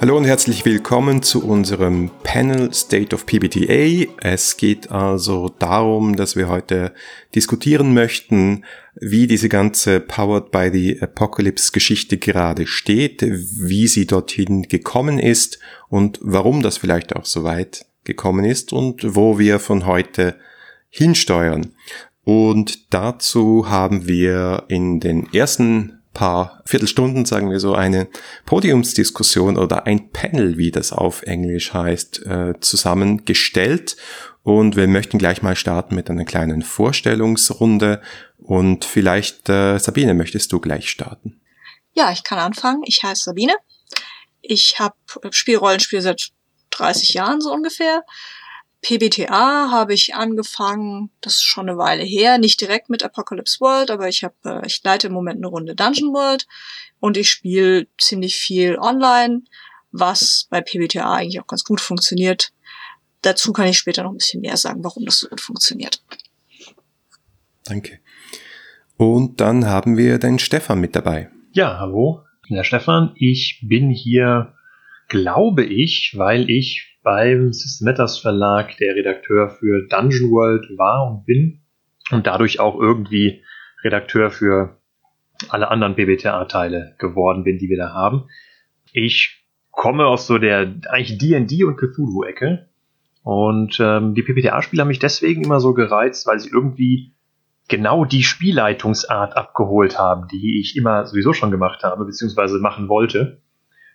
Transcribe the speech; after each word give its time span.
Hallo 0.00 0.16
und 0.16 0.24
herzlich 0.24 0.64
willkommen 0.64 1.22
zu 1.22 1.44
unserem 1.44 2.10
Panel 2.22 2.72
State 2.72 3.14
of 3.14 3.26
PBTA. 3.26 4.10
Es 4.22 4.56
geht 4.56 4.90
also 4.90 5.50
darum, 5.58 6.16
dass 6.16 6.36
wir 6.36 6.48
heute 6.48 6.94
diskutieren 7.34 7.92
möchten, 7.92 8.64
wie 8.94 9.26
diese 9.26 9.50
ganze 9.50 10.00
Powered 10.00 10.52
by 10.52 10.70
the 10.72 11.02
Apocalypse 11.02 11.70
Geschichte 11.72 12.16
gerade 12.16 12.66
steht, 12.66 13.20
wie 13.20 13.88
sie 13.88 14.06
dorthin 14.06 14.62
gekommen 14.62 15.18
ist 15.18 15.58
und 15.90 16.18
warum 16.22 16.62
das 16.62 16.78
vielleicht 16.78 17.14
auch 17.14 17.26
so 17.26 17.44
weit 17.44 17.84
gekommen 18.04 18.46
ist 18.46 18.72
und 18.72 19.14
wo 19.14 19.38
wir 19.38 19.58
von 19.58 19.84
heute 19.84 20.36
hinsteuern. 20.88 21.74
Und 22.24 22.94
dazu 22.94 23.68
haben 23.68 24.08
wir 24.08 24.64
in 24.68 24.98
den 24.98 25.30
ersten 25.34 25.99
paar 26.12 26.62
Viertelstunden, 26.66 27.24
sagen 27.24 27.50
wir 27.50 27.60
so, 27.60 27.74
eine 27.74 28.08
Podiumsdiskussion 28.44 29.56
oder 29.56 29.86
ein 29.86 30.10
Panel, 30.10 30.58
wie 30.58 30.70
das 30.70 30.92
auf 30.92 31.22
Englisch 31.22 31.72
heißt, 31.72 32.26
äh, 32.26 32.54
zusammengestellt. 32.60 33.96
Und 34.42 34.76
wir 34.76 34.88
möchten 34.88 35.18
gleich 35.18 35.42
mal 35.42 35.56
starten 35.56 35.94
mit 35.94 36.10
einer 36.10 36.24
kleinen 36.24 36.62
Vorstellungsrunde. 36.62 38.00
Und 38.38 38.84
vielleicht, 38.84 39.48
äh, 39.48 39.78
Sabine, 39.78 40.14
möchtest 40.14 40.52
du 40.52 40.60
gleich 40.60 40.88
starten? 40.90 41.40
Ja, 41.92 42.10
ich 42.12 42.24
kann 42.24 42.38
anfangen. 42.38 42.82
Ich 42.84 43.02
heiße 43.02 43.24
Sabine. 43.24 43.54
Ich 44.40 44.78
habe 44.78 44.94
Spielrollenspiel 45.30 46.00
seit 46.00 46.30
30 46.70 47.10
Jahren 47.14 47.40
so 47.40 47.52
ungefähr. 47.52 48.02
PBTA 48.82 49.70
habe 49.70 49.92
ich 49.92 50.14
angefangen, 50.14 51.10
das 51.20 51.34
ist 51.34 51.44
schon 51.44 51.68
eine 51.68 51.78
Weile 51.78 52.02
her, 52.02 52.38
nicht 52.38 52.60
direkt 52.60 52.88
mit 52.88 53.04
Apocalypse 53.04 53.60
World, 53.60 53.90
aber 53.90 54.08
ich 54.08 54.24
habe, 54.24 54.34
äh, 54.44 54.66
ich 54.66 54.82
leite 54.82 55.08
im 55.08 55.12
Moment 55.12 55.38
eine 55.38 55.48
Runde 55.48 55.74
Dungeon 55.74 56.12
World 56.12 56.46
und 56.98 57.16
ich 57.16 57.30
spiele 57.30 57.88
ziemlich 57.98 58.36
viel 58.36 58.78
online, 58.78 59.42
was 59.92 60.46
bei 60.50 60.60
PBTA 60.60 61.12
eigentlich 61.12 61.40
auch 61.40 61.46
ganz 61.46 61.64
gut 61.64 61.80
funktioniert. 61.80 62.52
Dazu 63.22 63.52
kann 63.52 63.66
ich 63.66 63.76
später 63.76 64.02
noch 64.02 64.12
ein 64.12 64.16
bisschen 64.16 64.40
mehr 64.40 64.56
sagen, 64.56 64.82
warum 64.82 65.04
das 65.04 65.18
so 65.18 65.28
gut 65.28 65.42
funktioniert. 65.42 66.02
Danke. 67.64 68.00
Und 68.96 69.40
dann 69.40 69.66
haben 69.66 69.96
wir 69.96 70.18
den 70.18 70.38
Stefan 70.38 70.80
mit 70.80 70.96
dabei. 70.96 71.30
Ja, 71.52 71.78
hallo, 71.78 72.22
ich 72.42 72.48
bin 72.48 72.56
der 72.56 72.64
Stefan. 72.64 73.12
Ich 73.16 73.60
bin 73.62 73.90
hier, 73.90 74.54
glaube 75.08 75.64
ich, 75.64 76.14
weil 76.16 76.48
ich 76.48 76.89
beim 77.02 77.52
Systematas 77.52 78.18
Verlag 78.18 78.76
der 78.76 78.94
Redakteur 78.94 79.50
für 79.50 79.86
Dungeon 79.88 80.30
World 80.30 80.66
war 80.76 81.10
und 81.10 81.24
bin 81.24 81.60
und 82.10 82.26
dadurch 82.26 82.60
auch 82.60 82.78
irgendwie 82.78 83.42
Redakteur 83.82 84.30
für 84.30 84.80
alle 85.48 85.70
anderen 85.70 85.94
BBTA-Teile 85.94 86.96
geworden 86.98 87.44
bin, 87.44 87.58
die 87.58 87.68
wir 87.68 87.78
da 87.78 87.92
haben. 87.92 88.28
Ich 88.92 89.44
komme 89.70 90.06
aus 90.06 90.26
so 90.26 90.38
der 90.38 90.74
eigentlich 90.88 91.16
D&D 91.16 91.64
und 91.64 91.76
Cthulhu-Ecke 91.76 92.68
und 93.22 93.78
ähm, 93.80 94.14
die 94.14 94.22
PBTA-Spiele 94.22 94.82
haben 94.82 94.88
mich 94.88 94.98
deswegen 94.98 95.42
immer 95.42 95.60
so 95.60 95.72
gereizt, 95.72 96.26
weil 96.26 96.38
sie 96.38 96.50
irgendwie 96.50 97.14
genau 97.68 98.04
die 98.04 98.22
Spielleitungsart 98.22 99.36
abgeholt 99.36 99.98
haben, 99.98 100.28
die 100.28 100.60
ich 100.60 100.76
immer 100.76 101.06
sowieso 101.06 101.32
schon 101.32 101.50
gemacht 101.50 101.82
habe, 101.82 102.04
beziehungsweise 102.04 102.58
machen 102.58 102.88
wollte 102.88 103.40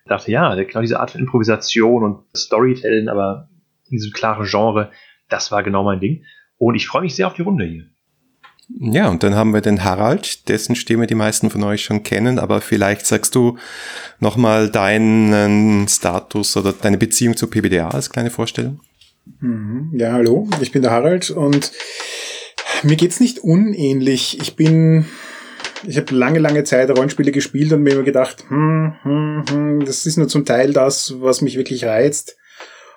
dachte, 0.06 0.30
ja, 0.30 0.54
genau 0.54 0.80
diese 0.80 1.00
Art 1.00 1.10
von 1.10 1.20
Improvisation 1.20 2.04
und 2.04 2.24
Storytelling, 2.36 3.08
aber 3.08 3.48
in 3.88 3.98
diesem 3.98 4.12
klaren 4.12 4.46
Genre, 4.46 4.90
das 5.28 5.52
war 5.52 5.62
genau 5.62 5.84
mein 5.84 6.00
Ding. 6.00 6.24
Und 6.58 6.74
ich 6.74 6.86
freue 6.86 7.02
mich 7.02 7.14
sehr 7.14 7.26
auf 7.26 7.34
die 7.34 7.42
Runde 7.42 7.64
hier. 7.64 7.84
Ja, 8.68 9.08
und 9.08 9.22
dann 9.22 9.36
haben 9.36 9.54
wir 9.54 9.60
den 9.60 9.84
Harald, 9.84 10.48
dessen 10.48 10.74
Stimme 10.74 11.06
die 11.06 11.14
meisten 11.14 11.50
von 11.50 11.62
euch 11.62 11.84
schon 11.84 12.02
kennen, 12.02 12.40
aber 12.40 12.60
vielleicht 12.60 13.06
sagst 13.06 13.34
du 13.36 13.58
nochmal 14.18 14.70
deinen 14.70 15.86
Status 15.86 16.56
oder 16.56 16.72
deine 16.72 16.98
Beziehung 16.98 17.36
zu 17.36 17.46
PBDA 17.46 17.90
als 17.90 18.10
kleine 18.10 18.30
Vorstellung. 18.30 18.80
Mhm. 19.40 19.92
Ja, 19.94 20.12
hallo, 20.12 20.48
ich 20.60 20.72
bin 20.72 20.82
der 20.82 20.90
Harald 20.90 21.30
und 21.30 21.70
mir 22.82 22.96
geht's 22.96 23.20
nicht 23.20 23.38
unähnlich. 23.38 24.40
Ich 24.40 24.56
bin 24.56 25.06
ich 25.86 25.96
habe 25.96 26.14
lange, 26.14 26.38
lange 26.38 26.64
Zeit 26.64 26.90
Rollenspiele 26.90 27.32
gespielt 27.32 27.72
und 27.72 27.82
mir 27.82 27.94
immer 27.94 28.02
gedacht, 28.02 28.44
hm, 28.48 28.94
hm, 29.02 29.44
hm, 29.48 29.84
das 29.84 30.06
ist 30.06 30.16
nur 30.16 30.28
zum 30.28 30.44
Teil 30.44 30.72
das, 30.72 31.14
was 31.20 31.42
mich 31.42 31.56
wirklich 31.56 31.84
reizt. 31.84 32.36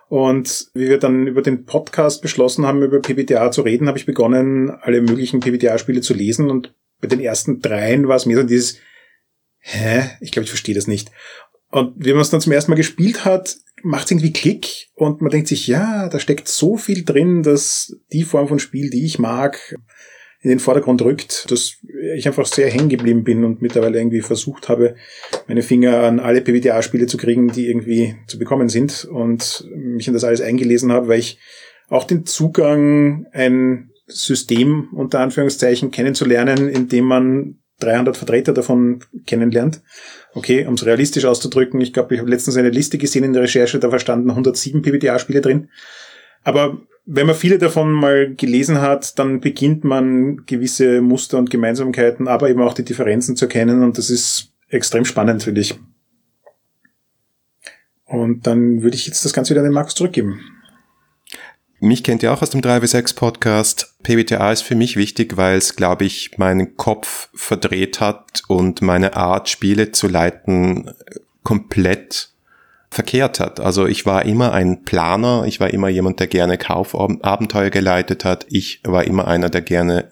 Und 0.07 0.67
wie 0.73 0.89
wir 0.89 0.97
dann 0.97 1.27
über 1.27 1.43
den 1.43 1.65
Podcast 1.65 2.23
beschlossen 2.23 2.65
haben, 2.65 2.81
über 2.81 2.99
PBTA 2.99 3.51
zu 3.51 3.61
reden, 3.61 3.87
habe 3.87 3.99
ich 3.99 4.07
begonnen, 4.07 4.71
alle 4.71 5.01
möglichen 5.01 5.39
PBTA-Spiele 5.39 6.01
zu 6.01 6.15
lesen. 6.15 6.49
Und 6.49 6.73
bei 6.99 7.07
den 7.07 7.19
ersten 7.19 7.59
dreien 7.59 8.07
war 8.07 8.15
es 8.15 8.25
mir 8.25 8.37
so 8.37 8.43
dieses, 8.43 8.79
hä, 9.59 10.09
ich 10.19 10.31
glaube, 10.31 10.45
ich 10.45 10.49
verstehe 10.49 10.73
das 10.73 10.87
nicht. 10.87 11.11
Und 11.69 11.93
wie 11.97 12.13
man 12.13 12.21
es 12.21 12.31
dann 12.31 12.41
zum 12.41 12.53
ersten 12.53 12.71
Mal 12.71 12.77
gespielt 12.77 13.23
hat, 13.23 13.57
macht 13.83 14.05
es 14.05 14.11
irgendwie 14.11 14.33
Klick 14.33 14.87
und 14.95 15.21
man 15.21 15.29
denkt 15.29 15.47
sich, 15.47 15.67
ja, 15.67 16.09
da 16.09 16.19
steckt 16.19 16.47
so 16.47 16.75
viel 16.75 17.05
drin, 17.05 17.43
dass 17.43 17.95
die 18.11 18.23
Form 18.23 18.47
von 18.47 18.59
Spiel, 18.59 18.89
die 18.89 19.05
ich 19.05 19.19
mag, 19.19 19.75
in 20.41 20.49
den 20.49 20.59
Vordergrund 20.59 21.01
rückt, 21.01 21.51
dass 21.51 21.77
ich 22.15 22.25
einfach 22.27 22.45
sehr 22.45 22.69
hängen 22.69 22.87
geblieben 22.87 23.23
bin 23.23 23.43
und 23.43 23.61
mittlerweile 23.61 23.97
irgendwie 23.97 24.21
versucht 24.21 24.69
habe, 24.69 24.95
meine 25.47 25.61
Finger 25.61 26.03
an 26.03 26.19
alle 26.19 26.41
PBTA-Spiele 26.41 27.07
zu 27.07 27.17
kriegen, 27.17 27.49
die 27.49 27.67
irgendwie 27.67 28.15
zu 28.27 28.39
bekommen 28.39 28.69
sind 28.69 29.05
und 29.05 29.67
mich 29.75 30.07
in 30.07 30.13
das 30.13 30.23
alles 30.23 30.39
eingelesen 30.39 30.91
habe, 30.91 31.09
weil 31.09 31.19
ich 31.19 31.39
auch 31.89 32.05
den 32.05 32.25
Zugang, 32.25 33.25
ein 33.33 33.89
System 34.05 34.89
unter 34.93 35.19
Anführungszeichen 35.19 35.91
kennenzulernen, 35.91 36.69
in 36.69 36.87
dem 36.87 37.05
man 37.05 37.59
300 37.79 38.17
Vertreter 38.17 38.53
davon 38.53 39.03
kennenlernt. 39.25 39.81
Okay, 40.33 40.65
um 40.65 40.75
es 40.75 40.85
realistisch 40.85 41.25
auszudrücken, 41.25 41.81
ich 41.81 41.93
glaube, 41.93 42.13
ich 42.13 42.21
habe 42.21 42.29
letztens 42.29 42.57
eine 42.57 42.69
Liste 42.69 42.97
gesehen 42.97 43.23
in 43.23 43.33
der 43.33 43.43
Recherche, 43.43 43.79
da 43.79 43.89
verstanden 43.89 44.29
107 44.29 44.81
PBTA-Spiele 44.81 45.41
drin. 45.41 45.69
Aber 46.43 46.81
wenn 47.11 47.25
man 47.25 47.35
viele 47.35 47.57
davon 47.57 47.91
mal 47.91 48.35
gelesen 48.35 48.81
hat, 48.81 49.17
dann 49.17 49.39
beginnt 49.39 49.83
man 49.83 50.45
gewisse 50.45 51.01
Muster 51.01 51.39
und 51.39 51.49
Gemeinsamkeiten, 51.49 52.27
aber 52.27 52.51
eben 52.51 52.61
auch 52.61 52.75
die 52.75 52.85
Differenzen 52.85 53.35
zu 53.35 53.45
erkennen 53.45 53.81
und 53.81 53.97
das 53.97 54.11
ist 54.11 54.51
extrem 54.67 55.05
spannend, 55.05 55.41
finde 55.41 55.61
ich. 55.61 55.79
Und 58.05 58.45
dann 58.45 58.83
würde 58.83 58.95
ich 58.95 59.07
jetzt 59.07 59.25
das 59.25 59.33
Ganze 59.33 59.51
wieder 59.51 59.61
an 59.61 59.67
den 59.67 59.73
Markus 59.73 59.95
zurückgeben. 59.95 60.39
Mich 61.79 62.03
kennt 62.03 62.21
ihr 62.21 62.31
auch 62.31 62.43
aus 62.43 62.51
dem 62.51 62.61
3W6 62.61 63.15
Podcast. 63.15 63.95
PBTA 64.03 64.51
ist 64.51 64.61
für 64.61 64.75
mich 64.75 64.95
wichtig, 64.95 65.35
weil 65.35 65.57
es, 65.57 65.75
glaube 65.75 66.05
ich, 66.05 66.37
meinen 66.37 66.77
Kopf 66.77 67.29
verdreht 67.33 68.01
hat 68.01 68.43
und 68.47 68.83
meine 68.83 69.15
Art, 69.15 69.49
Spiele 69.49 69.91
zu 69.91 70.07
leiten, 70.07 70.91
komplett 71.41 72.29
verkehrt 72.91 73.39
hat. 73.39 73.59
Also 73.59 73.85
ich 73.85 74.05
war 74.05 74.25
immer 74.25 74.51
ein 74.51 74.83
Planer, 74.83 75.43
ich 75.45 75.59
war 75.59 75.71
immer 75.71 75.89
jemand, 75.89 76.19
der 76.19 76.27
gerne 76.27 76.57
Kaufabenteuer 76.57 77.69
geleitet 77.69 78.25
hat, 78.25 78.45
ich 78.49 78.81
war 78.83 79.05
immer 79.05 79.27
einer, 79.27 79.49
der 79.49 79.61
gerne 79.61 80.11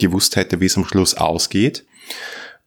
gewusst 0.00 0.36
hätte, 0.36 0.60
wie 0.60 0.66
es 0.66 0.76
am 0.76 0.84
Schluss 0.84 1.14
ausgeht. 1.14 1.86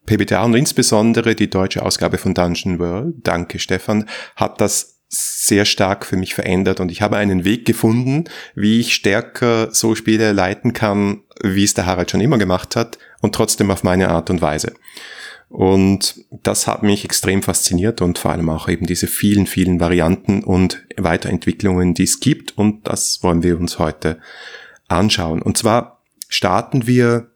PBTA 0.06 0.44
und 0.44 0.56
insbesondere 0.56 1.36
die 1.36 1.50
deutsche 1.50 1.84
Ausgabe 1.84 2.18
von 2.18 2.34
Dungeon 2.34 2.80
World, 2.80 3.16
danke 3.20 3.60
Stefan, 3.60 4.10
hat 4.36 4.60
das 4.62 5.00
sehr 5.10 5.66
stark 5.66 6.06
für 6.06 6.18
mich 6.18 6.36
verändert 6.36 6.80
und 6.80 6.92
ich 6.92 7.02
habe 7.02 7.18
einen 7.18 7.44
Weg 7.44 7.66
gefunden, 7.66 8.26
wie 8.56 8.80
ich 8.80 8.94
stärker 8.94 9.70
so 9.72 9.96
Spiele 9.96 10.32
leiten 10.34 10.74
kann, 10.74 11.24
wie 11.44 11.64
es 11.64 11.74
der 11.74 11.86
Harald 11.86 12.12
schon 12.12 12.22
immer 12.22 12.38
gemacht 12.38 12.76
hat 12.76 12.98
und 13.22 13.34
trotzdem 13.34 13.72
auf 13.72 13.84
meine 13.84 14.10
Art 14.10 14.30
und 14.30 14.42
Weise. 14.42 14.74
Und 15.50 16.26
das 16.44 16.68
hat 16.68 16.84
mich 16.84 17.04
extrem 17.04 17.42
fasziniert 17.42 18.02
und 18.02 18.20
vor 18.20 18.32
allem 18.32 18.50
auch 18.50 18.70
eben 18.70 18.86
diese 18.86 19.08
vielen, 19.08 19.48
vielen 19.48 19.80
Varianten 19.80 20.44
und 20.44 20.86
Weiterentwicklungen, 20.96 21.96
die 21.96 22.04
es 22.04 22.20
gibt. 22.20 22.56
Und 22.58 22.88
das 22.88 23.24
wollen 23.24 23.42
wir 23.42 23.60
uns 23.60 23.80
heute 23.80 24.20
anschauen. 24.88 25.42
Und 25.42 25.58
zwar 25.58 26.02
starten 26.28 26.86
wir 26.86 27.32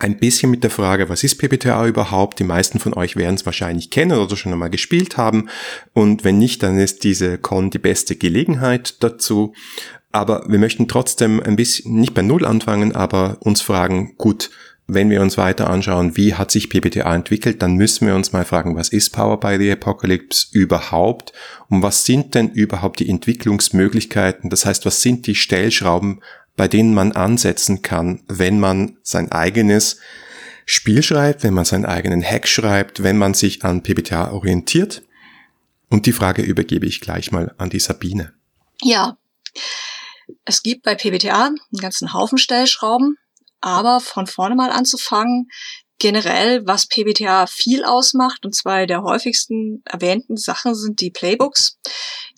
ein 0.00 0.18
bisschen 0.18 0.50
mit 0.50 0.62
der 0.62 0.70
Frage, 0.70 1.08
was 1.08 1.24
ist 1.24 1.38
PBTA 1.38 1.86
überhaupt? 1.86 2.38
Die 2.38 2.44
meisten 2.44 2.78
von 2.78 2.94
euch 2.94 3.16
werden 3.16 3.34
es 3.34 3.46
wahrscheinlich 3.46 3.90
kennen 3.90 4.18
oder 4.18 4.36
schon 4.36 4.52
einmal 4.52 4.70
gespielt 4.70 5.16
haben. 5.16 5.48
Und 5.92 6.24
wenn 6.24 6.38
nicht, 6.38 6.62
dann 6.62 6.78
ist 6.78 7.04
diese 7.04 7.38
Con 7.38 7.70
die 7.70 7.78
beste 7.78 8.16
Gelegenheit 8.16 9.02
dazu. 9.02 9.54
Aber 10.10 10.44
wir 10.48 10.58
möchten 10.58 10.88
trotzdem 10.88 11.40
ein 11.40 11.56
bisschen, 11.56 11.96
nicht 11.96 12.14
bei 12.14 12.22
Null 12.22 12.44
anfangen, 12.44 12.94
aber 12.94 13.38
uns 13.40 13.60
fragen, 13.60 14.14
gut, 14.16 14.50
wenn 14.90 15.10
wir 15.10 15.20
uns 15.20 15.36
weiter 15.36 15.68
anschauen, 15.68 16.16
wie 16.16 16.34
hat 16.34 16.50
sich 16.50 16.70
PBTA 16.70 17.14
entwickelt, 17.14 17.60
dann 17.60 17.74
müssen 17.74 18.06
wir 18.06 18.14
uns 18.14 18.32
mal 18.32 18.46
fragen, 18.46 18.74
was 18.74 18.88
ist 18.88 19.10
Power 19.10 19.38
by 19.38 19.58
the 19.58 19.70
Apocalypse 19.70 20.48
überhaupt 20.52 21.34
und 21.68 21.82
was 21.82 22.06
sind 22.06 22.34
denn 22.34 22.48
überhaupt 22.48 22.98
die 22.98 23.08
Entwicklungsmöglichkeiten? 23.10 24.48
Das 24.48 24.64
heißt, 24.64 24.86
was 24.86 25.02
sind 25.02 25.26
die 25.26 25.34
Stellschrauben, 25.34 26.22
bei 26.56 26.68
denen 26.68 26.94
man 26.94 27.12
ansetzen 27.12 27.82
kann, 27.82 28.22
wenn 28.28 28.60
man 28.60 28.96
sein 29.02 29.30
eigenes 29.30 30.00
Spiel 30.64 31.02
schreibt, 31.02 31.44
wenn 31.44 31.54
man 31.54 31.66
seinen 31.66 31.84
eigenen 31.84 32.24
Hack 32.24 32.48
schreibt, 32.48 33.02
wenn 33.02 33.18
man 33.18 33.34
sich 33.34 33.64
an 33.64 33.82
PBTA 33.82 34.32
orientiert? 34.32 35.02
Und 35.90 36.06
die 36.06 36.12
Frage 36.12 36.40
übergebe 36.40 36.86
ich 36.86 37.02
gleich 37.02 37.30
mal 37.30 37.54
an 37.58 37.68
die 37.68 37.78
Sabine. 37.78 38.32
Ja, 38.80 39.18
es 40.46 40.62
gibt 40.62 40.82
bei 40.82 40.94
PBTA 40.94 41.46
einen 41.46 41.58
ganzen 41.78 42.14
Haufen 42.14 42.38
Stellschrauben 42.38 43.18
aber 43.60 44.00
von 44.00 44.26
vorne 44.26 44.54
mal 44.54 44.70
anzufangen, 44.70 45.48
generell, 45.98 46.64
was 46.64 46.86
PBTA 46.86 47.46
viel 47.46 47.84
ausmacht, 47.84 48.44
und 48.44 48.54
zwei 48.54 48.86
der 48.86 49.02
häufigsten 49.02 49.82
erwähnten 49.84 50.36
Sachen 50.36 50.74
sind 50.74 51.00
die 51.00 51.10
Playbooks. 51.10 51.78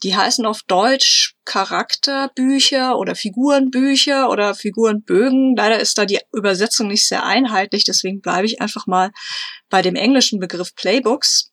Die 0.03 0.17
heißen 0.17 0.47
auf 0.47 0.63
Deutsch 0.67 1.35
Charakterbücher 1.45 2.99
oder 2.99 3.15
Figurenbücher 3.15 4.31
oder 4.31 4.55
Figurenbögen. 4.55 5.55
Leider 5.57 5.79
ist 5.79 5.99
da 5.99 6.07
die 6.07 6.21
Übersetzung 6.33 6.89
nicht 6.89 7.07
sehr 7.07 7.25
einheitlich, 7.25 7.85
deswegen 7.85 8.21
bleibe 8.21 8.47
ich 8.47 8.63
einfach 8.63 8.87
mal 8.87 9.11
bei 9.69 9.83
dem 9.83 9.95
englischen 9.95 10.41
Begriff 10.41 10.75
Playbooks. 10.75 11.53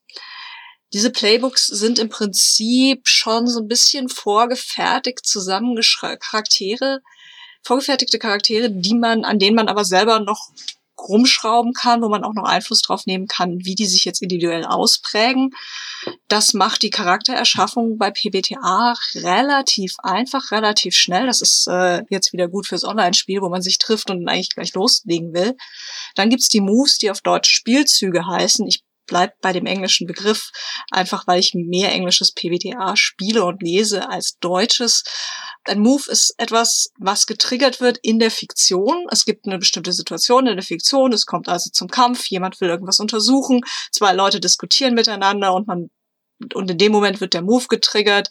Diese 0.94 1.12
Playbooks 1.12 1.68
sind 1.68 2.00
im 2.00 2.08
Prinzip 2.08 3.02
schon 3.10 3.48
so 3.48 3.60
ein 3.60 3.68
bisschen 3.68 4.08
vorgefertigt 4.08 5.26
zusammengeschrieben 5.26 6.20
Charaktere, 6.20 7.02
vorgefertigte 7.64 8.20
Charaktere, 8.20 8.70
die 8.72 8.96
man, 8.96 9.24
an 9.24 9.40
denen 9.40 9.56
man 9.56 9.68
aber 9.68 9.86
selber 9.86 10.20
noch 10.20 10.50
rumschrauben 11.00 11.74
kann, 11.74 12.02
wo 12.02 12.10
man 12.10 12.24
auch 12.24 12.34
noch 12.34 12.44
Einfluss 12.44 12.82
drauf 12.82 13.06
nehmen 13.06 13.28
kann, 13.28 13.64
wie 13.66 13.76
die 13.76 13.86
sich 13.86 14.06
jetzt 14.06 14.22
individuell 14.22 14.66
ausprägen. 14.66 15.52
Das 16.28 16.54
macht 16.54 16.82
die 16.82 16.90
Charaktererschaffung 16.90 17.98
bei 17.98 18.12
PBTA 18.12 18.96
relativ 19.16 19.96
einfach, 20.02 20.52
relativ 20.52 20.96
schnell. 20.96 21.28
Das 21.28 21.42
ist 21.42 21.68
äh, 21.68 22.04
jetzt 22.10 22.34
wieder 22.34 22.48
gut 22.48 22.68
fürs 22.68 22.84
Online-Spiel, 22.84 23.42
wo 23.42 23.50
man 23.50 23.62
sich 23.62 23.78
trifft 23.78 24.10
und 24.10 24.28
eigentlich 24.28 24.50
gleich 24.50 24.74
loslegen 24.74 25.34
will. 25.34 25.56
Dann 26.16 26.30
gibt's 26.30 26.50
die 26.50 26.62
Moves, 26.62 26.98
die 26.98 27.12
auf 27.12 27.22
Deutsch 27.22 27.50
Spielzüge 27.50 28.26
heißen. 28.26 28.66
Ich 28.68 28.84
bleib 29.06 29.40
bei 29.42 29.54
dem 29.54 29.66
englischen 29.66 30.06
Begriff, 30.06 30.52
einfach 30.92 31.26
weil 31.28 31.40
ich 31.40 31.54
mehr 31.54 31.92
englisches 31.92 32.34
PBTA 32.34 32.96
spiele 32.96 33.46
und 33.46 33.62
lese 33.64 34.10
als 34.10 34.38
deutsches. 34.40 35.04
Ein 35.68 35.80
Move 35.80 36.10
ist 36.12 36.34
etwas, 36.38 36.92
was 36.98 37.28
getriggert 37.28 37.82
wird 37.82 37.98
in 38.02 38.20
der 38.20 38.32
Fiktion. 38.32 39.06
Es 39.12 39.26
gibt 39.26 39.46
eine 39.46 39.58
bestimmte 39.58 39.94
Situation 39.94 40.48
in 40.48 40.56
der 40.56 40.66
Fiktion, 40.66 41.14
es 41.14 41.26
kommt 41.26 41.50
also 41.50 41.70
zum 41.72 41.88
Kampf, 41.90 42.28
jemand 42.28 42.60
will 42.62 42.70
irgendwas 42.70 43.00
untersuchen, 43.00 43.62
zwei 43.92 44.14
Leute 44.14 44.40
diskutieren 44.40 44.94
miteinander 44.94 45.54
und 45.54 45.68
man 45.68 45.90
und 46.54 46.70
in 46.70 46.78
dem 46.78 46.92
Moment 46.92 47.20
wird 47.20 47.34
der 47.34 47.42
Move 47.42 47.66
getriggert. 47.68 48.30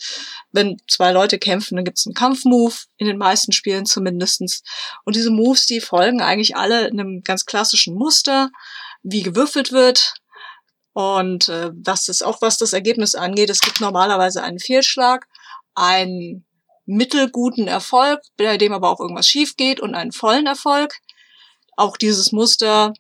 Wenn 0.53 0.77
zwei 0.89 1.11
Leute 1.11 1.41
kämpfen, 1.41 1.75
dann 1.75 1.85
gibt 1.85 1.99
es 1.99 2.07
einen 2.07 2.15
Kampfmove, 2.15 2.85
in 2.99 3.09
den 3.09 3.19
meisten 3.19 3.51
Spielen 3.51 3.85
zumindestens. 3.85 4.63
Und 5.05 5.17
diese 5.17 5.33
Moves, 5.33 5.67
die 5.67 5.81
folgen 5.81 6.21
eigentlich 6.23 6.57
alle 6.57 6.87
einem 6.87 7.23
ganz 7.25 7.47
klassischen 7.47 7.97
Muster, 7.97 8.53
wie 9.03 9.25
gewürfelt 9.25 9.73
wird, 9.73 10.15
und 10.97 11.51
äh, 11.51 11.73
das 11.75 12.09
ist 12.09 12.25
auch, 12.25 12.41
was 12.41 12.57
das 12.57 12.73
Ergebnis 12.73 13.15
angeht. 13.15 13.51
Es 13.51 13.61
gibt 13.61 13.83
normalerweise 13.83 14.43
einen 14.43 14.59
Fehlschlag, 14.59 15.27
einen 15.75 16.47
mittelguten 16.87 17.69
Erfolg, 17.69 18.23
bei 18.37 18.57
dem 18.57 18.73
aber 18.73 18.91
auch 18.91 19.01
irgendwas 19.01 19.29
schief 19.29 19.57
geht 19.57 19.81
und 19.81 19.95
einen 19.95 20.13
vollen 20.13 20.47
Erfolg. 20.47 20.97
Auch 21.77 21.97
dieses 21.97 22.33
Muster 22.33 22.95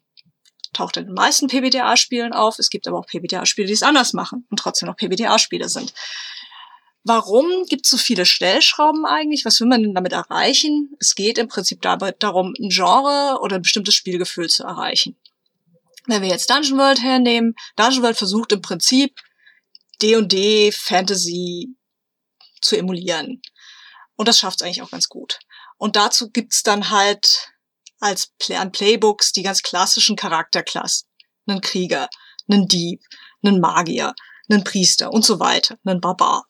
taucht 0.72 0.96
in 0.96 1.06
den 1.06 1.14
meisten 1.14 1.46
PBTA-Spielen 1.46 2.32
auf. 2.32 2.58
Es 2.58 2.68
gibt 2.68 2.86
aber 2.86 2.98
auch 2.98 3.06
PBTA-Spiele, 3.06 3.68
die 3.68 3.72
es 3.72 3.82
anders 3.82 4.12
machen 4.12 4.46
und 4.50 4.58
trotzdem 4.58 4.88
noch 4.88 4.96
PBTA-Spiele 4.96 5.68
sind. 5.68 5.94
Warum 7.04 7.66
gibt 7.66 7.86
es 7.86 7.90
so 7.90 7.96
viele 7.96 8.26
Stellschrauben 8.26 9.06
eigentlich? 9.06 9.44
Was 9.44 9.60
will 9.60 9.68
man 9.68 9.82
denn 9.82 9.94
damit 9.94 10.12
erreichen? 10.12 10.96
Es 10.98 11.14
geht 11.14 11.38
im 11.38 11.46
Prinzip 11.46 11.80
darum, 11.80 12.52
ein 12.60 12.68
Genre 12.68 13.38
oder 13.40 13.56
ein 13.56 13.62
bestimmtes 13.62 13.94
Spielgefühl 13.94 14.48
zu 14.48 14.64
erreichen. 14.64 15.16
Wenn 16.06 16.22
wir 16.22 16.28
jetzt 16.28 16.50
Dungeon 16.50 16.78
World 16.78 17.00
hernehmen, 17.00 17.54
Dungeon 17.76 18.02
World 18.02 18.16
versucht 18.16 18.52
im 18.52 18.60
Prinzip 18.60 19.20
D&D 20.02 20.72
Fantasy 20.72 21.76
zu 22.60 22.76
emulieren. 22.76 23.40
Und 24.16 24.28
das 24.28 24.38
schafft 24.38 24.60
es 24.60 24.66
eigentlich 24.66 24.82
auch 24.82 24.90
ganz 24.90 25.08
gut. 25.08 25.38
Und 25.76 25.96
dazu 25.96 26.30
gibt's 26.30 26.62
dann 26.62 26.90
halt 26.90 27.52
als 28.00 28.32
Play 28.38 28.56
an 28.56 28.72
Playbooks 28.72 29.32
die 29.32 29.42
ganz 29.42 29.62
klassischen 29.62 30.16
Charakterklassen. 30.16 31.08
Einen 31.46 31.60
Krieger, 31.60 32.08
einen 32.50 32.66
Dieb, 32.66 33.02
einen 33.42 33.60
Magier, 33.60 34.14
einen 34.48 34.64
Priester 34.64 35.12
und 35.12 35.24
so 35.24 35.38
weiter, 35.38 35.78
einen 35.84 36.00
Barbar. 36.00 36.46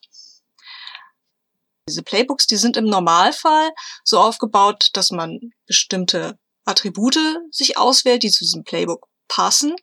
Diese 1.87 2.03
Playbooks, 2.03 2.47
die 2.47 2.57
sind 2.57 2.75
im 2.75 2.85
Normalfall 2.85 3.71
so 4.03 4.19
aufgebaut, 4.19 4.89
dass 4.93 5.11
man 5.11 5.39
bestimmte 5.65 6.37
Attribute 6.65 7.17
sich 7.51 7.77
auswählt, 7.77 8.23
die 8.23 8.31
zu 8.31 8.43
diesem 8.43 8.63
Playbook 8.63 9.07
passen. 9.29 9.75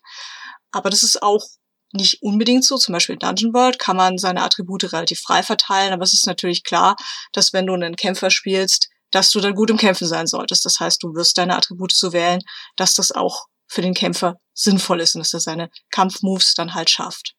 Aber 0.70 0.90
das 0.90 1.02
ist 1.02 1.22
auch 1.22 1.46
nicht 1.94 2.22
unbedingt 2.22 2.64
so. 2.64 2.76
Zum 2.76 2.92
Beispiel 2.92 3.14
in 3.14 3.20
Dungeon 3.20 3.54
World 3.54 3.78
kann 3.78 3.96
man 3.96 4.18
seine 4.18 4.42
Attribute 4.42 4.92
relativ 4.92 5.20
frei 5.20 5.42
verteilen, 5.42 5.92
aber 5.92 6.02
es 6.02 6.12
ist 6.12 6.26
natürlich 6.26 6.64
klar, 6.64 6.96
dass 7.32 7.52
wenn 7.52 7.66
du 7.66 7.74
einen 7.74 7.96
Kämpfer 7.96 8.30
spielst, 8.30 8.88
dass 9.10 9.30
du 9.30 9.40
dann 9.40 9.54
gut 9.54 9.70
im 9.70 9.76
Kämpfen 9.76 10.08
sein 10.08 10.26
solltest. 10.26 10.64
Das 10.64 10.80
heißt, 10.80 11.02
du 11.02 11.14
wirst 11.14 11.38
deine 11.38 11.56
Attribute 11.56 11.92
so 11.92 12.12
wählen, 12.12 12.40
dass 12.76 12.94
das 12.94 13.12
auch 13.12 13.46
für 13.66 13.80
den 13.80 13.94
Kämpfer 13.94 14.36
sinnvoll 14.52 15.00
ist 15.00 15.14
und 15.14 15.20
dass 15.20 15.32
er 15.32 15.40
seine 15.40 15.70
Kampfmoves 15.90 16.54
dann 16.54 16.74
halt 16.74 16.90
schafft. 16.90 17.34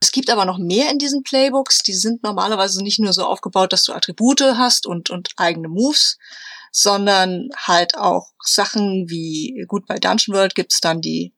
Es 0.00 0.10
gibt 0.10 0.30
aber 0.30 0.44
noch 0.44 0.58
mehr 0.58 0.90
in 0.90 0.98
diesen 0.98 1.22
Playbooks. 1.22 1.82
Die 1.82 1.94
sind 1.94 2.22
normalerweise 2.22 2.82
nicht 2.82 2.98
nur 2.98 3.12
so 3.12 3.24
aufgebaut, 3.24 3.72
dass 3.72 3.84
du 3.84 3.92
Attribute 3.92 4.40
hast 4.40 4.86
und, 4.86 5.10
und 5.10 5.30
eigene 5.36 5.68
Moves, 5.68 6.18
sondern 6.72 7.48
halt 7.56 7.96
auch 7.96 8.32
Sachen 8.42 9.08
wie, 9.08 9.64
gut, 9.68 9.86
bei 9.86 9.98
Dungeon 9.98 10.36
World 10.36 10.54
gibt's 10.54 10.80
dann 10.80 11.00
die 11.00 11.34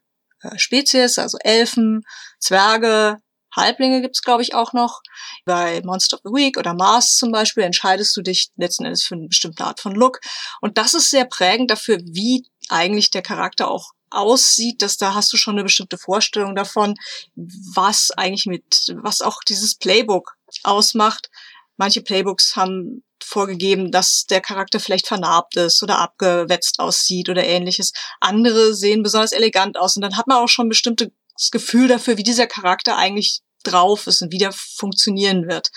Spezies, 0.57 1.19
also 1.19 1.39
Elfen, 1.43 2.03
Zwerge, 2.39 3.19
Halblinge 3.55 4.01
gibt's 4.01 4.23
glaube 4.23 4.43
ich, 4.43 4.55
auch 4.55 4.73
noch. 4.73 5.01
Bei 5.45 5.81
Monster 5.85 6.17
of 6.17 6.23
the 6.25 6.31
Week 6.31 6.59
oder 6.59 6.75
Mars 6.75 7.17
zum 7.17 7.31
Beispiel 7.31 7.63
entscheidest 7.63 8.17
du 8.17 8.23
dich 8.23 8.49
letzten 8.57 8.85
Endes 8.85 9.05
für 9.05 9.15
eine 9.15 9.29
bestimmte 9.29 9.65
Art 9.65 9.81
von 9.81 9.95
Look. 9.95 10.21
Und 10.61 10.79
das 10.79 10.95
ist 10.95 11.11
sehr 11.11 11.25
prägend 11.25 11.71
dafür, 11.71 11.99
wie 12.05 12.47
eigentlich 12.69 13.11
der 13.11 13.23
Charakter 13.23 13.71
auch 13.71 13.93
aussieht, 14.11 14.83
dass 14.83 14.97
da 14.97 15.15
hast 15.15 15.33
du 15.33 15.37
schon 15.37 15.55
eine 15.55 15.65
bestimmte 15.65 15.99
Vorstellung 15.99 16.55
davon, 16.55 16.95
was 17.35 18.11
eigentlich 18.13 18.47
mit, 18.47 18.65
was 19.03 19.21
auch 19.21 19.43
dieses 19.47 19.75
Playbook 19.75 20.37
ausmacht. 20.63 21.31
Manche 21.77 22.01
Playbooks 22.01 22.55
haben 22.55 23.03
vorgegeben, 23.35 23.91
dass 23.91 24.27
der 24.27 24.41
Charakter 24.41 24.79
vielleicht 24.79 25.09
vernarbt 25.09 25.57
ist 25.57 25.83
oder 25.83 25.99
abgewetzt 25.99 26.79
aussieht 26.79 27.29
oder 27.29 27.45
ähnliches. 27.45 27.93
Andere 28.21 28.75
sehen 28.75 29.03
besonders 29.03 29.33
elegant 29.33 29.77
aus 29.77 29.97
und 29.97 30.03
dann 30.03 30.17
hat 30.17 30.29
man 30.29 30.39
auch 30.39 30.49
schon 30.49 30.67
ein 30.67 30.69
bestimmtes 30.69 31.11
Gefühl 31.51 31.89
dafür, 31.89 32.17
wie 32.17 32.23
dieser 32.23 32.47
Charakter 32.47 32.97
eigentlich 32.97 33.41
drauf 33.65 34.07
ist 34.07 34.23
und 34.23 34.33
wie 34.33 34.39
der 34.39 34.53
funktionieren 34.53 35.49
wird 35.49 35.73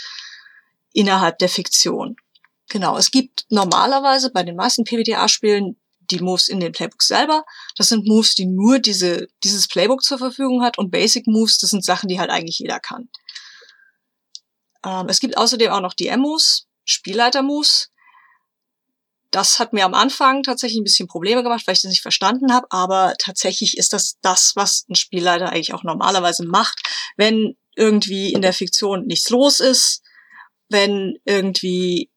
innerhalb 0.94 1.40
der 1.40 1.50
Fiktion. 1.50 2.16
Genau, 2.70 2.96
es 2.96 3.10
gibt 3.10 3.46
normalerweise 3.50 4.32
bei 4.32 4.44
den 4.44 4.56
meisten 4.56 4.84
PBTA-Spielen 4.84 5.82
die 6.12 6.20
Moves 6.20 6.50
in 6.50 6.60
den 6.60 6.74
Playbooks 6.74 7.08
selber. 7.08 7.44
Das 7.76 7.90
sind 7.90 8.08
Moves, 8.08 8.36
die 8.36 8.46
nur 8.46 8.78
diese, 8.78 9.28
dieses 9.44 9.68
Playbook 9.68 10.04
zur 10.04 10.20
Verfügung 10.20 10.62
hat 10.62 10.78
und 10.78 10.92
Basic 10.92 11.26
Moves, 11.26 11.58
das 11.58 11.72
sind 11.72 11.84
Sachen, 11.84 12.08
die 12.08 12.20
halt 12.20 12.30
eigentlich 12.30 12.60
jeder 12.60 12.80
kann. 12.80 13.10
Ähm, 14.86 15.08
es 15.10 15.20
gibt 15.20 15.38
außerdem 15.38 15.72
auch 15.72 15.82
noch 15.82 15.96
DM-Moves, 15.96 16.67
Spielleiter-Moves. 16.88 17.92
Das 19.30 19.60
hat 19.60 19.74
mir 19.74 19.86
am 19.86 19.94
Anfang 19.94 20.42
tatsächlich 20.42 20.80
ein 20.80 20.86
bisschen 20.86 21.08
Probleme 21.08 21.44
gemacht, 21.44 21.68
weil 21.68 21.74
ich 21.74 21.82
das 21.82 21.90
nicht 21.90 22.02
verstanden 22.02 22.54
habe, 22.54 22.68
aber 22.70 23.14
tatsächlich 23.20 23.78
ist 23.78 23.94
das 23.94 24.18
das, 24.22 24.54
was 24.56 24.86
ein 24.90 24.96
Spielleiter 24.96 25.50
eigentlich 25.50 25.74
auch 25.74 25.84
normalerweise 25.84 26.46
macht, 26.46 26.82
wenn 27.18 27.58
irgendwie 27.76 28.34
in 28.34 28.42
der 28.42 28.54
Fiktion 28.54 29.06
nichts 29.06 29.30
los 29.30 29.60
ist, 29.60 30.02
wenn 30.70 31.18
irgendwie 31.26 32.10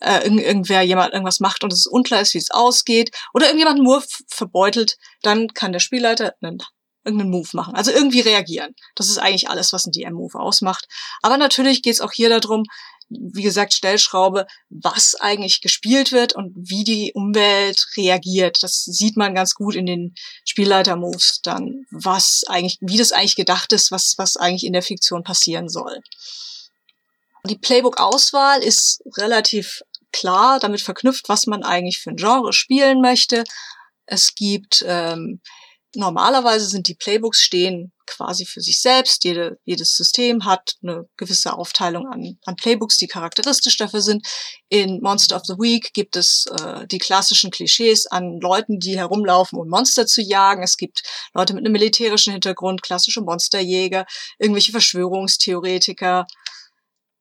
äh, 0.00 0.24
irgend, 0.24 0.40
irgendwer 0.40 0.82
jemand 0.82 1.12
irgendwas 1.12 1.40
macht 1.40 1.64
und 1.64 1.72
es 1.72 1.86
unklar 1.86 2.20
ist, 2.20 2.34
wie 2.34 2.38
es 2.38 2.50
ausgeht, 2.50 3.10
oder 3.32 3.46
irgendjemand 3.46 3.80
nur 3.80 4.02
verbeutelt, 4.28 4.96
dann 5.22 5.48
kann 5.48 5.72
der 5.72 5.80
Spielleiter 5.80 6.34
einen 6.40 6.58
irgendeinen 7.04 7.30
Move 7.30 7.48
machen. 7.52 7.74
Also 7.74 7.90
irgendwie 7.90 8.20
reagieren. 8.20 8.74
Das 8.94 9.08
ist 9.08 9.18
eigentlich 9.18 9.48
alles, 9.50 9.72
was 9.72 9.86
ein 9.86 9.92
DM-Move 9.92 10.38
ausmacht. 10.38 10.88
Aber 11.22 11.36
natürlich 11.36 11.82
geht 11.82 11.94
es 11.94 12.00
auch 12.00 12.12
hier 12.12 12.30
darum, 12.30 12.64
wie 13.08 13.42
gesagt, 13.42 13.72
Stellschraube, 13.72 14.46
was 14.70 15.14
eigentlich 15.20 15.60
gespielt 15.60 16.12
wird 16.12 16.34
und 16.34 16.52
wie 16.56 16.84
die 16.84 17.12
Umwelt 17.14 17.86
reagiert. 17.96 18.62
Das 18.62 18.84
sieht 18.84 19.16
man 19.16 19.34
ganz 19.34 19.54
gut 19.54 19.74
in 19.74 19.86
den 19.86 20.14
Spielleiter-Moves 20.44 21.40
dann, 21.42 21.86
was 21.90 22.42
eigentlich, 22.48 22.78
wie 22.80 22.96
das 22.96 23.12
eigentlich 23.12 23.36
gedacht 23.36 23.72
ist, 23.72 23.90
was, 23.90 24.14
was 24.16 24.36
eigentlich 24.36 24.64
in 24.64 24.72
der 24.72 24.82
Fiktion 24.82 25.22
passieren 25.22 25.68
soll. 25.68 26.00
Die 27.46 27.58
Playbook-Auswahl 27.58 28.62
ist 28.62 29.02
relativ 29.18 29.82
klar 30.12 30.60
damit 30.60 30.80
verknüpft, 30.80 31.28
was 31.28 31.46
man 31.46 31.62
eigentlich 31.62 31.98
für 31.98 32.10
ein 32.10 32.16
Genre 32.16 32.52
spielen 32.52 33.00
möchte. 33.00 33.44
Es 34.06 34.34
gibt 34.34 34.84
ähm, 34.86 35.40
normalerweise 35.96 36.66
sind 36.66 36.88
die 36.88 36.94
Playbooks 36.94 37.40
stehen 37.40 37.92
quasi 38.06 38.44
für 38.44 38.60
sich 38.60 38.80
selbst. 38.80 39.24
Jede, 39.24 39.58
jedes 39.64 39.96
System 39.96 40.44
hat 40.44 40.76
eine 40.82 41.08
gewisse 41.16 41.54
Aufteilung 41.54 42.06
an, 42.06 42.38
an 42.44 42.56
Playbooks, 42.56 42.98
die 42.98 43.06
charakteristisch 43.06 43.76
dafür 43.76 44.00
sind. 44.00 44.26
In 44.68 45.00
Monster 45.00 45.36
of 45.36 45.44
the 45.46 45.54
Week 45.54 45.92
gibt 45.94 46.16
es 46.16 46.46
äh, 46.60 46.86
die 46.86 46.98
klassischen 46.98 47.50
Klischees 47.50 48.06
an 48.06 48.40
Leuten, 48.40 48.78
die 48.78 48.96
herumlaufen, 48.96 49.58
um 49.58 49.68
Monster 49.68 50.06
zu 50.06 50.22
jagen. 50.22 50.62
Es 50.62 50.76
gibt 50.76 51.02
Leute 51.32 51.54
mit 51.54 51.64
einem 51.64 51.72
militärischen 51.72 52.32
Hintergrund, 52.32 52.82
klassische 52.82 53.22
Monsterjäger, 53.22 54.06
irgendwelche 54.38 54.72
Verschwörungstheoretiker. 54.72 56.26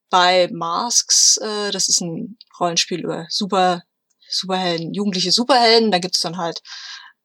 Bei 0.10 0.48
Masks, 0.52 1.38
äh, 1.38 1.72
das 1.72 1.90
ist 1.90 2.02
ein 2.02 2.38
Rollenspiel 2.60 3.02
über 3.02 3.26
super 3.30 3.84
Superhelden, 4.30 4.94
jugendliche 4.94 5.32
Superhelden. 5.32 5.92
Da 5.92 6.00
gibt's 6.00 6.22
dann 6.22 6.38
halt 6.38 6.62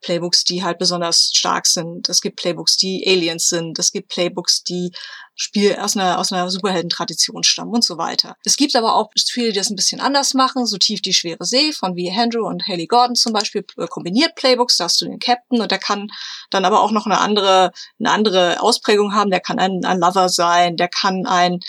Playbooks, 0.01 0.45
die 0.45 0.63
halt 0.63 0.79
besonders 0.79 1.31
stark 1.35 1.67
sind. 1.67 2.09
Es 2.09 2.21
gibt 2.21 2.37
Playbooks, 2.37 2.77
die 2.77 3.05
Aliens 3.07 3.49
sind. 3.49 3.79
Es 3.79 3.93
gibt 3.93 4.09
Playbooks, 4.09 4.63
die 4.63 4.93
Spiel 5.35 5.77
aus 5.77 5.97
einer, 5.97 6.19
aus 6.19 6.33
einer 6.33 6.51
Superhelden-Tradition 6.51 7.45
stammen 7.45 7.73
und 7.73 7.85
so 7.85 7.97
weiter. 7.97 8.37
Es 8.45 8.57
gibt 8.57 8.75
aber 8.75 8.95
auch 8.95 9.11
Spiele, 9.17 9.53
die 9.53 9.59
das 9.59 9.71
ein 9.71 9.77
bisschen 9.77 10.01
anders 10.01 10.35
machen. 10.35 10.67
So 10.67 10.79
tief 10.79 11.01
die 11.01 11.15
schwere 11.15 11.45
See 11.45 11.73
von 11.73 11.97
wie 11.97 12.11
Andrew 12.11 12.47
und 12.47 12.67
Haley 12.67 12.87
Gordon 12.87 13.15
zum 13.15 13.33
Beispiel 13.33 13.65
äh, 13.77 13.87
kombiniert 13.87 14.35
Playbooks. 14.35 14.77
Da 14.77 14.85
hast 14.85 15.01
du 15.01 15.05
den 15.05 15.19
Captain 15.19 15.61
und 15.61 15.71
der 15.71 15.79
kann 15.79 16.09
dann 16.51 16.65
aber 16.65 16.83
auch 16.83 16.91
noch 16.91 17.07
eine 17.07 17.19
andere, 17.19 17.73
eine 17.99 18.11
andere 18.11 18.61
Ausprägung 18.61 19.15
haben. 19.15 19.31
Der 19.31 19.41
kann 19.41 19.59
ein, 19.59 19.85
ein 19.85 19.99
Lover 19.99 20.29
sein. 20.29 20.77
Der 20.77 20.89
kann 20.89 21.27
ein, 21.27 21.61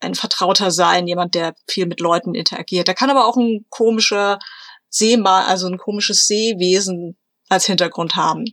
ein 0.00 0.14
Vertrauter 0.14 0.70
sein, 0.70 1.06
jemand, 1.06 1.34
der 1.34 1.54
viel 1.68 1.86
mit 1.86 2.00
Leuten 2.00 2.34
interagiert. 2.34 2.88
Der 2.88 2.94
kann 2.94 3.10
aber 3.10 3.26
auch 3.26 3.36
ein 3.36 3.66
komischer 3.70 4.38
Seemal, 4.88 5.44
also 5.44 5.66
ein 5.66 5.78
komisches 5.78 6.26
Seewesen 6.26 7.16
als 7.48 7.66
Hintergrund 7.66 8.16
haben. 8.16 8.44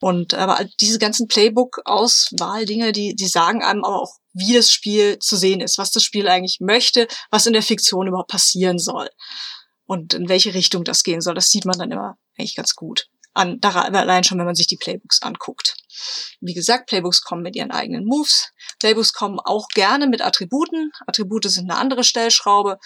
Und 0.00 0.34
aber 0.34 0.64
diese 0.80 0.98
ganzen 0.98 1.26
Playbook-Auswahl-Dinge, 1.26 2.92
die, 2.92 3.16
die 3.16 3.26
sagen 3.26 3.62
einem 3.62 3.84
aber 3.84 4.02
auch, 4.02 4.14
wie 4.32 4.54
das 4.54 4.70
Spiel 4.70 5.18
zu 5.18 5.36
sehen 5.36 5.60
ist, 5.60 5.78
was 5.78 5.90
das 5.90 6.04
Spiel 6.04 6.28
eigentlich 6.28 6.58
möchte, 6.60 7.08
was 7.30 7.46
in 7.46 7.52
der 7.52 7.62
Fiktion 7.62 8.06
überhaupt 8.06 8.30
passieren 8.30 8.78
soll 8.78 9.08
und 9.86 10.14
in 10.14 10.28
welche 10.28 10.54
Richtung 10.54 10.84
das 10.84 11.02
gehen 11.02 11.20
soll. 11.20 11.34
Das 11.34 11.50
sieht 11.50 11.64
man 11.64 11.78
dann 11.78 11.90
immer 11.90 12.16
eigentlich 12.38 12.54
ganz 12.54 12.74
gut. 12.76 13.08
An, 13.34 13.58
allein 13.62 14.22
schon, 14.22 14.38
wenn 14.38 14.46
man 14.46 14.54
sich 14.54 14.68
die 14.68 14.76
Playbooks 14.76 15.22
anguckt. 15.22 15.76
Wie 16.40 16.54
gesagt, 16.54 16.88
Playbooks 16.88 17.22
kommen 17.22 17.42
mit 17.42 17.56
ihren 17.56 17.70
eigenen 17.70 18.04
Moves. 18.04 18.52
Playbooks 18.80 19.12
kommen 19.12 19.38
auch 19.40 19.68
gerne 19.68 20.06
mit 20.06 20.22
Attributen. 20.22 20.90
Attribute 21.06 21.44
sind 21.44 21.70
eine 21.70 21.80
andere 21.80 22.04
Stellschraube. 22.04 22.78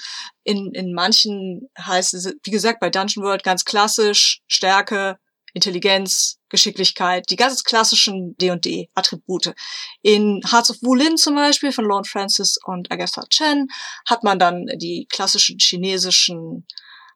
In, 0.45 0.73
in 0.73 0.93
manchen 0.93 1.69
heißt 1.79 2.15
es, 2.15 2.33
wie 2.45 2.51
gesagt, 2.51 2.81
bei 2.81 2.91
Dungeon 2.91 3.25
World 3.25 3.43
ganz 3.43 3.65
klassisch 3.65 4.41
Stärke, 4.47 5.19
Intelligenz, 5.55 6.39
Geschicklichkeit, 6.49 7.27
die 7.31 7.37
ganz 7.37 7.63
klassischen 7.65 8.37
D&D-Attribute. 8.39 9.55
In 10.03 10.41
Hearts 10.51 10.71
of 10.71 10.77
Wulin 10.83 11.17
zum 11.17 11.35
Beispiel 11.35 11.73
von 11.73 11.85
Lord 11.85 12.09
Francis 12.09 12.59
und 12.65 12.91
Agatha 12.91 13.25
Chen 13.29 13.69
hat 14.07 14.23
man 14.25 14.39
dann 14.39 14.67
die 14.77 15.07
klassischen 15.11 15.59
chinesischen 15.59 16.67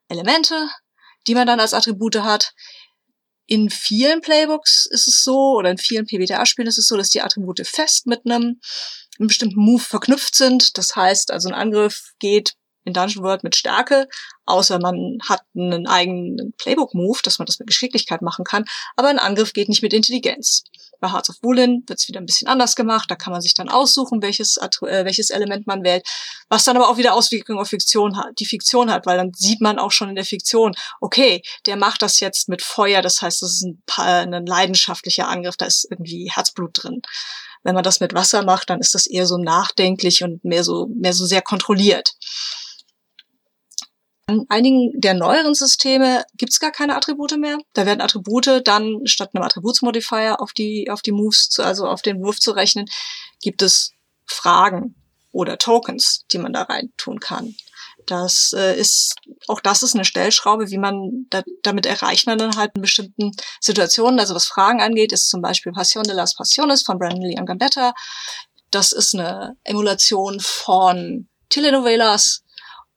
Elemente, 0.09 0.69
die 1.26 1.35
man 1.35 1.47
dann 1.47 1.61
als 1.61 1.75
Attribute 1.75 2.17
hat. 2.17 2.53
In 3.47 3.71
vielen 3.71 4.21
Playbooks 4.21 4.87
ist 4.87 5.07
es 5.07 5.23
so, 5.23 5.57
oder 5.57 5.71
in 5.71 5.79
vielen 5.79 6.07
PBTA-Spielen 6.07 6.69
ist 6.69 6.79
es 6.79 6.88
so, 6.88 6.97
dass 6.97 7.11
die 7.11 7.23
Attribute 7.23 7.65
fest 7.67 8.07
mit 8.07 8.23
einem, 8.25 8.61
einem 9.19 9.29
bestimmten 9.29 9.61
Move 9.61 9.83
verknüpft 9.83 10.35
sind. 10.35 10.76
Das 10.79 10.97
heißt, 10.97 11.31
also 11.31 11.49
ein 11.49 11.55
Angriff 11.55 12.12
geht 12.19 12.55
in 12.85 12.93
Dungeon 12.93 13.25
World 13.25 13.45
mit 13.45 13.57
Stärke, 13.57 14.09
außer 14.47 14.79
man 14.79 15.19
hat 15.29 15.43
einen 15.55 15.87
eigenen 15.87 16.55
Playbook-Move, 16.57 17.19
dass 17.23 17.38
man 17.38 17.47
das 17.47 17.59
mit 17.59 17.69
Geschicklichkeit 17.69 18.23
machen 18.23 18.45
kann, 18.45 18.65
aber 18.95 19.09
ein 19.09 19.19
Angriff 19.19 19.53
geht 19.53 19.69
nicht 19.69 19.83
mit 19.83 19.93
Intelligenz. 19.93 20.62
Bei 21.00 21.11
Hearts 21.12 21.31
of 21.31 21.37
Wulin 21.43 21.85
wird 21.87 21.99
es 21.99 22.09
wieder 22.09 22.21
ein 22.21 22.26
bisschen 22.26 22.49
anders 22.49 22.75
gemacht, 22.75 23.11
da 23.11 23.17
kann 23.17 23.33
man 23.33 23.43
sich 23.43 23.55
dann 23.55 23.69
aussuchen, 23.69 24.23
welches, 24.23 24.57
äh, 24.57 25.05
welches 25.05 25.31
Element 25.31 25.67
man 25.67 25.83
wählt, 25.85 26.07
was 26.49 26.65
dann 26.65 26.76
aber 26.76 26.88
auch 26.88 26.97
wieder 26.97 27.15
Auswirkungen 27.15 27.59
auf 27.59 27.69
Fiktion 27.69 28.17
hat, 28.17 28.38
die 28.38 28.47
Fiktion 28.47 28.91
hat, 28.91 29.07
weil 29.07 29.17
dann 29.17 29.33
sieht 29.35 29.61
man 29.61 29.79
auch 29.79 29.93
schon 29.93 30.09
in 30.09 30.15
der 30.15 30.25
Fiktion, 30.25 30.75
okay, 31.00 31.43
der 31.67 31.76
macht 31.76 32.03
das 32.03 32.21
jetzt 32.21 32.49
mit 32.49 32.62
Feuer, 32.62 33.03
das 33.03 33.23
heißt, 33.23 33.43
das 33.43 33.50
ist 33.53 33.67
ein, 33.99 34.35
ein 34.35 34.47
leidenschaftlicher 34.47 35.29
Angriff, 35.29 35.57
da 35.57 35.67
ist 35.67 35.87
irgendwie 35.91 36.31
Herzblut 36.33 36.83
drin. 36.83 37.03
Wenn 37.62 37.75
man 37.75 37.85
das 37.85 38.00
mit 38.00 38.15
Wasser 38.15 38.45
macht, 38.45 38.71
dann 38.71 38.79
ist 38.81 38.95
das 38.95 39.07
eher 39.09 39.26
so 39.26 39.38
nachdenklich 39.38 40.23
und 40.23 40.45
mehr 40.45 40.62
so, 40.62 40.88
mehr 40.95 41.12
so 41.12 41.26
sehr 41.26 41.43
kontrolliert. 41.43 42.15
An 44.28 44.45
einigen 44.49 44.90
der 45.00 45.14
neueren 45.14 45.54
Systeme 45.54 46.25
gibt's 46.35 46.59
gar 46.59 46.73
keine 46.73 46.97
Attribute 46.97 47.38
mehr. 47.38 47.59
Da 47.75 47.87
werden 47.87 48.00
Attribute 48.00 48.61
dann 48.64 49.06
statt 49.06 49.30
einem 49.33 49.45
Attributsmodifier 49.45 50.40
auf 50.40 50.52
die, 50.52 50.90
auf 50.90 51.00
die 51.00 51.12
Moves, 51.12 51.49
zu, 51.49 51.62
also 51.62 51.87
auf 51.87 52.02
den 52.02 52.21
Wurf 52.23 52.40
zu 52.40 52.50
rechnen, 52.50 52.87
gibt 53.40 53.62
es 53.62 53.92
Fragen 54.25 54.97
oder 55.30 55.59
Tokens, 55.59 56.25
die 56.33 56.38
man 56.38 56.52
da 56.52 56.62
rein 56.62 56.92
tun 56.97 57.21
kann. 57.21 57.54
Das 58.06 58.52
äh, 58.56 58.78
ist, 58.78 59.14
auch 59.47 59.61
das 59.61 59.83
ist 59.83 59.95
eine 59.95 60.04
Stellschraube, 60.04 60.71
wie 60.71 60.78
man, 60.78 61.26
da, 61.30 61.42
damit 61.62 61.87
erreicht 61.87 62.26
man 62.26 62.38
dann 62.38 62.56
halt 62.56 62.73
in 62.75 62.83
bestimmten 62.83 63.33
Situationen. 63.61 64.18
Also 64.18 64.35
was 64.35 64.47
Fragen 64.47 64.80
angeht, 64.80 65.12
ist 65.12 65.28
zum 65.28 65.42
Beispiel 65.42 65.73
Passion 65.73 66.04
de 66.04 66.14
las 66.14 66.35
Passiones 66.35 66.83
von 66.83 66.99
Brandon 66.99 67.23
Lee 67.23 67.38
und 67.38 67.47
Gambetta. 67.47 67.95
Das 68.71 68.92
ist 68.92 69.14
eine 69.14 69.56
Emulation 69.64 70.40
von 70.40 71.28
Telenovelas, 71.49 72.42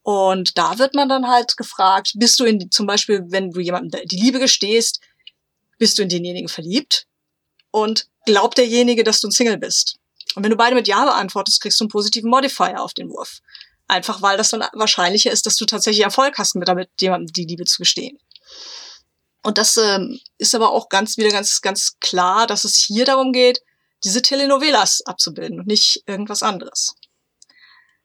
und 0.02 0.56
da 0.56 0.78
wird 0.78 0.94
man 0.94 1.08
dann 1.08 1.28
halt 1.28 1.56
gefragt, 1.56 2.12
bist 2.14 2.40
du 2.40 2.44
in, 2.44 2.70
zum 2.70 2.86
Beispiel, 2.86 3.22
wenn 3.26 3.50
du 3.50 3.60
jemandem 3.60 4.00
die 4.06 4.16
Liebe 4.16 4.38
gestehst, 4.38 5.00
bist 5.78 5.98
du 5.98 6.02
in 6.02 6.08
denjenigen 6.08 6.48
verliebt? 6.48 7.06
Und 7.70 8.08
glaubt 8.26 8.58
derjenige, 8.58 9.04
dass 9.04 9.20
du 9.20 9.28
ein 9.28 9.32
Single 9.32 9.58
bist? 9.58 9.98
Und 10.34 10.42
wenn 10.42 10.50
du 10.50 10.56
beide 10.56 10.74
mit 10.74 10.88
Ja 10.88 11.04
beantwortest, 11.04 11.60
kriegst 11.60 11.78
du 11.80 11.84
einen 11.84 11.90
positiven 11.90 12.30
Modifier 12.30 12.82
auf 12.82 12.94
den 12.94 13.10
Wurf. 13.10 13.40
Einfach 13.88 14.22
weil 14.22 14.36
das 14.36 14.50
dann 14.50 14.64
wahrscheinlicher 14.72 15.30
ist, 15.30 15.46
dass 15.46 15.56
du 15.56 15.66
tatsächlich 15.66 16.04
Erfolg 16.04 16.38
hast, 16.38 16.54
mit 16.54 16.68
damit 16.68 16.88
jemandem 17.00 17.32
die 17.32 17.44
Liebe 17.44 17.64
zu 17.64 17.78
gestehen. 17.78 18.18
Und 19.42 19.58
das 19.58 19.76
ähm, 19.76 20.20
ist 20.38 20.54
aber 20.54 20.70
auch 20.70 20.88
ganz 20.88 21.16
wieder 21.16 21.30
ganz, 21.30 21.60
ganz 21.60 21.96
klar, 22.00 22.46
dass 22.46 22.64
es 22.64 22.76
hier 22.76 23.04
darum 23.04 23.32
geht, 23.32 23.62
diese 24.04 24.22
Telenovelas 24.22 25.02
abzubilden 25.02 25.60
und 25.60 25.66
nicht 25.66 26.02
irgendwas 26.06 26.42
anderes 26.42 26.94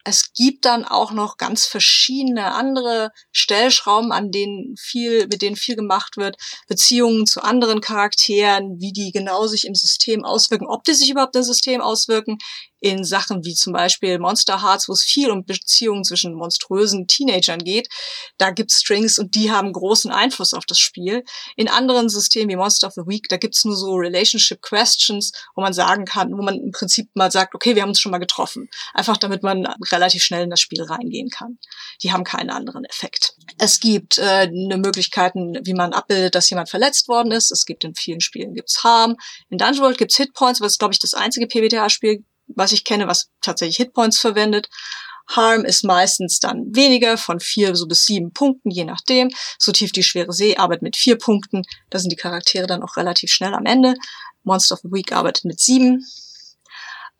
es 0.06 0.34
gibt 0.34 0.66
dann 0.66 0.86
auch 0.86 1.12
noch 1.12 1.38
ganz 1.38 1.66
verschiedene 1.66 2.54
andere 2.54 3.10
Stellschrauben, 3.32 4.12
an 4.12 4.32
denen 4.32 4.76
viel, 4.78 5.28
mit 5.28 5.42
denen 5.42 5.56
viel 5.56 5.76
gemacht 5.76 6.16
wird. 6.16 6.38
Beziehungen 6.68 7.26
zu 7.26 7.44
anderen 7.44 7.82
Charakteren, 7.82 8.80
wie 8.80 8.94
die 8.94 9.12
genau 9.12 9.48
sich 9.48 9.66
im 9.66 9.74
System 9.74 10.24
auswirken, 10.24 10.68
ob 10.68 10.84
die 10.84 10.94
sich 10.94 11.10
überhaupt 11.10 11.36
im 11.36 11.44
System 11.44 11.82
auswirken, 11.82 12.38
in 12.79 13.03
Sachen 13.03 13.44
wie 13.46 13.53
zum 13.53 13.74
Beispiel 13.74 14.20
Monster 14.20 14.62
Hearts, 14.62 14.88
wo 14.88 14.94
es 14.94 15.03
viel 15.03 15.32
um 15.32 15.46
Beziehungen 15.46 16.03
zwischen 16.03 16.34
monströsen 16.34 17.08
Teenagern 17.08 17.60
geht. 17.60 17.88
Da 18.38 18.51
gibt's 18.51 18.82
Strings 18.82 19.17
und 19.17 19.36
die 19.36 19.51
haben 19.51 19.74
großen 19.74 20.12
Einfluss 20.12 20.53
auf 20.53 20.65
das 20.65 20.79
Spiel. 20.79 21.24
In 21.55 21.67
anderen 21.67 22.10
Systemen 22.10 22.50
wie 22.50 22.55
Monster 22.55 22.88
of 22.88 22.94
the 22.94 23.01
Week, 23.08 23.27
da 23.29 23.38
gibt's 23.38 23.65
nur 23.65 23.75
so 23.75 23.96
Relationship 23.96 24.62
Questions, 24.62 25.32
wo 25.55 25.62
man 25.62 25.74
sagen 25.74 26.05
kann, 26.05 26.32
wo 26.32 26.41
man 26.41 26.55
im 26.55 26.72
Prinzip 26.72 27.10
mal 27.15 27.32
sagt, 27.32 27.55
okay, 27.55 27.75
wir 27.75 27.82
haben 27.82 27.89
uns 27.89 28.00
schon 28.00 28.12
mal 28.12 28.20
getroffen. 28.20 28.70
Einfach 28.94 29.17
damit 29.17 29.44
man 29.44 29.65
relativ 29.91 30.24
schnell 30.24 30.44
in 30.44 30.50
das 30.50 30.60
Spiel 30.60 30.84
reingehen 30.84 31.29
kann. 31.29 31.58
Die 32.03 32.12
haben 32.12 32.24
keinen 32.24 32.50
anderen 32.50 32.86
Effekt. 32.86 33.36
Es 33.58 33.79
gibt 33.79 34.17
äh, 34.17 34.48
eine 34.48 34.77
Möglichkeiten, 34.77 35.60
wie 35.63 35.74
man 35.74 35.94
abbildet, 35.94 36.36
dass 36.36 36.50
jemand 36.50 36.70
verletzt 36.70 37.08
worden 37.08 37.32
ist. 37.32 37.51
Es 37.51 37.65
gibt 37.65 37.84
in 37.84 37.96
vielen 37.96 38.22
Spielen 38.22 38.53
gibt's 38.53 38.84
Harm. 38.84 39.15
In 39.50 39.58
Dungeon 39.58 39.84
World 39.84 39.98
gibt's 39.98 40.17
Hitpoints, 40.17 40.62
was 40.62 40.77
glaube 40.77 40.94
ich 40.94 41.00
das 41.00 41.13
einzige 41.13 41.48
PBTA-Spiel 41.48 42.24
was 42.56 42.72
ich 42.72 42.84
kenne, 42.84 43.08
was 43.08 43.30
tatsächlich 43.42 43.78
Hitpoints 43.78 44.20
verwendet. 44.20 44.70
Harm 45.28 45.66
ist 45.66 45.84
meistens 45.84 46.40
dann 46.40 46.76
weniger, 46.76 47.18
von 47.18 47.40
vier 47.40 47.76
so 47.76 47.88
bis 47.88 48.06
sieben 48.06 48.32
Punkten, 48.32 48.70
je 48.70 48.86
nachdem. 48.86 49.30
So 49.58 49.72
tief 49.72 49.92
die 49.92 50.04
schwere 50.04 50.34
See 50.34 50.56
arbeitet 50.58 50.84
mit 50.84 50.96
vier 50.96 51.18
Punkten. 51.18 51.64
Da 51.90 52.00
sind 52.00 52.12
die 52.12 52.16
Charaktere 52.18 52.68
dann 52.68 52.84
auch 52.84 52.96
relativ 52.98 53.32
schnell 53.32 53.54
am 53.54 53.66
Ende. 53.66 53.96
Monster 54.44 54.76
of 54.76 54.82
the 54.84 54.92
Week 54.92 55.12
arbeitet 55.12 55.46
mit 55.46 55.60
sieben. 55.60 56.06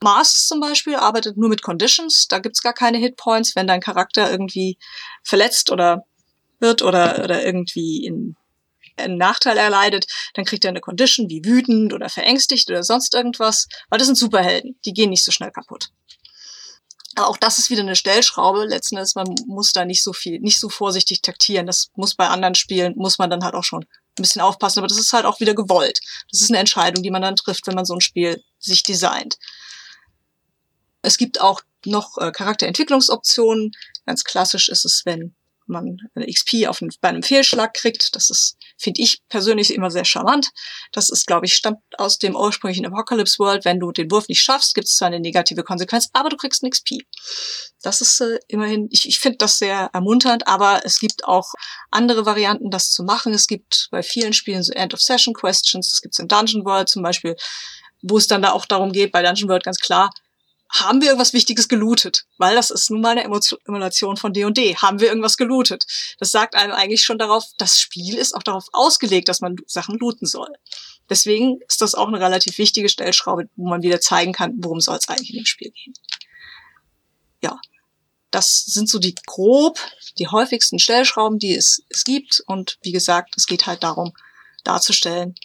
Mars 0.02 0.46
zum 0.48 0.60
Beispiel 0.60 0.96
arbeitet 0.96 1.38
nur 1.38 1.50
mit 1.50 1.64
Conditions. 1.64 2.28
Da 2.28 2.40
gibt's 2.40 2.62
gar 2.62 2.74
keine 2.74 3.00
Hitpoints. 3.00 3.56
Wenn 3.56 3.66
dein 3.66 3.82
Charakter 3.82 4.30
irgendwie 4.30 4.78
verletzt 5.24 5.72
oder 5.72 6.06
wird 6.60 6.84
oder, 6.84 7.24
oder 7.24 7.44
irgendwie 7.44 8.06
in 8.06 8.36
einen 8.98 9.18
Nachteil 9.18 9.58
erleidet, 9.58 10.08
dann 10.34 10.46
kriegt 10.46 10.66
er 10.66 10.70
eine 10.70 10.82
Condition 10.82 11.30
wie 11.30 11.44
wütend 11.44 11.94
oder 11.94 12.10
verängstigt 12.10 12.70
oder 12.70 12.84
sonst 12.84 13.14
irgendwas, 13.14 13.68
weil 13.90 14.00
das 14.00 14.08
sind 14.08 14.18
Superhelden, 14.18 14.80
die 14.86 14.94
gehen 14.94 15.10
nicht 15.10 15.24
so 15.24 15.32
schnell 15.32 15.52
kaputt. 15.52 15.90
Aber 17.16 17.30
auch 17.30 17.38
das 17.38 17.60
ist 17.60 17.70
wieder 17.70 17.82
eine 17.82 17.96
Stellschraube. 17.96 18.66
Letzten 18.66 18.98
Endes, 18.98 19.16
man 19.16 19.34
muss 19.48 19.72
da 19.72 19.86
nicht 19.86 20.04
so 20.04 20.12
viel, 20.12 20.40
nicht 20.42 20.60
so 20.60 20.68
vorsichtig 20.68 21.22
taktieren. 21.22 21.66
Das 21.66 21.90
muss 21.96 22.16
bei 22.16 22.28
anderen 22.28 22.56
Spielen, 22.56 22.94
muss 22.98 23.18
man 23.18 23.30
dann 23.30 23.44
halt 23.44 23.56
auch 23.56 23.64
schon 23.64 23.84
ein 23.84 24.22
bisschen 24.22 24.42
aufpassen. 24.42 24.80
Aber 24.80 24.88
das 24.88 24.98
ist 24.98 25.14
halt 25.14 25.26
auch 25.26 25.40
wieder 25.40 25.56
gewollt. 25.56 26.02
Das 26.30 26.42
ist 26.42 26.52
eine 26.52 26.60
Entscheidung, 26.60 27.04
die 27.04 27.12
man 27.12 27.22
dann 27.22 27.38
trifft, 27.38 27.68
wenn 27.68 27.76
man 27.76 27.86
so 27.86 27.94
ein 27.94 28.02
Spiel 28.02 28.44
sich 28.60 28.84
designt. 28.84 29.38
Es 31.02 31.18
gibt 31.18 31.40
auch 31.40 31.62
noch 31.86 32.18
äh, 32.18 32.32
Charakterentwicklungsoptionen. 32.32 33.72
Ganz 34.06 34.26
klassisch 34.26 34.68
ist 34.68 34.84
es, 34.84 35.04
wenn 35.06 35.36
man 35.68 35.98
eine 36.16 36.28
XP 36.28 36.68
auf 36.68 36.82
einen, 36.82 36.92
bei 37.00 37.10
einem 37.10 37.24
Fehlschlag 37.24 37.74
kriegt. 37.74 38.16
Das 38.16 38.30
ist, 38.30 38.58
finde 38.78 39.02
ich 39.02 39.22
persönlich 39.30 39.74
immer 39.74 39.92
sehr 39.92 40.06
charmant. 40.06 40.50
Das 40.92 41.10
ist, 41.10 41.28
glaube 41.28 41.46
ich, 41.46 41.56
stammt 41.56 41.80
aus 41.98 42.18
dem 42.18 42.36
ursprünglichen 42.36 42.86
Apocalypse 42.86 43.40
World. 43.40 43.66
Wenn 43.66 43.80
du 43.80 43.92
den 43.92 44.12
Wurf 44.12 44.28
nicht 44.28 44.42
schaffst, 44.42 44.76
gibt 44.76 44.88
es 44.88 44.96
zwar 44.96 45.08
eine 45.08 45.20
negative 45.20 45.64
Konsequenz, 45.64 46.10
aber 46.14 46.30
du 46.30 46.38
kriegst 46.38 46.64
ein 46.64 46.70
XP. 46.70 47.04
Das 47.82 48.02
ist 48.02 48.20
äh, 48.22 48.40
immerhin, 48.48 48.88
ich, 48.92 49.08
ich 49.08 49.20
finde 49.20 49.38
das 49.38 49.58
sehr 49.58 49.90
ermunternd, 49.94 50.48
aber 50.48 50.82
es 50.84 51.00
gibt 51.00 51.26
auch 51.26 51.54
andere 51.92 52.26
Varianten, 52.26 52.70
das 52.70 52.92
zu 52.92 53.04
machen. 53.04 53.34
Es 53.34 53.48
gibt 53.48 53.88
bei 53.92 54.04
vielen 54.04 54.34
Spielen 54.34 54.64
so 54.64 54.74
End-of-Session-Questions. 54.74 55.94
Es 55.94 56.02
gibt 56.02 56.18
in 56.20 56.28
Dungeon 56.28 56.66
World 56.66 56.90
zum 56.90 57.04
Beispiel, 57.04 57.36
wo 58.02 58.18
es 58.18 58.28
dann 58.28 58.42
da 58.42 58.52
auch 58.52 58.66
darum 58.66 58.92
geht, 58.92 59.12
bei 59.12 59.22
Dungeon 59.22 59.50
World 59.50 59.64
ganz 59.64 59.80
klar, 59.80 60.12
haben 60.80 61.02
wir 61.02 61.08
irgendwas 61.08 61.34
Wichtiges 61.34 61.68
gelootet? 61.70 62.26
Weil 62.38 62.56
das 62.56 62.70
ist 62.70 62.90
nun 62.90 63.02
mal 63.02 63.18
eine 63.18 63.24
Emulation 63.24 64.18
von 64.18 64.34
D&D. 64.34 64.76
Haben 64.76 65.00
wir 65.00 65.08
irgendwas 65.08 65.38
gelootet? 65.38 65.86
Das 66.20 66.32
sagt 66.32 66.56
einem 66.56 66.74
eigentlich 66.74 67.04
schon 67.04 67.18
darauf, 67.18 67.46
das 67.58 67.80
Spiel 67.80 68.16
ist 68.18 68.36
auch 68.36 68.44
darauf 68.44 68.66
ausgelegt, 68.74 69.30
dass 69.30 69.42
man 69.42 69.56
Sachen 69.68 69.98
looten 69.98 70.26
soll. 70.26 70.50
Deswegen 71.10 71.60
ist 71.70 71.82
das 71.82 71.96
auch 71.96 72.08
eine 72.08 72.20
relativ 72.20 72.58
wichtige 72.58 72.90
Stellschraube, 72.90 73.50
wo 73.56 73.68
man 73.70 73.84
wieder 73.84 74.02
zeigen 74.02 74.34
kann, 74.34 74.54
worum 74.58 74.82
soll 74.82 74.98
es 74.98 75.08
eigentlich 75.08 75.30
in 75.30 75.38
dem 75.38 75.46
Spiel 75.46 75.72
gehen. 75.72 75.94
Ja, 77.42 77.60
das 78.32 78.66
sind 78.66 78.90
so 78.90 79.00
die 79.00 79.16
grob, 79.26 79.80
die 80.18 80.28
häufigsten 80.28 80.80
Stellschrauben, 80.80 81.40
die 81.40 81.56
es, 81.56 81.84
es 81.90 82.04
gibt. 82.04 82.44
Und 82.48 82.78
wie 82.82 82.92
gesagt, 82.92 83.36
es 83.38 83.46
geht 83.46 83.66
halt 83.66 83.84
darum, 83.84 84.14
darzustellen, 84.64 85.36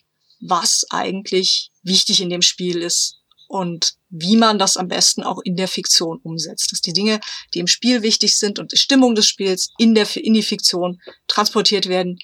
was 0.41 0.87
eigentlich 0.91 1.71
wichtig 1.83 2.21
in 2.21 2.31
dem 2.31 2.43
Spiel 2.43 2.83
ist 2.83 3.20
und 3.51 3.95
wie 4.11 4.37
man 4.37 4.61
das 4.61 4.77
am 4.77 4.87
besten 4.87 5.25
auch 5.25 5.41
in 5.43 5.57
der 5.57 5.67
Fiktion 5.67 6.21
umsetzt. 6.23 6.71
Dass 6.71 6.81
die 6.81 6.93
Dinge, 6.93 7.19
die 7.53 7.59
im 7.59 7.67
Spiel 7.67 8.03
wichtig 8.03 8.39
sind 8.39 8.61
und 8.61 8.71
die 8.71 8.77
Stimmung 8.77 9.17
des 9.17 9.27
Spiels 9.27 9.71
in, 9.77 9.97
der, 9.97 10.07
in 10.17 10.35
die 10.35 10.45
Fiktion 10.45 11.01
transportiert 11.27 11.89
werden 11.89 12.21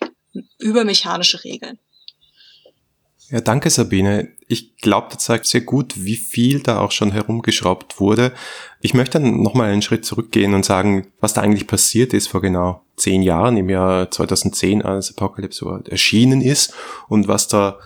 über 0.61 0.85
mechanische 0.85 1.43
Regeln. 1.43 1.81
Ja, 3.29 3.41
danke 3.41 3.71
Sabine. 3.71 4.29
Ich 4.47 4.77
glaube, 4.77 5.09
das 5.11 5.25
zeigt 5.25 5.47
sehr 5.47 5.63
gut, 5.63 5.95
wie 5.97 6.15
viel 6.15 6.63
da 6.63 6.79
auch 6.79 6.93
schon 6.93 7.11
herumgeschraubt 7.11 7.99
wurde. 7.99 8.33
Ich 8.81 8.95
möchte 8.95 9.19
dann 9.19 9.43
nochmal 9.43 9.73
einen 9.73 9.83
Schritt 9.83 10.05
zurückgehen 10.05 10.55
und 10.55 10.65
sagen, 10.65 11.09
was 11.19 11.35
da 11.35 11.41
eigentlich 11.41 11.67
passiert 11.67 12.15
ist 12.15 12.29
vor 12.29 12.41
genau 12.41 12.83
zehn 12.95 13.23
Jahren, 13.23 13.57
im 13.57 13.69
Jahr 13.69 14.13
2010, 14.13 14.83
als 14.83 15.11
Apocalypse 15.11 15.65
World 15.65 15.89
erschienen 15.89 16.41
ist 16.41 16.73
und 17.09 17.27
was 17.27 17.49
da 17.49 17.81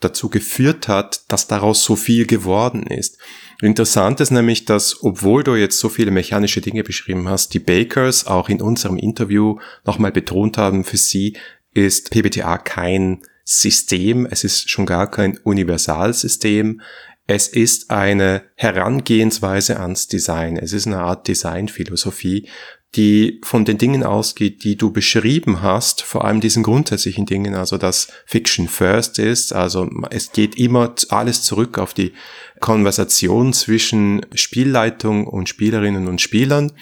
dazu 0.00 0.28
geführt 0.28 0.88
hat, 0.88 1.22
dass 1.28 1.48
daraus 1.48 1.82
so 1.84 1.96
viel 1.96 2.26
geworden 2.26 2.82
ist. 2.82 3.18
Interessant 3.62 4.20
ist 4.20 4.30
nämlich, 4.30 4.66
dass 4.66 5.02
obwohl 5.02 5.42
du 5.42 5.54
jetzt 5.54 5.78
so 5.78 5.88
viele 5.88 6.10
mechanische 6.10 6.60
Dinge 6.60 6.84
beschrieben 6.84 7.28
hast, 7.28 7.54
die 7.54 7.58
Bakers 7.58 8.26
auch 8.26 8.48
in 8.48 8.60
unserem 8.60 8.98
Interview 8.98 9.58
nochmal 9.84 10.12
betont 10.12 10.58
haben, 10.58 10.84
für 10.84 10.98
sie 10.98 11.36
ist 11.72 12.10
PBTA 12.10 12.58
kein 12.58 13.22
System, 13.44 14.26
es 14.26 14.44
ist 14.44 14.68
schon 14.68 14.86
gar 14.86 15.10
kein 15.10 15.38
Universalsystem, 15.38 16.80
es 17.26 17.48
ist 17.48 17.90
eine 17.90 18.42
Herangehensweise 18.54 19.80
ans 19.80 20.06
Design, 20.06 20.56
es 20.56 20.72
ist 20.72 20.86
eine 20.86 20.98
Art 20.98 21.26
Designphilosophie, 21.26 22.48
die 22.94 23.40
von 23.42 23.64
den 23.64 23.78
Dingen 23.78 24.02
ausgeht, 24.02 24.64
die 24.64 24.76
du 24.76 24.90
beschrieben 24.90 25.60
hast, 25.60 26.02
vor 26.02 26.24
allem 26.24 26.40
diesen 26.40 26.62
grundsätzlichen 26.62 27.26
Dingen, 27.26 27.54
also 27.54 27.76
dass 27.76 28.08
Fiction 28.24 28.68
First 28.68 29.18
ist, 29.18 29.52
also 29.52 29.90
es 30.10 30.32
geht 30.32 30.56
immer 30.56 30.94
alles 31.10 31.42
zurück 31.42 31.78
auf 31.78 31.92
die 31.92 32.12
Konversation 32.60 33.52
zwischen 33.52 34.24
Spielleitung 34.34 35.26
und 35.26 35.48
Spielerinnen 35.48 36.06
und 36.08 36.20
Spielern 36.20 36.72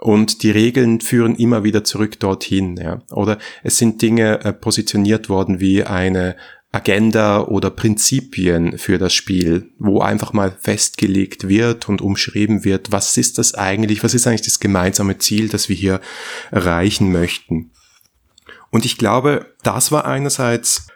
und 0.00 0.42
die 0.42 0.50
Regeln 0.50 1.00
führen 1.00 1.34
immer 1.36 1.62
wieder 1.62 1.84
zurück 1.84 2.18
dorthin. 2.18 2.76
Ja. 2.78 3.02
Oder 3.10 3.38
es 3.62 3.76
sind 3.76 4.00
Dinge 4.00 4.42
äh, 4.44 4.52
positioniert 4.52 5.28
worden 5.28 5.60
wie 5.60 5.84
eine 5.84 6.36
Agenda 6.72 7.42
oder 7.42 7.70
Prinzipien 7.70 8.78
für 8.78 8.98
das 8.98 9.12
Spiel, 9.12 9.70
wo 9.78 10.00
einfach 10.00 10.32
mal 10.32 10.56
festgelegt 10.60 11.48
wird 11.48 11.88
und 11.88 12.00
umschrieben 12.00 12.64
wird, 12.64 12.92
was 12.92 13.16
ist 13.16 13.38
das 13.38 13.54
eigentlich, 13.54 14.04
was 14.04 14.14
ist 14.14 14.26
eigentlich 14.26 14.42
das 14.42 14.60
gemeinsame 14.60 15.18
Ziel, 15.18 15.48
das 15.48 15.68
wir 15.68 15.74
hier 15.74 16.00
erreichen 16.52 17.10
möchten. 17.10 17.72
Und 18.70 18.84
ich 18.84 18.98
glaube, 18.98 19.52
das 19.64 19.90
war 19.90 20.04
einerseits 20.04 20.86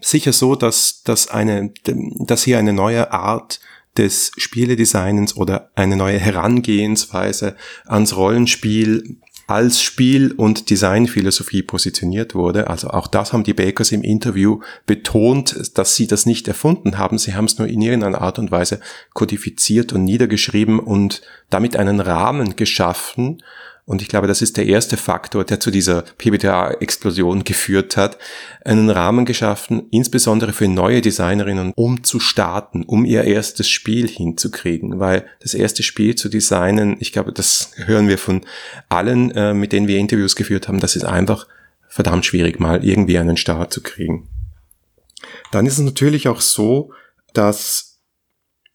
sicher 0.00 0.32
so, 0.32 0.54
dass, 0.54 1.02
dass 1.02 1.28
eine, 1.28 1.72
dass 2.20 2.44
hier 2.44 2.58
eine 2.58 2.72
neue 2.72 3.10
Art 3.10 3.58
des 3.96 4.30
Spieledesignens 4.36 5.36
oder 5.36 5.72
eine 5.74 5.96
neue 5.96 6.20
Herangehensweise 6.20 7.56
ans 7.84 8.14
Rollenspiel 8.14 9.18
als 9.48 9.80
Spiel- 9.80 10.32
und 10.32 10.68
Designphilosophie 10.68 11.62
positioniert 11.62 12.34
wurde. 12.34 12.68
Also 12.68 12.90
auch 12.90 13.06
das 13.06 13.32
haben 13.32 13.44
die 13.44 13.54
Bakers 13.54 13.92
im 13.92 14.02
Interview 14.02 14.60
betont, 14.84 15.70
dass 15.74 15.96
sie 15.96 16.06
das 16.06 16.26
nicht 16.26 16.46
erfunden 16.48 16.98
haben. 16.98 17.16
Sie 17.16 17.34
haben 17.34 17.46
es 17.46 17.58
nur 17.58 17.66
in 17.66 17.80
irgendeiner 17.80 18.20
Art 18.20 18.38
und 18.38 18.50
Weise 18.50 18.78
kodifiziert 19.14 19.94
und 19.94 20.04
niedergeschrieben 20.04 20.78
und 20.78 21.22
damit 21.48 21.76
einen 21.76 22.00
Rahmen 22.00 22.56
geschaffen, 22.56 23.42
und 23.88 24.02
ich 24.02 24.08
glaube, 24.08 24.26
das 24.26 24.42
ist 24.42 24.58
der 24.58 24.66
erste 24.66 24.98
Faktor, 24.98 25.46
der 25.46 25.60
zu 25.60 25.70
dieser 25.70 26.02
PBTA-Explosion 26.02 27.44
geführt 27.44 27.96
hat, 27.96 28.18
einen 28.62 28.90
Rahmen 28.90 29.24
geschaffen, 29.24 29.84
insbesondere 29.90 30.52
für 30.52 30.68
neue 30.68 31.00
Designerinnen, 31.00 31.72
um 31.74 32.04
zu 32.04 32.20
starten, 32.20 32.82
um 32.82 33.06
ihr 33.06 33.24
erstes 33.24 33.70
Spiel 33.70 34.06
hinzukriegen, 34.06 35.00
weil 35.00 35.24
das 35.40 35.54
erste 35.54 35.82
Spiel 35.82 36.16
zu 36.16 36.28
designen, 36.28 36.98
ich 37.00 37.12
glaube, 37.12 37.32
das 37.32 37.70
hören 37.76 38.08
wir 38.08 38.18
von 38.18 38.44
allen, 38.90 39.30
äh, 39.30 39.54
mit 39.54 39.72
denen 39.72 39.88
wir 39.88 39.96
Interviews 39.96 40.36
geführt 40.36 40.68
haben, 40.68 40.80
das 40.80 40.94
ist 40.94 41.04
einfach 41.04 41.46
verdammt 41.88 42.26
schwierig, 42.26 42.60
mal 42.60 42.84
irgendwie 42.84 43.16
einen 43.16 43.38
Start 43.38 43.72
zu 43.72 43.82
kriegen. 43.82 44.28
Dann 45.50 45.64
ist 45.64 45.78
es 45.78 45.84
natürlich 45.84 46.28
auch 46.28 46.42
so, 46.42 46.92
dass 47.32 48.00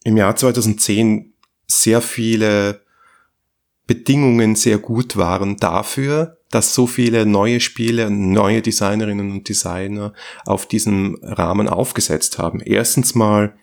im 0.04 0.18
Jahr 0.18 0.36
2010 0.36 1.36
sehr 1.68 2.02
viele 2.02 2.83
Bedingungen 3.88 4.56
sehr 4.56 4.78
gut 4.78 5.18
waren 5.18 5.58
dafür, 5.58 6.38
dass 6.52 6.74
so 6.74 6.88
viele 6.88 7.26
neue 7.26 7.60
Spiele, 7.60 8.10
neue 8.12 8.62
Designerinnen 8.62 9.32
und 9.32 9.50
Designer 9.50 10.14
auf 10.46 10.66
diesem 10.68 11.18
Rahmen 11.22 11.68
aufgesetzt 11.68 12.38
haben. 12.38 12.60
Erstens 12.62 13.16
mal 13.16 13.56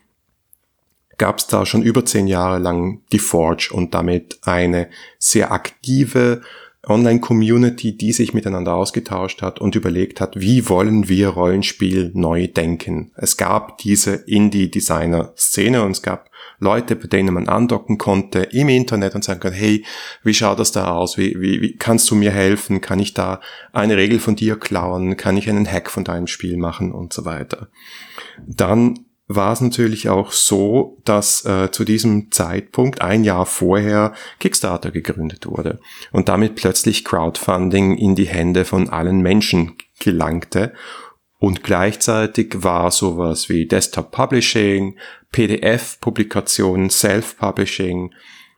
gab 1.16 1.38
es 1.38 1.46
da 1.46 1.64
schon 1.66 1.82
über 1.82 2.04
zehn 2.04 2.26
Jahre 2.26 2.58
lang 2.58 3.02
die 3.12 3.18
Forge 3.18 3.70
und 3.72 3.94
damit 3.94 4.38
eine 4.42 4.88
sehr 5.18 5.52
aktive 5.52 6.42
Online-Community, 6.86 7.96
die 7.96 8.12
sich 8.12 8.32
miteinander 8.32 8.74
ausgetauscht 8.74 9.42
hat 9.42 9.60
und 9.60 9.74
überlegt 9.74 10.20
hat, 10.20 10.40
wie 10.40 10.68
wollen 10.68 11.08
wir 11.08 11.28
Rollenspiel 11.28 12.10
neu 12.14 12.46
denken. 12.46 13.12
Es 13.16 13.36
gab 13.36 13.78
diese 13.78 14.14
Indie-Designer-Szene 14.14 15.82
und 15.82 15.92
es 15.92 16.02
gab 16.02 16.29
Leute, 16.60 16.94
bei 16.94 17.08
denen 17.08 17.34
man 17.34 17.48
andocken 17.48 17.98
konnte 17.98 18.40
im 18.40 18.68
Internet 18.68 19.14
und 19.14 19.24
sagen 19.24 19.40
kann, 19.40 19.52
hey, 19.52 19.84
wie 20.22 20.34
schaut 20.34 20.58
das 20.58 20.72
da 20.72 20.92
aus? 20.92 21.16
Wie, 21.18 21.40
wie, 21.40 21.60
wie 21.62 21.76
kannst 21.76 22.10
du 22.10 22.14
mir 22.14 22.30
helfen? 22.30 22.80
Kann 22.80 23.00
ich 23.00 23.14
da 23.14 23.40
eine 23.72 23.96
Regel 23.96 24.20
von 24.20 24.36
dir 24.36 24.56
klauen? 24.56 25.16
Kann 25.16 25.36
ich 25.36 25.48
einen 25.48 25.70
Hack 25.70 25.90
von 25.90 26.04
deinem 26.04 26.26
Spiel 26.26 26.58
machen 26.58 26.92
und 26.92 27.12
so 27.12 27.24
weiter? 27.24 27.68
Dann 28.46 29.06
war 29.32 29.52
es 29.52 29.60
natürlich 29.60 30.08
auch 30.08 30.32
so, 30.32 30.98
dass 31.04 31.44
äh, 31.44 31.70
zu 31.70 31.84
diesem 31.84 32.32
Zeitpunkt 32.32 33.00
ein 33.00 33.22
Jahr 33.22 33.46
vorher 33.46 34.12
Kickstarter 34.40 34.90
gegründet 34.90 35.46
wurde 35.46 35.78
und 36.10 36.28
damit 36.28 36.56
plötzlich 36.56 37.04
Crowdfunding 37.04 37.96
in 37.96 38.16
die 38.16 38.26
Hände 38.26 38.64
von 38.64 38.88
allen 38.88 39.20
Menschen 39.20 39.76
gelangte 40.00 40.72
und 41.40 41.64
gleichzeitig 41.64 42.62
war 42.62 42.90
sowas 42.90 43.48
wie 43.48 43.66
Desktop 43.66 44.12
Publishing, 44.12 44.98
PDF-Publikationen, 45.32 46.90
Self-Publishing 46.90 48.12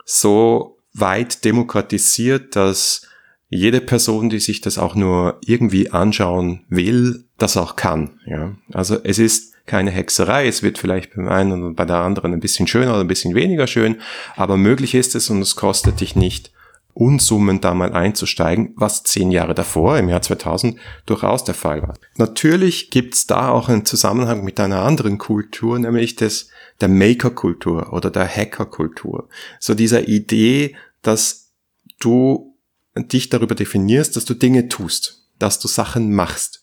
so 0.04 0.78
weit 0.92 1.44
demokratisiert, 1.44 2.56
dass 2.56 3.06
jede 3.48 3.80
Person, 3.80 4.30
die 4.30 4.40
sich 4.40 4.62
das 4.62 4.78
auch 4.78 4.96
nur 4.96 5.38
irgendwie 5.46 5.90
anschauen 5.90 6.64
will, 6.68 7.24
das 7.38 7.56
auch 7.56 7.76
kann. 7.76 8.18
Ja? 8.26 8.56
Also 8.72 8.98
es 9.04 9.20
ist 9.20 9.52
keine 9.64 9.92
Hexerei. 9.92 10.48
Es 10.48 10.64
wird 10.64 10.76
vielleicht 10.76 11.14
beim 11.14 11.28
einen 11.28 11.62
und 11.62 11.76
bei 11.76 11.84
der 11.84 11.98
anderen 11.98 12.32
ein 12.32 12.40
bisschen 12.40 12.66
schöner 12.66 12.94
oder 12.94 13.00
ein 13.00 13.08
bisschen 13.08 13.36
weniger 13.36 13.68
schön, 13.68 14.00
aber 14.34 14.56
möglich 14.56 14.96
ist 14.96 15.14
es 15.14 15.30
und 15.30 15.40
es 15.40 15.54
kostet 15.54 16.00
dich 16.00 16.16
nicht 16.16 16.50
Unsummen 16.94 17.60
da 17.60 17.72
mal 17.74 17.92
einzusteigen, 17.92 18.74
was 18.76 19.02
zehn 19.02 19.30
Jahre 19.30 19.54
davor, 19.54 19.98
im 19.98 20.08
Jahr 20.08 20.22
2000, 20.22 20.78
durchaus 21.06 21.44
der 21.44 21.54
Fall 21.54 21.82
war. 21.82 21.94
Natürlich 22.16 22.90
gibt's 22.90 23.26
da 23.26 23.48
auch 23.48 23.68
einen 23.68 23.86
Zusammenhang 23.86 24.44
mit 24.44 24.60
einer 24.60 24.82
anderen 24.82 25.18
Kultur, 25.18 25.78
nämlich 25.78 26.16
des, 26.16 26.48
der 26.80 26.88
Maker-Kultur 26.88 27.92
oder 27.92 28.10
der 28.10 28.28
Hacker-Kultur. 28.28 29.28
So 29.58 29.74
dieser 29.74 30.06
Idee, 30.08 30.76
dass 31.00 31.52
du 31.98 32.54
dich 32.96 33.30
darüber 33.30 33.54
definierst, 33.54 34.16
dass 34.16 34.26
du 34.26 34.34
Dinge 34.34 34.68
tust, 34.68 35.26
dass 35.38 35.58
du 35.58 35.68
Sachen 35.68 36.14
machst. 36.14 36.60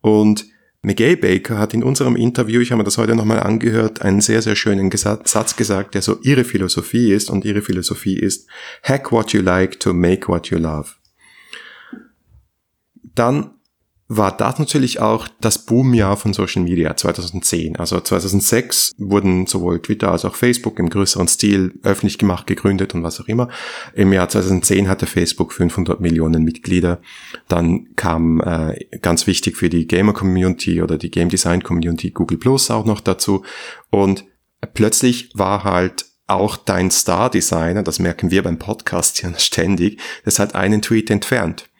Und 0.00 0.46
McGay 0.84 1.16
Baker 1.16 1.58
hat 1.58 1.72
in 1.72 1.82
unserem 1.82 2.14
Interview, 2.14 2.60
ich 2.60 2.70
habe 2.70 2.78
mir 2.78 2.84
das 2.84 2.98
heute 2.98 3.16
nochmal 3.16 3.40
angehört, 3.40 4.02
einen 4.02 4.20
sehr, 4.20 4.42
sehr 4.42 4.54
schönen 4.54 4.90
Satz 4.90 5.56
gesagt, 5.56 5.94
der 5.94 6.02
so 6.02 6.18
ihre 6.22 6.44
Philosophie 6.44 7.12
ist 7.12 7.30
und 7.30 7.46
ihre 7.46 7.62
Philosophie 7.62 8.18
ist, 8.18 8.48
hack 8.82 9.10
what 9.10 9.32
you 9.32 9.40
like 9.40 9.80
to 9.80 9.94
make 9.94 10.28
what 10.28 10.48
you 10.48 10.58
love. 10.58 10.90
Dann 13.14 13.53
war 14.06 14.36
das 14.36 14.58
natürlich 14.58 15.00
auch 15.00 15.28
das 15.40 15.64
Boomjahr 15.64 16.16
von 16.18 16.34
Social 16.34 16.62
Media 16.62 16.94
2010. 16.94 17.76
Also 17.76 17.98
2006 17.98 18.92
wurden 18.98 19.46
sowohl 19.46 19.80
Twitter 19.80 20.12
als 20.12 20.26
auch 20.26 20.34
Facebook 20.34 20.78
im 20.78 20.90
größeren 20.90 21.26
Stil 21.26 21.74
öffentlich 21.82 22.18
gemacht, 22.18 22.46
gegründet 22.46 22.94
und 22.94 23.02
was 23.02 23.20
auch 23.20 23.28
immer. 23.28 23.48
Im 23.94 24.12
Jahr 24.12 24.28
2010 24.28 24.88
hatte 24.88 25.06
Facebook 25.06 25.54
500 25.54 26.00
Millionen 26.00 26.44
Mitglieder. 26.44 27.00
Dann 27.48 27.94
kam 27.96 28.40
äh, 28.42 28.78
ganz 29.00 29.26
wichtig 29.26 29.56
für 29.56 29.70
die 29.70 29.86
Gamer 29.86 30.12
Community 30.12 30.82
oder 30.82 30.98
die 30.98 31.10
Game 31.10 31.30
Design 31.30 31.62
Community 31.62 32.10
Google 32.10 32.38
Plus 32.38 32.70
auch 32.70 32.84
noch 32.84 33.00
dazu. 33.00 33.42
Und 33.88 34.26
plötzlich 34.74 35.30
war 35.34 35.64
halt 35.64 36.04
auch 36.26 36.56
dein 36.56 36.90
Star-Designer, 36.90 37.82
das 37.82 37.98
merken 37.98 38.30
wir 38.30 38.42
beim 38.42 38.58
Podcast 38.58 39.22
ja 39.22 39.32
ständig, 39.38 40.00
das 40.24 40.38
hat 40.38 40.54
einen 40.54 40.82
Tweet 40.82 41.10
entfernt. 41.10 41.70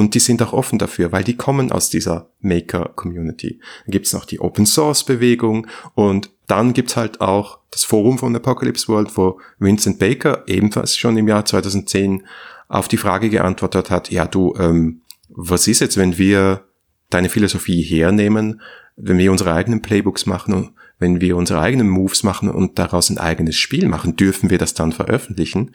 Und 0.00 0.14
die 0.14 0.18
sind 0.18 0.40
auch 0.40 0.54
offen 0.54 0.78
dafür, 0.78 1.12
weil 1.12 1.24
die 1.24 1.36
kommen 1.36 1.70
aus 1.70 1.90
dieser 1.90 2.30
Maker-Community. 2.40 3.60
Dann 3.84 3.92
gibt's 3.92 4.14
noch 4.14 4.24
die 4.24 4.40
Open-Source-Bewegung 4.40 5.66
und 5.94 6.30
dann 6.46 6.72
gibt's 6.72 6.96
halt 6.96 7.20
auch 7.20 7.58
das 7.70 7.84
Forum 7.84 8.16
von 8.16 8.34
Apocalypse 8.34 8.88
World, 8.88 9.14
wo 9.18 9.38
Vincent 9.58 9.98
Baker 9.98 10.44
ebenfalls 10.46 10.96
schon 10.96 11.18
im 11.18 11.28
Jahr 11.28 11.44
2010 11.44 12.24
auf 12.68 12.88
die 12.88 12.96
Frage 12.96 13.28
geantwortet 13.28 13.90
hat, 13.90 14.10
ja 14.10 14.26
du, 14.26 14.54
ähm, 14.58 15.02
was 15.28 15.68
ist 15.68 15.80
jetzt, 15.80 15.98
wenn 15.98 16.16
wir 16.16 16.64
deine 17.10 17.28
Philosophie 17.28 17.82
hernehmen, 17.82 18.62
wenn 18.96 19.18
wir 19.18 19.30
unsere 19.30 19.52
eigenen 19.52 19.82
Playbooks 19.82 20.24
machen 20.24 20.54
und 20.54 20.70
wenn 20.98 21.20
wir 21.20 21.36
unsere 21.36 21.60
eigenen 21.60 21.90
Moves 21.90 22.22
machen 22.22 22.48
und 22.48 22.78
daraus 22.78 23.10
ein 23.10 23.18
eigenes 23.18 23.58
Spiel 23.58 23.86
machen, 23.86 24.16
dürfen 24.16 24.48
wir 24.48 24.56
das 24.56 24.72
dann 24.72 24.92
veröffentlichen? 24.92 25.74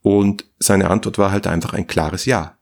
Und 0.00 0.46
seine 0.58 0.90
Antwort 0.90 1.16
war 1.18 1.30
halt 1.30 1.46
einfach 1.46 1.74
ein 1.74 1.86
klares 1.86 2.24
Ja. 2.24 2.56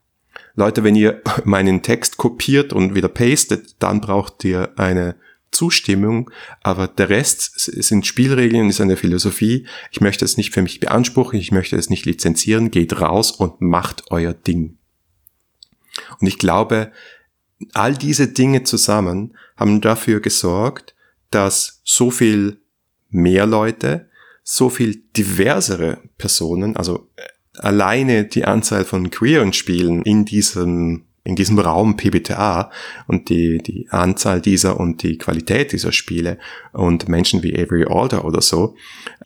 Leute, 0.60 0.84
wenn 0.84 0.94
ihr 0.94 1.22
meinen 1.44 1.82
Text 1.82 2.18
kopiert 2.18 2.72
und 2.72 2.94
wieder 2.94 3.08
pastet, 3.08 3.76
dann 3.82 4.00
braucht 4.00 4.44
ihr 4.44 4.78
eine 4.78 5.16
Zustimmung, 5.50 6.30
aber 6.62 6.86
der 6.86 7.08
Rest 7.08 7.58
sind 7.58 8.06
Spielregeln, 8.06 8.68
ist 8.68 8.80
eine 8.80 8.96
Philosophie. 8.96 9.66
Ich 9.90 10.00
möchte 10.00 10.24
es 10.24 10.36
nicht 10.36 10.54
für 10.54 10.62
mich 10.62 10.78
beanspruchen, 10.78 11.40
ich 11.40 11.50
möchte 11.50 11.76
es 11.76 11.90
nicht 11.90 12.06
lizenzieren, 12.06 12.70
geht 12.70 13.00
raus 13.00 13.32
und 13.32 13.60
macht 13.60 14.04
euer 14.10 14.32
Ding. 14.32 14.78
Und 16.20 16.28
ich 16.28 16.38
glaube, 16.38 16.92
all 17.72 17.96
diese 17.96 18.28
Dinge 18.28 18.62
zusammen 18.62 19.36
haben 19.56 19.80
dafür 19.80 20.20
gesorgt, 20.20 20.94
dass 21.30 21.80
so 21.84 22.10
viel 22.10 22.60
mehr 23.08 23.46
Leute, 23.46 24.08
so 24.44 24.68
viel 24.68 25.02
diversere 25.16 25.98
Personen, 26.16 26.76
also 26.76 27.08
alleine 27.62 28.24
die 28.24 28.44
Anzahl 28.44 28.84
von 28.84 29.10
queeren 29.10 29.52
Spielen 29.52 30.02
in 30.02 30.24
diesem 30.24 31.04
in 31.22 31.36
diesem 31.36 31.58
Raum 31.58 31.96
PBTA 31.96 32.70
und 33.06 33.28
die, 33.28 33.58
die 33.58 33.86
Anzahl 33.90 34.40
dieser 34.40 34.80
und 34.80 35.02
die 35.02 35.18
Qualität 35.18 35.70
dieser 35.72 35.92
Spiele 35.92 36.38
und 36.72 37.08
Menschen 37.08 37.42
wie 37.42 37.54
Avery 37.54 37.84
Alder 37.84 38.24
oder 38.24 38.40
so 38.40 38.74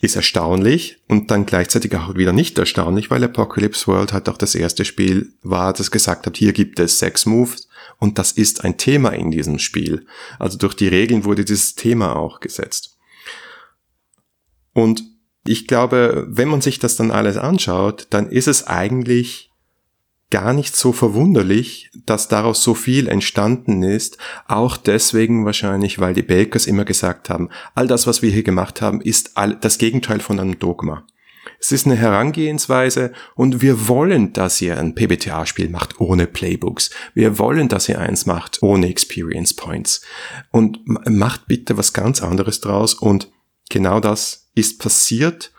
ist 0.01 0.17
erstaunlich 0.17 0.99
und 1.09 1.31
dann 1.31 1.47
gleichzeitig 1.47 1.95
auch 1.95 2.17
wieder 2.17 2.33
nicht 2.33 2.59
erstaunlich, 2.59 3.11
weil 3.11 3.23
Apocalypse 3.23 3.87
World 3.87 4.13
halt 4.13 4.29
auch 4.29 4.37
das 4.37 4.57
erste 4.57 4.85
Spiel 4.85 5.33
war, 5.43 5.73
das 5.73 5.93
gesagt 5.93 6.27
hat, 6.27 6.37
hier 6.37 6.53
gibt 6.53 6.81
es 6.81 6.99
Sex 6.99 7.27
Moves 7.27 7.69
und 7.99 8.19
das 8.19 8.33
ist 8.33 8.65
ein 8.65 8.77
Thema 8.77 9.11
in 9.11 9.31
diesem 9.31 9.61
Spiel. 9.61 10.05
Also 10.41 10.59
durch 10.59 10.75
die 10.75 10.89
Regeln 10.89 11.25
wurde 11.25 11.45
dieses 11.45 11.77
Thema 11.77 12.17
auch 12.17 12.41
gesetzt. 12.41 12.99
Und 14.73 15.05
ich 15.47 15.67
glaube, 15.67 16.27
wenn 16.29 16.49
man 16.49 16.61
sich 16.61 16.79
das 16.79 16.97
dann 16.97 17.11
alles 17.11 17.37
anschaut, 17.37 18.07
dann 18.11 18.31
ist 18.31 18.49
es 18.49 18.67
eigentlich 18.67 19.51
gar 20.31 20.53
nicht 20.53 20.75
so 20.75 20.93
verwunderlich, 20.93 21.91
dass 22.07 22.29
daraus 22.29 22.63
so 22.63 22.75
viel 22.75 23.09
entstanden 23.09 23.83
ist, 23.83 24.19
auch 24.49 24.77
deswegen 24.77 25.45
wahrscheinlich, 25.45 26.01
weil 26.01 26.15
die 26.15 26.23
Bakers 26.23 26.67
immer 26.67 26.85
gesagt 26.85 27.31
haben, 27.31 27.51
all 27.75 27.87
das, 27.87 28.07
was 28.07 28.21
wir 28.21 28.31
hier 28.31 28.43
gemacht 28.43 28.83
haben, 28.83 29.01
ist 29.01 29.33
das 29.61 29.79
Gegenteil 29.79 30.21
von 30.21 30.41
einem 30.41 30.59
Dogma. 30.59 31.07
Es 31.61 31.73
ist 31.73 31.87
eine 31.87 31.97
Herangehensweise 31.97 33.13
und 33.37 33.63
wir 33.63 33.87
wollen, 33.87 34.33
dass 34.33 34.61
ihr 34.61 34.79
ein 34.79 34.95
PBTA-Spiel 34.95 35.69
macht 35.69 36.01
ohne 36.01 36.27
Playbooks. 36.27 36.91
Wir 37.15 37.39
wollen, 37.39 37.69
dass 37.69 37.89
ihr 37.89 38.01
eins 38.01 38.27
macht 38.27 38.63
ohne 38.63 38.89
Experience 38.89 39.55
Points. 39.55 40.03
Und 40.51 40.81
macht 40.85 41.47
bitte 41.47 41.77
was 41.79 41.93
ganz 41.93 42.23
anderes 42.23 42.61
draus 42.61 42.95
und 42.95 43.31
genau 43.71 44.01
das 44.01 44.51
ist 44.55 44.79
passiert 44.79 45.53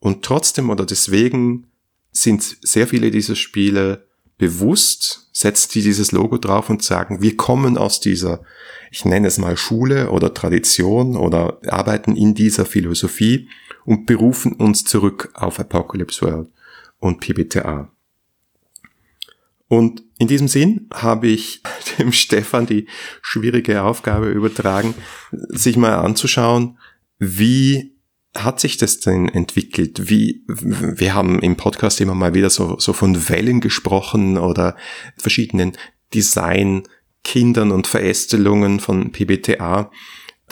und 0.00 0.24
trotzdem 0.24 0.70
oder 0.70 0.86
deswegen 0.86 1.66
sind 2.12 2.58
sehr 2.62 2.86
viele 2.86 3.10
dieser 3.10 3.36
Spiele 3.36 4.06
bewusst, 4.38 5.28
setzt 5.32 5.74
die 5.74 5.82
dieses 5.82 6.12
Logo 6.12 6.38
drauf 6.38 6.70
und 6.70 6.82
sagen, 6.82 7.20
wir 7.20 7.36
kommen 7.36 7.76
aus 7.76 8.00
dieser, 8.00 8.42
ich 8.90 9.04
nenne 9.04 9.26
es 9.26 9.38
mal 9.38 9.56
Schule 9.56 10.10
oder 10.10 10.32
Tradition 10.32 11.16
oder 11.16 11.60
arbeiten 11.66 12.16
in 12.16 12.34
dieser 12.34 12.64
Philosophie 12.64 13.48
und 13.84 14.06
berufen 14.06 14.52
uns 14.52 14.84
zurück 14.84 15.30
auf 15.34 15.58
Apocalypse 15.58 16.24
World 16.24 16.48
und 17.00 17.20
PBTA. 17.20 17.90
Und 19.66 20.02
in 20.18 20.28
diesem 20.28 20.48
Sinn 20.48 20.88
habe 20.92 21.28
ich 21.28 21.62
dem 21.98 22.12
Stefan 22.12 22.66
die 22.66 22.86
schwierige 23.20 23.82
Aufgabe 23.82 24.30
übertragen, 24.30 24.94
sich 25.30 25.76
mal 25.76 25.96
anzuschauen, 25.96 26.78
wie 27.18 27.98
hat 28.34 28.60
sich 28.60 28.76
das 28.76 29.00
denn 29.00 29.28
entwickelt? 29.28 30.08
Wie, 30.08 30.44
wir 30.46 31.14
haben 31.14 31.40
im 31.40 31.56
Podcast 31.56 32.00
immer 32.00 32.14
mal 32.14 32.34
wieder 32.34 32.50
so, 32.50 32.78
so 32.78 32.92
von 32.92 33.28
Wellen 33.28 33.60
gesprochen 33.60 34.38
oder 34.38 34.76
verschiedenen 35.16 35.72
Design-Kindern 36.14 37.70
und 37.72 37.86
Verästelungen 37.86 38.80
von 38.80 39.12
PBTA. 39.12 39.90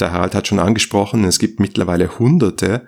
Der 0.01 0.13
Harald 0.13 0.35
hat 0.35 0.49
schon 0.49 0.59
angesprochen, 0.59 1.25
es 1.25 1.39
gibt 1.39 1.61
mittlerweile 1.61 2.19
hunderte. 2.19 2.87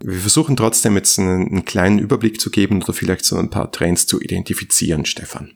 Wir 0.00 0.20
versuchen 0.20 0.56
trotzdem 0.56 0.96
jetzt 0.96 1.18
einen, 1.18 1.48
einen 1.48 1.64
kleinen 1.64 1.98
Überblick 1.98 2.40
zu 2.40 2.50
geben 2.50 2.82
oder 2.82 2.92
vielleicht 2.92 3.24
so 3.24 3.36
ein 3.36 3.50
paar 3.50 3.72
Trends 3.72 4.06
zu 4.06 4.20
identifizieren, 4.20 5.06
Stefan. 5.06 5.52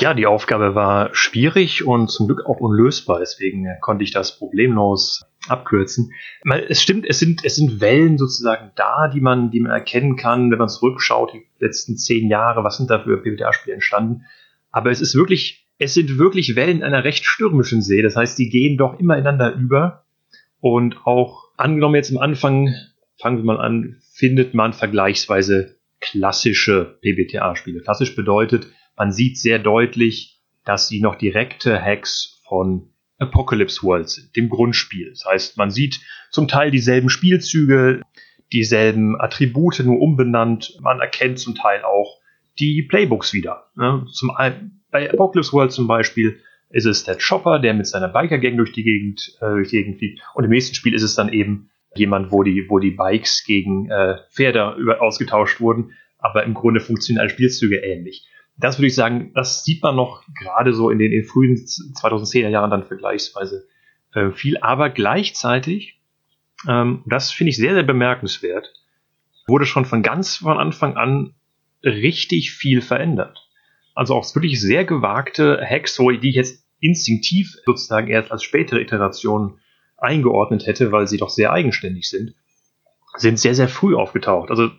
Ja, 0.00 0.14
die 0.14 0.26
Aufgabe 0.26 0.74
war 0.74 1.14
schwierig 1.14 1.86
und 1.86 2.08
zum 2.08 2.26
Glück 2.26 2.46
auch 2.46 2.60
unlösbar. 2.60 3.18
Deswegen 3.20 3.66
konnte 3.80 4.04
ich 4.04 4.10
das 4.10 4.38
problemlos 4.38 5.24
abkürzen. 5.48 6.12
Es 6.68 6.82
stimmt, 6.82 7.06
es 7.06 7.18
sind, 7.18 7.44
es 7.44 7.56
sind 7.56 7.80
Wellen 7.80 8.18
sozusagen 8.18 8.72
da, 8.76 9.08
die 9.08 9.20
man, 9.20 9.50
die 9.50 9.60
man 9.60 9.72
erkennen 9.72 10.16
kann, 10.16 10.50
wenn 10.50 10.58
man 10.58 10.68
zurückschaut, 10.68 11.32
die 11.34 11.46
letzten 11.58 11.96
zehn 11.96 12.28
Jahre, 12.28 12.64
was 12.64 12.76
sind 12.76 12.90
da 12.90 13.00
für 13.00 13.18
PBTA-Spiele 13.18 13.74
entstanden. 13.74 14.24
Aber 14.70 14.90
es 14.90 15.00
ist 15.00 15.14
wirklich, 15.14 15.66
es 15.78 15.94
sind 15.94 16.18
wirklich 16.18 16.56
Wellen 16.56 16.82
einer 16.82 17.04
recht 17.04 17.24
stürmischen 17.24 17.82
See. 17.82 18.02
Das 18.02 18.16
heißt, 18.16 18.38
die 18.38 18.48
gehen 18.48 18.76
doch 18.76 18.98
immer 18.98 19.16
ineinander 19.16 19.54
über. 19.54 20.04
Und 20.60 21.06
auch 21.06 21.44
angenommen 21.56 21.96
jetzt 21.96 22.10
am 22.10 22.18
Anfang, 22.18 22.74
fangen 23.20 23.38
wir 23.38 23.44
mal 23.44 23.60
an, 23.60 23.96
findet 24.12 24.54
man 24.54 24.72
vergleichsweise 24.72 25.76
klassische 26.00 26.98
PBTA-Spiele. 27.02 27.80
Klassisch 27.80 28.14
bedeutet, 28.16 28.66
man 28.96 29.12
sieht 29.12 29.38
sehr 29.38 29.58
deutlich, 29.58 30.40
dass 30.64 30.88
sie 30.88 31.00
noch 31.00 31.16
direkte 31.16 31.80
Hacks 31.80 32.40
von 32.46 32.90
Apocalypse 33.18 33.82
World 33.82 34.08
sind, 34.08 34.34
dem 34.36 34.48
Grundspiel. 34.48 35.10
Das 35.10 35.24
heißt, 35.24 35.56
man 35.56 35.70
sieht 35.70 36.00
zum 36.30 36.48
Teil 36.48 36.70
dieselben 36.70 37.10
Spielzüge, 37.10 38.02
dieselben 38.52 39.20
Attribute 39.20 39.80
nur 39.80 40.00
umbenannt. 40.00 40.76
Man 40.80 41.00
erkennt 41.00 41.38
zum 41.38 41.54
Teil 41.54 41.82
auch 41.82 42.18
die 42.58 42.82
Playbooks 42.82 43.32
wieder. 43.32 43.70
Zum, 44.12 44.30
bei 44.90 45.10
Apocalypse 45.10 45.52
World 45.52 45.72
zum 45.72 45.86
Beispiel 45.86 46.40
ist 46.70 46.86
es 46.86 47.04
der 47.04 47.18
Chopper, 47.18 47.58
der 47.60 47.74
mit 47.74 47.86
seiner 47.86 48.08
Biker-Gang 48.08 48.56
durch 48.56 48.72
die 48.72 48.82
Gegend, 48.82 49.36
äh, 49.40 49.46
durch 49.46 49.70
die 49.70 49.78
Gegend 49.78 49.98
fliegt. 49.98 50.20
Und 50.34 50.44
im 50.44 50.50
nächsten 50.50 50.74
Spiel 50.74 50.94
ist 50.94 51.02
es 51.02 51.14
dann 51.14 51.32
eben 51.32 51.70
jemand, 51.94 52.32
wo 52.32 52.42
die, 52.42 52.66
wo 52.68 52.80
die 52.80 52.90
Bikes 52.90 53.44
gegen 53.44 53.90
äh, 53.90 54.16
Pferde 54.30 54.74
über, 54.78 55.00
ausgetauscht 55.00 55.60
wurden. 55.60 55.92
Aber 56.18 56.42
im 56.44 56.54
Grunde 56.54 56.80
funktionieren 56.80 57.20
alle 57.20 57.30
Spielzüge 57.30 57.76
ähnlich 57.76 58.26
das 58.56 58.78
würde 58.78 58.86
ich 58.86 58.94
sagen, 58.94 59.32
das 59.34 59.64
sieht 59.64 59.82
man 59.82 59.96
noch 59.96 60.22
gerade 60.38 60.72
so 60.72 60.90
in 60.90 60.98
den, 60.98 61.12
in 61.12 61.24
frühen 61.24 61.56
2010er 61.56 62.48
Jahren 62.48 62.70
dann 62.70 62.84
vergleichsweise 62.84 63.66
äh, 64.12 64.30
viel, 64.30 64.58
aber 64.58 64.90
gleichzeitig, 64.90 66.00
ähm, 66.68 67.02
das 67.06 67.32
finde 67.32 67.50
ich 67.50 67.56
sehr, 67.56 67.74
sehr 67.74 67.82
bemerkenswert, 67.82 68.72
wurde 69.46 69.66
schon 69.66 69.84
von 69.84 70.02
ganz 70.02 70.36
von 70.36 70.58
Anfang 70.58 70.96
an 70.96 71.34
richtig 71.82 72.52
viel 72.52 72.80
verändert. 72.80 73.48
Also 73.94 74.14
auch 74.14 74.34
wirklich 74.34 74.60
sehr 74.60 74.84
gewagte 74.84 75.60
Hacks, 75.64 75.96
die 75.96 76.28
ich 76.28 76.34
jetzt 76.34 76.64
instinktiv 76.80 77.56
sozusagen 77.64 78.08
erst 78.08 78.32
als 78.32 78.42
spätere 78.42 78.80
Iteration 78.80 79.58
eingeordnet 79.96 80.66
hätte, 80.66 80.92
weil 80.92 81.06
sie 81.06 81.16
doch 81.16 81.30
sehr 81.30 81.52
eigenständig 81.52 82.08
sind, 82.08 82.34
sind 83.16 83.38
sehr, 83.38 83.54
sehr 83.54 83.68
früh 83.68 83.94
aufgetaucht. 83.94 84.50
Also 84.50 84.70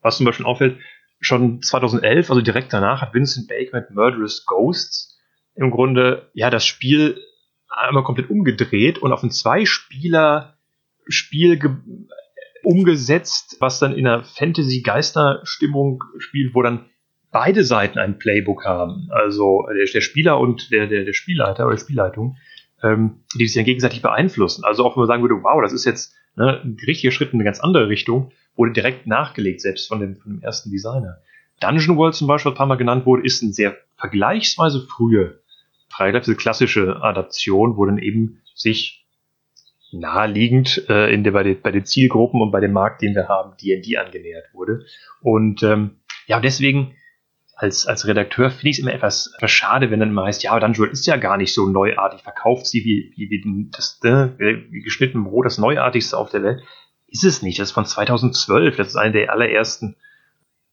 was 0.00 0.16
zum 0.16 0.26
Beispiel 0.26 0.46
auffällt, 0.46 0.78
schon 1.20 1.62
2011, 1.62 2.30
also 2.30 2.42
direkt 2.42 2.72
danach, 2.72 3.02
hat 3.02 3.14
Vincent 3.14 3.46
Baker 3.48 3.80
mit 3.80 3.90
Murderous 3.90 4.46
Ghosts 4.46 5.18
im 5.54 5.70
Grunde 5.70 6.30
ja 6.32 6.48
das 6.50 6.64
Spiel 6.64 7.20
einmal 7.68 8.02
komplett 8.02 8.30
umgedreht 8.30 8.98
und 8.98 9.12
auf 9.12 9.22
ein 9.22 9.30
Zwei-Spieler-Spiel 9.30 11.60
umgesetzt, 12.62 13.56
was 13.60 13.78
dann 13.78 13.94
in 13.94 14.06
einer 14.06 14.24
Fantasy-Geister-Stimmung 14.24 16.02
spielt, 16.18 16.54
wo 16.54 16.62
dann 16.62 16.86
beide 17.30 17.64
Seiten 17.64 17.98
ein 17.98 18.18
Playbook 18.18 18.64
haben. 18.64 19.08
Also 19.10 19.66
der, 19.68 19.84
der 19.92 20.00
Spieler 20.00 20.40
und 20.40 20.72
der, 20.72 20.86
der, 20.86 21.04
der 21.04 21.12
Spielleiter 21.12 21.66
oder 21.66 21.76
Spielleitung, 21.78 22.36
ähm, 22.82 23.24
die 23.34 23.46
sich 23.46 23.54
dann 23.54 23.64
gegenseitig 23.64 24.02
beeinflussen. 24.02 24.64
Also 24.64 24.84
auch 24.84 24.96
wenn 24.96 25.02
man 25.02 25.08
sagen 25.08 25.22
würde, 25.22 25.42
wow, 25.42 25.60
das 25.62 25.72
ist 25.72 25.84
jetzt 25.84 26.14
ne, 26.36 26.60
ein 26.64 26.76
richtiger 26.86 27.12
Schritt 27.12 27.32
in 27.32 27.36
eine 27.36 27.44
ganz 27.44 27.60
andere 27.60 27.88
Richtung, 27.88 28.32
wurde 28.60 28.72
direkt 28.72 29.06
nachgelegt, 29.06 29.62
selbst 29.62 29.88
von 29.88 30.00
dem, 30.00 30.16
von 30.16 30.32
dem 30.32 30.42
ersten 30.42 30.70
Designer. 30.70 31.22
Dungeon 31.60 31.96
World 31.96 32.14
zum 32.14 32.28
Beispiel, 32.28 32.50
was 32.50 32.56
ein 32.56 32.58
paar 32.58 32.66
Mal 32.66 32.76
genannt 32.76 33.06
wurde, 33.06 33.24
ist 33.24 33.42
eine 33.42 33.54
sehr 33.54 33.74
vergleichsweise 33.96 34.82
frühe, 34.82 35.40
diese 35.98 36.36
klassische 36.36 37.02
Adaption, 37.02 37.78
wo 37.78 37.86
dann 37.86 37.98
eben 37.98 38.42
sich 38.54 39.06
naheliegend 39.92 40.84
äh, 40.90 41.12
in 41.12 41.24
der, 41.24 41.32
bei, 41.32 41.42
den, 41.42 41.60
bei 41.62 41.70
den 41.70 41.86
Zielgruppen 41.86 42.42
und 42.42 42.50
bei 42.50 42.60
dem 42.60 42.72
Markt, 42.72 43.00
den 43.00 43.14
wir 43.14 43.28
haben, 43.28 43.56
D&D 43.56 43.96
angenähert 43.96 44.52
wurde. 44.52 44.84
Und 45.22 45.62
ähm, 45.62 45.96
ja, 46.26 46.38
deswegen 46.38 46.94
als, 47.56 47.86
als 47.86 48.06
Redakteur 48.06 48.50
finde 48.50 48.68
ich 48.68 48.78
es 48.78 48.82
immer 48.82 48.92
etwas, 48.92 49.34
schade, 49.46 49.90
wenn 49.90 50.00
dann 50.00 50.10
immer 50.10 50.24
heißt, 50.24 50.42
ja, 50.42 50.58
Dungeon 50.60 50.90
ist 50.90 51.06
ja 51.06 51.16
gar 51.16 51.38
nicht 51.38 51.54
so 51.54 51.66
neuartig, 51.66 52.22
verkauft 52.22 52.66
sie 52.66 52.84
wie, 52.84 53.12
wie, 53.16 53.30
wie, 53.30 53.70
das, 53.70 53.98
ne, 54.02 54.34
wie 54.38 54.80
geschnitten 54.80 55.24
Brot, 55.24 55.46
das 55.46 55.58
Neuartigste 55.58 56.16
auf 56.16 56.30
der 56.30 56.42
Welt. 56.42 56.62
Ist 57.10 57.24
es 57.24 57.42
nicht, 57.42 57.58
das 57.58 57.68
ist 57.68 57.74
von 57.74 57.84
2012, 57.84 58.76
das 58.76 58.88
ist 58.88 58.96
eine 58.96 59.12
der 59.12 59.32
allerersten 59.32 59.96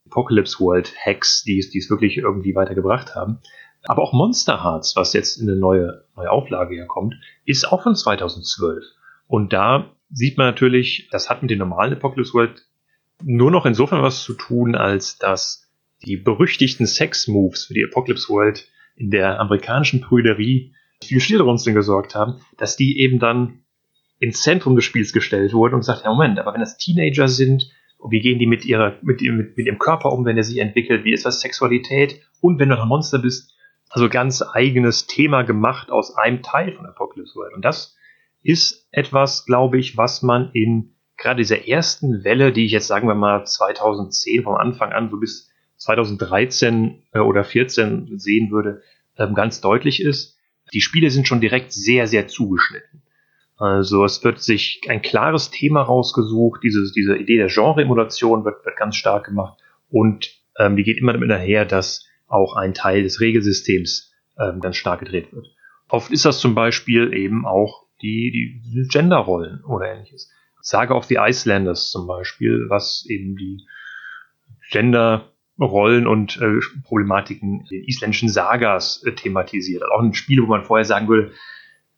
Apocalypse 0.05 0.59
World 0.59 0.93
Hacks, 1.03 1.43
die 1.43 1.59
es, 1.59 1.69
die 1.69 1.79
es 1.79 1.89
wirklich 1.89 2.17
irgendwie 2.17 2.55
weitergebracht 2.55 3.15
haben. 3.15 3.39
Aber 3.83 4.03
auch 4.03 4.13
Monster 4.13 4.63
Hearts, 4.63 4.95
was 4.95 5.13
jetzt 5.13 5.37
in 5.37 5.49
eine 5.49 5.59
neue, 5.59 6.05
neue 6.15 6.31
Auflage 6.31 6.75
herkommt, 6.75 7.15
ist 7.45 7.71
auch 7.71 7.83
von 7.83 7.95
2012. 7.95 8.83
Und 9.27 9.53
da 9.53 9.91
sieht 10.11 10.37
man 10.37 10.47
natürlich, 10.47 11.09
das 11.11 11.29
hat 11.29 11.41
mit 11.41 11.51
dem 11.51 11.59
normalen 11.59 11.93
Apocalypse 11.93 12.33
World 12.33 12.65
nur 13.23 13.51
noch 13.51 13.65
insofern 13.65 14.01
was 14.01 14.23
zu 14.23 14.33
tun, 14.33 14.75
als 14.75 15.17
dass 15.17 15.67
die 16.05 16.17
berüchtigten 16.17 16.85
Sex-Moves 16.85 17.65
für 17.65 17.73
die 17.73 17.85
Apocalypse 17.85 18.29
World 18.29 18.67
in 18.95 19.09
der 19.09 19.39
amerikanischen 19.39 20.01
Prüderie 20.01 20.73
für 21.03 21.19
Stilrunzeln 21.19 21.75
gesorgt 21.75 22.15
haben, 22.15 22.41
dass 22.57 22.77
die 22.77 22.99
eben 22.99 23.19
dann 23.19 23.63
ins 24.19 24.41
Zentrum 24.41 24.75
des 24.75 24.85
Spiels 24.85 25.13
gestellt 25.13 25.53
wurden 25.53 25.75
und 25.75 25.81
gesagt, 25.81 26.03
ja 26.03 26.11
Moment, 26.11 26.39
aber 26.39 26.53
wenn 26.53 26.61
das 26.61 26.77
Teenager 26.77 27.27
sind, 27.27 27.71
wie 28.09 28.19
gehen 28.19 28.39
die 28.39 28.47
mit 28.47 28.65
ihrer, 28.65 28.97
mit, 29.01 29.21
mit, 29.21 29.57
mit 29.57 29.65
ihrem 29.65 29.79
Körper 29.79 30.11
um, 30.11 30.25
wenn 30.25 30.37
er 30.37 30.43
sich 30.43 30.57
entwickelt, 30.57 31.03
wie 31.03 31.13
ist 31.13 31.25
das 31.25 31.41
Sexualität 31.41 32.21
und 32.41 32.59
wenn 32.59 32.69
du 32.69 32.79
ein 32.79 32.87
Monster 32.87 33.19
bist, 33.19 33.55
also 33.89 34.09
ganz 34.09 34.41
eigenes 34.41 35.07
Thema 35.07 35.43
gemacht 35.43 35.91
aus 35.91 36.15
einem 36.15 36.41
Teil 36.41 36.73
von 36.73 36.85
Apocalypse 36.85 37.35
World. 37.35 37.53
Und 37.55 37.65
das 37.65 37.95
ist 38.43 38.87
etwas, 38.91 39.45
glaube 39.45 39.79
ich, 39.79 39.97
was 39.97 40.21
man 40.21 40.51
in 40.53 40.93
gerade 41.17 41.37
dieser 41.37 41.67
ersten 41.67 42.23
Welle, 42.23 42.51
die 42.51 42.65
ich 42.65 42.71
jetzt 42.71 42.87
sagen 42.87 43.07
wir 43.07 43.15
mal 43.15 43.45
2010 43.45 44.43
vom 44.43 44.55
Anfang 44.55 44.93
an 44.93 45.09
so 45.09 45.17
bis 45.17 45.49
2013 45.77 47.03
äh, 47.13 47.19
oder 47.19 47.43
14 47.43 48.19
sehen 48.19 48.51
würde, 48.51 48.81
ähm, 49.17 49.33
ganz 49.33 49.61
deutlich 49.61 50.01
ist. 50.01 50.37
Die 50.73 50.81
Spiele 50.81 51.09
sind 51.09 51.27
schon 51.27 51.41
direkt 51.41 51.71
sehr, 51.71 52.07
sehr 52.07 52.27
zugeschnitten. 52.27 53.01
Also 53.57 54.05
es 54.05 54.23
wird 54.23 54.39
sich 54.39 54.81
ein 54.87 55.01
klares 55.01 55.49
Thema 55.49 55.81
rausgesucht, 55.81 56.61
diese, 56.63 56.91
diese 56.93 57.17
Idee 57.17 57.37
der 57.37 57.47
Genre-Emulation 57.47 58.45
wird, 58.45 58.63
wird 58.65 58.77
ganz 58.77 58.95
stark 58.95 59.25
gemacht 59.25 59.59
und 59.89 60.29
ähm, 60.59 60.75
die 60.75 60.83
geht 60.83 60.97
immer 60.97 61.13
damit 61.13 61.31
einher, 61.31 61.65
dass 61.65 62.05
auch 62.27 62.55
ein 62.55 62.73
Teil 62.73 63.03
des 63.03 63.19
Regelsystems 63.19 64.13
ähm, 64.39 64.59
ganz 64.59 64.75
stark 64.75 64.99
gedreht 64.99 65.33
wird. 65.33 65.47
Oft 65.89 66.11
ist 66.11 66.25
das 66.25 66.39
zum 66.39 66.53
Beispiel 66.53 67.13
eben 67.13 67.45
auch 67.45 67.85
die, 68.01 68.31
die 68.31 68.87
Genderrollen 68.91 69.63
oder 69.63 69.91
ähnliches. 69.91 70.31
Sage 70.61 70.93
of 70.93 71.05
the 71.05 71.17
Icelanders 71.17 71.89
zum 71.91 72.07
Beispiel, 72.07 72.65
was 72.69 73.05
eben 73.09 73.37
die 73.37 73.65
Genderrollen 74.69 76.07
und 76.07 76.39
äh, 76.41 76.59
Problematiken 76.83 77.65
in 77.71 77.83
isländischen 77.85 78.29
Sagas 78.29 79.01
äh, 79.05 79.13
thematisiert. 79.13 79.83
Auch 79.83 80.01
ein 80.01 80.13
Spiel, 80.13 80.43
wo 80.43 80.47
man 80.47 80.65
vorher 80.65 80.85
sagen 80.85 81.07
würde, 81.07 81.31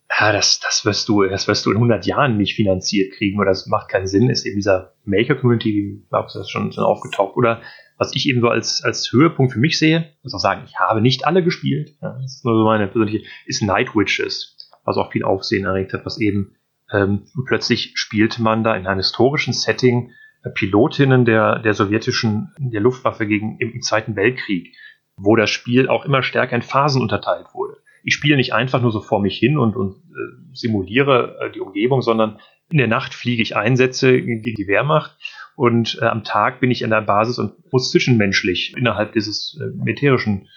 ja, 0.09 0.31
das, 0.31 0.59
das 0.59 0.85
wirst 0.85 1.07
du, 1.07 1.23
das 1.23 1.47
wirst 1.47 1.65
du 1.65 1.71
in 1.71 1.77
100 1.77 2.05
Jahren 2.05 2.37
nicht 2.37 2.55
finanziert 2.55 3.13
kriegen 3.13 3.39
oder 3.39 3.51
das 3.51 3.67
macht 3.67 3.89
keinen 3.89 4.07
Sinn, 4.07 4.29
ist 4.29 4.45
eben 4.45 4.55
dieser 4.55 4.93
Maker-Community, 5.05 5.69
wie 5.69 6.07
Markus 6.09 6.33
das 6.33 6.49
schon, 6.49 6.71
schon 6.71 6.83
aufgetaucht. 6.83 7.35
Oder 7.37 7.61
was 7.97 8.15
ich 8.15 8.27
eben 8.27 8.41
so 8.41 8.47
als, 8.47 8.83
als 8.83 9.11
Höhepunkt 9.11 9.53
für 9.53 9.59
mich 9.59 9.77
sehe, 9.77 10.13
muss 10.23 10.33
auch 10.33 10.39
sagen, 10.39 10.63
ich 10.65 10.79
habe 10.79 11.01
nicht 11.01 11.25
alle 11.25 11.43
gespielt. 11.43 11.91
Ja, 12.01 12.17
das 12.21 12.37
ist 12.37 12.45
nur 12.45 12.55
so 12.55 12.65
meine 12.65 12.87
persönliche, 12.87 13.25
ist 13.45 13.61
Night 13.61 13.95
Witches, 13.95 14.57
was 14.83 14.97
auch 14.97 15.11
viel 15.11 15.23
Aufsehen 15.23 15.65
erregt 15.65 15.93
hat, 15.93 16.05
was 16.05 16.19
eben 16.19 16.55
ähm, 16.91 17.25
plötzlich 17.45 17.91
spielte 17.95 18.41
man 18.41 18.63
da 18.63 18.75
in 18.75 18.87
einem 18.87 18.99
historischen 18.99 19.53
Setting 19.53 20.11
äh, 20.43 20.49
Pilotinnen 20.49 21.25
der, 21.25 21.59
der 21.59 21.73
sowjetischen, 21.73 22.51
der 22.57 22.81
Luftwaffe 22.81 23.27
gegen 23.27 23.57
im 23.59 23.81
Zweiten 23.81 24.15
Weltkrieg, 24.15 24.75
wo 25.15 25.35
das 25.35 25.49
Spiel 25.49 25.87
auch 25.87 26.05
immer 26.05 26.23
stärker 26.23 26.55
in 26.55 26.61
Phasen 26.61 27.01
unterteilt 27.01 27.47
wurde. 27.53 27.77
Ich 28.03 28.13
spiele 28.13 28.37
nicht 28.37 28.53
einfach 28.53 28.81
nur 28.81 28.91
so 28.91 29.01
vor 29.01 29.21
mich 29.21 29.37
hin 29.37 29.57
und, 29.57 29.75
und 29.75 29.95
äh, 29.95 30.53
simuliere 30.53 31.37
äh, 31.39 31.51
die 31.51 31.59
Umgebung, 31.59 32.01
sondern 32.01 32.39
in 32.71 32.77
der 32.77 32.87
Nacht 32.87 33.13
fliege 33.13 33.41
ich 33.41 33.55
Einsätze 33.55 34.21
gegen 34.21 34.55
die 34.55 34.67
Wehrmacht 34.67 35.17
und 35.55 35.97
äh, 36.01 36.05
am 36.05 36.23
Tag 36.23 36.59
bin 36.59 36.71
ich 36.71 36.83
an 36.83 36.91
der 36.91 37.01
Basis 37.01 37.39
und 37.39 37.71
muss 37.71 37.91
zwischenmenschlich 37.91 38.75
innerhalb 38.77 39.13
dieses 39.13 39.59
äh, 39.59 39.65
militärischen 39.75 40.47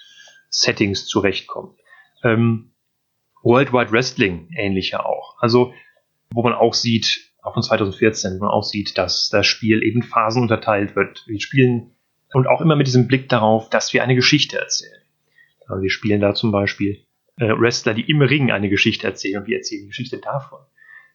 Settings 0.48 1.07
zurechtkommen. 1.07 1.74
Ähm, 2.22 2.72
Worldwide 3.42 3.90
Wrestling 3.90 4.48
ähnlicher 4.57 5.07
auch. 5.07 5.37
Also, 5.40 5.72
wo 6.33 6.42
man 6.42 6.52
auch 6.52 6.74
sieht, 6.74 7.33
auch 7.42 7.55
von 7.55 7.62
2014, 7.62 8.35
wo 8.35 8.44
man 8.44 8.50
auch 8.50 8.62
sieht, 8.62 8.96
dass 8.96 9.28
das 9.28 9.46
Spiel 9.46 9.83
eben 9.83 10.02
Phasen 10.02 10.42
unterteilt 10.42 10.94
wird. 10.94 11.24
Wir 11.26 11.40
spielen 11.40 11.96
und 12.33 12.46
auch 12.46 12.61
immer 12.61 12.76
mit 12.76 12.87
diesem 12.87 13.09
Blick 13.09 13.28
darauf, 13.28 13.68
dass 13.68 13.92
wir 13.92 14.02
eine 14.02 14.14
Geschichte 14.14 14.59
erzählen. 14.59 15.02
Also 15.66 15.83
wir 15.83 15.90
spielen 15.90 16.20
da 16.20 16.35
zum 16.35 16.52
Beispiel 16.52 17.05
äh, 17.42 17.61
Wrestler, 17.61 17.94
die 17.94 18.09
im 18.09 18.22
Ring 18.22 18.52
eine 18.52 18.68
Geschichte 18.68 19.07
erzählen 19.07 19.40
und 19.40 19.48
wir 19.48 19.57
erzählen 19.57 19.83
die 19.83 19.88
Geschichte 19.88 20.18
davon. 20.18 20.61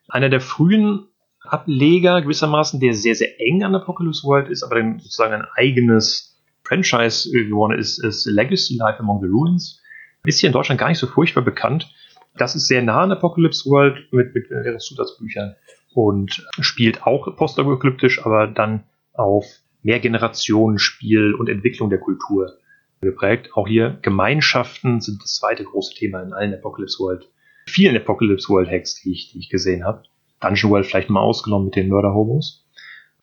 Einer 0.09 0.29
der 0.29 0.41
frühen 0.41 1.07
Ableger 1.41 2.21
gewissermaßen, 2.21 2.79
der 2.81 2.93
sehr, 2.93 3.15
sehr 3.15 3.39
eng 3.39 3.63
an 3.63 3.75
Apocalypse 3.75 4.27
World 4.27 4.49
ist, 4.49 4.63
aber 4.63 4.75
dann 4.75 4.99
sozusagen 4.99 5.33
ein 5.33 5.47
eigenes 5.55 6.37
Franchise 6.63 7.31
geworden 7.31 7.79
ist, 7.79 8.03
ist 8.03 8.25
Legacy 8.25 8.75
Life 8.75 8.99
Among 8.99 9.21
the 9.21 9.27
Ruins. 9.27 9.81
Ist 10.25 10.39
hier 10.39 10.47
in 10.47 10.53
Deutschland 10.53 10.81
gar 10.81 10.89
nicht 10.89 10.97
so 10.97 11.07
furchtbar 11.07 11.43
bekannt. 11.43 11.89
Das 12.35 12.55
ist 12.55 12.67
sehr 12.67 12.81
nah 12.81 13.01
an 13.01 13.11
Apocalypse 13.13 13.69
World 13.69 14.11
mit, 14.11 14.35
mit 14.35 14.51
mehreren 14.51 14.79
Zusatzbüchern 14.79 15.55
und 15.93 16.45
spielt 16.59 17.03
auch 17.03 17.33
postapokalyptisch, 17.37 18.25
aber 18.25 18.47
dann 18.47 18.83
auf 19.13 19.45
mehr 19.81 19.99
Generationen 19.99 20.77
Spiel 20.77 21.33
und 21.33 21.47
Entwicklung 21.47 21.89
der 21.89 21.99
Kultur 21.99 22.57
geprägt. 23.01 23.51
Auch 23.53 23.67
hier 23.67 23.99
Gemeinschaften 24.01 25.01
sind 25.01 25.21
das 25.21 25.35
zweite 25.35 25.63
große 25.63 25.95
Thema 25.95 26.21
in 26.21 26.33
allen 26.33 26.53
Apocalypse 26.53 26.99
World, 26.99 27.29
vielen 27.67 27.95
Apocalypse 27.95 28.49
World 28.49 28.69
Hacks, 28.69 29.01
die 29.01 29.11
ich, 29.11 29.31
die 29.31 29.39
ich 29.39 29.49
gesehen 29.49 29.83
habe. 29.83 30.03
Dungeon 30.39 30.71
World 30.71 30.85
vielleicht 30.85 31.09
mal 31.09 31.21
ausgenommen 31.21 31.65
mit 31.65 31.75
den 31.75 31.89
Mörder-Homos. 31.89 32.65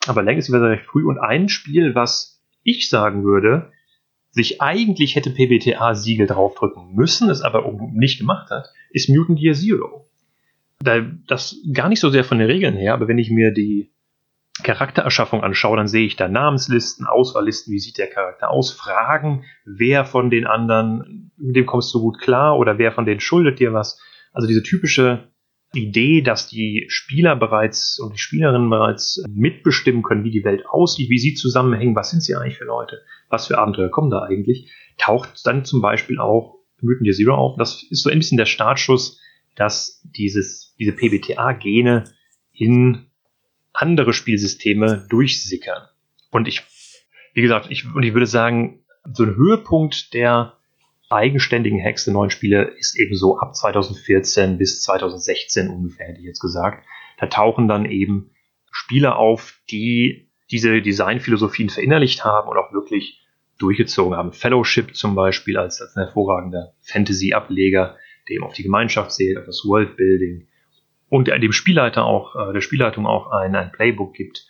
Aber 0.06 0.22
Legacy 0.22 0.52
war 0.52 0.60
recht 0.62 0.84
früh 0.84 1.04
und 1.04 1.18
ein 1.18 1.48
Spiel, 1.48 1.94
was 1.94 2.42
ich 2.62 2.88
sagen 2.88 3.24
würde, 3.24 3.70
sich 4.30 4.60
eigentlich 4.60 5.14
hätte 5.14 5.30
PBTA-Siegel 5.30 6.26
draufdrücken 6.26 6.94
müssen, 6.94 7.30
es 7.30 7.42
aber 7.42 7.70
nicht 7.92 8.18
gemacht 8.18 8.50
hat, 8.50 8.66
ist 8.90 9.08
Mutant 9.08 9.38
Year 9.40 9.54
Zero. 9.54 10.08
Da, 10.80 11.00
das 11.28 11.56
gar 11.72 11.88
nicht 11.88 12.00
so 12.00 12.10
sehr 12.10 12.24
von 12.24 12.38
den 12.38 12.50
Regeln 12.50 12.76
her, 12.76 12.94
aber 12.94 13.06
wenn 13.06 13.18
ich 13.18 13.30
mir 13.30 13.52
die 13.52 13.93
Charaktererschaffung 14.62 15.42
anschaue, 15.42 15.76
dann 15.76 15.88
sehe 15.88 16.06
ich 16.06 16.16
da 16.16 16.28
Namenslisten, 16.28 17.06
Auswahllisten, 17.06 17.72
wie 17.72 17.80
sieht 17.80 17.98
der 17.98 18.06
Charakter 18.06 18.50
aus, 18.50 18.72
Fragen, 18.72 19.44
wer 19.64 20.04
von 20.04 20.30
den 20.30 20.46
anderen, 20.46 21.32
mit 21.36 21.56
dem 21.56 21.66
kommst 21.66 21.92
du 21.92 22.00
gut 22.00 22.20
klar 22.20 22.56
oder 22.58 22.78
wer 22.78 22.92
von 22.92 23.04
denen 23.04 23.20
schuldet 23.20 23.58
dir 23.58 23.72
was. 23.72 24.00
Also 24.32 24.46
diese 24.46 24.62
typische 24.62 25.28
Idee, 25.74 26.22
dass 26.22 26.46
die 26.46 26.86
Spieler 26.88 27.34
bereits 27.34 27.98
und 27.98 28.14
die 28.14 28.18
Spielerinnen 28.18 28.70
bereits 28.70 29.24
mitbestimmen 29.28 30.02
können, 30.02 30.22
wie 30.22 30.30
die 30.30 30.44
Welt 30.44 30.64
aussieht, 30.68 31.10
wie 31.10 31.18
sie 31.18 31.34
zusammenhängen, 31.34 31.96
was 31.96 32.10
sind 32.10 32.22
sie 32.22 32.36
eigentlich 32.36 32.58
für 32.58 32.64
Leute, 32.64 33.02
was 33.28 33.48
für 33.48 33.58
Abenteuer 33.58 33.90
kommen 33.90 34.10
da 34.10 34.22
eigentlich, 34.22 34.72
taucht 34.98 35.44
dann 35.44 35.64
zum 35.64 35.80
Beispiel 35.80 36.20
auch 36.20 36.60
Mythen 36.80 37.04
der 37.04 37.14
Zero 37.14 37.34
auf. 37.34 37.56
Das 37.56 37.82
ist 37.90 38.02
so 38.02 38.10
ein 38.10 38.18
bisschen 38.18 38.38
der 38.38 38.46
Startschuss, 38.46 39.20
dass 39.56 40.00
dieses, 40.04 40.74
diese 40.78 40.92
PBTA-Gene 40.92 42.04
in 42.52 43.06
andere 43.84 44.14
Spielsysteme 44.14 45.06
durchsickern. 45.10 45.82
Und 46.30 46.48
ich, 46.48 46.62
wie 47.34 47.42
gesagt, 47.42 47.66
ich, 47.70 47.84
und 47.94 48.02
ich 48.02 48.14
würde 48.14 48.26
sagen, 48.26 48.82
so 49.12 49.24
ein 49.24 49.36
Höhepunkt 49.36 50.14
der 50.14 50.54
eigenständigen 51.10 51.82
Hacks 51.84 52.06
der 52.06 52.14
neuen 52.14 52.30
Spiele 52.30 52.74
ist 52.78 52.98
eben 52.98 53.14
so 53.14 53.38
ab 53.38 53.54
2014 53.54 54.56
bis 54.56 54.80
2016 54.80 55.68
ungefähr, 55.68 56.08
hätte 56.08 56.20
ich 56.20 56.26
jetzt 56.26 56.40
gesagt. 56.40 56.86
Da 57.18 57.26
tauchen 57.26 57.68
dann 57.68 57.84
eben 57.84 58.30
Spiele 58.70 59.16
auf, 59.16 59.60
die 59.70 60.30
diese 60.50 60.80
Designphilosophien 60.80 61.68
verinnerlicht 61.68 62.24
haben 62.24 62.48
und 62.48 62.56
auch 62.56 62.72
wirklich 62.72 63.20
durchgezogen 63.58 64.16
haben. 64.16 64.32
Fellowship 64.32 64.96
zum 64.96 65.14
Beispiel 65.14 65.58
als, 65.58 65.80
als 65.80 65.94
ein 65.94 66.04
hervorragender 66.04 66.74
Fantasy-Ableger, 66.80 67.96
der 68.28 68.34
eben 68.34 68.44
auf 68.44 68.54
die 68.54 68.62
Gemeinschaft 68.62 69.12
zählt, 69.12 69.36
auf 69.36 69.44
das 69.44 69.62
Worldbuilding 69.64 70.48
und 71.14 71.28
dem 71.28 71.52
Spielleiter 71.52 72.06
auch, 72.06 72.34
äh, 72.34 72.52
der 72.52 72.60
Spielleitung 72.60 73.06
auch 73.06 73.30
ein, 73.30 73.54
ein 73.54 73.70
Playbook 73.70 74.14
gibt. 74.14 74.48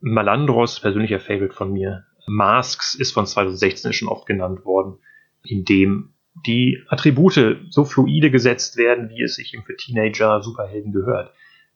Malandros, 0.00 0.80
persönlicher 0.80 1.20
Favorite 1.20 1.52
von 1.52 1.74
mir, 1.74 2.06
Masks 2.26 2.94
ist 2.94 3.12
von 3.12 3.26
2016 3.26 3.92
schon 3.92 4.08
oft 4.08 4.24
genannt 4.24 4.64
worden, 4.64 4.98
in 5.42 5.66
dem 5.66 6.14
die 6.46 6.82
Attribute 6.88 7.58
so 7.68 7.84
fluide 7.84 8.30
gesetzt 8.30 8.78
werden, 8.78 9.10
wie 9.10 9.22
es 9.22 9.34
sich 9.34 9.52
eben 9.52 9.62
für 9.62 9.76
Teenager 9.76 10.42
Superhelden 10.42 10.94
gehört. 10.94 11.34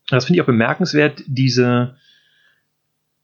Das 0.08 0.24
finde 0.24 0.38
ich 0.38 0.42
auch 0.42 0.46
bemerkenswert. 0.46 1.22
Diese, 1.26 1.98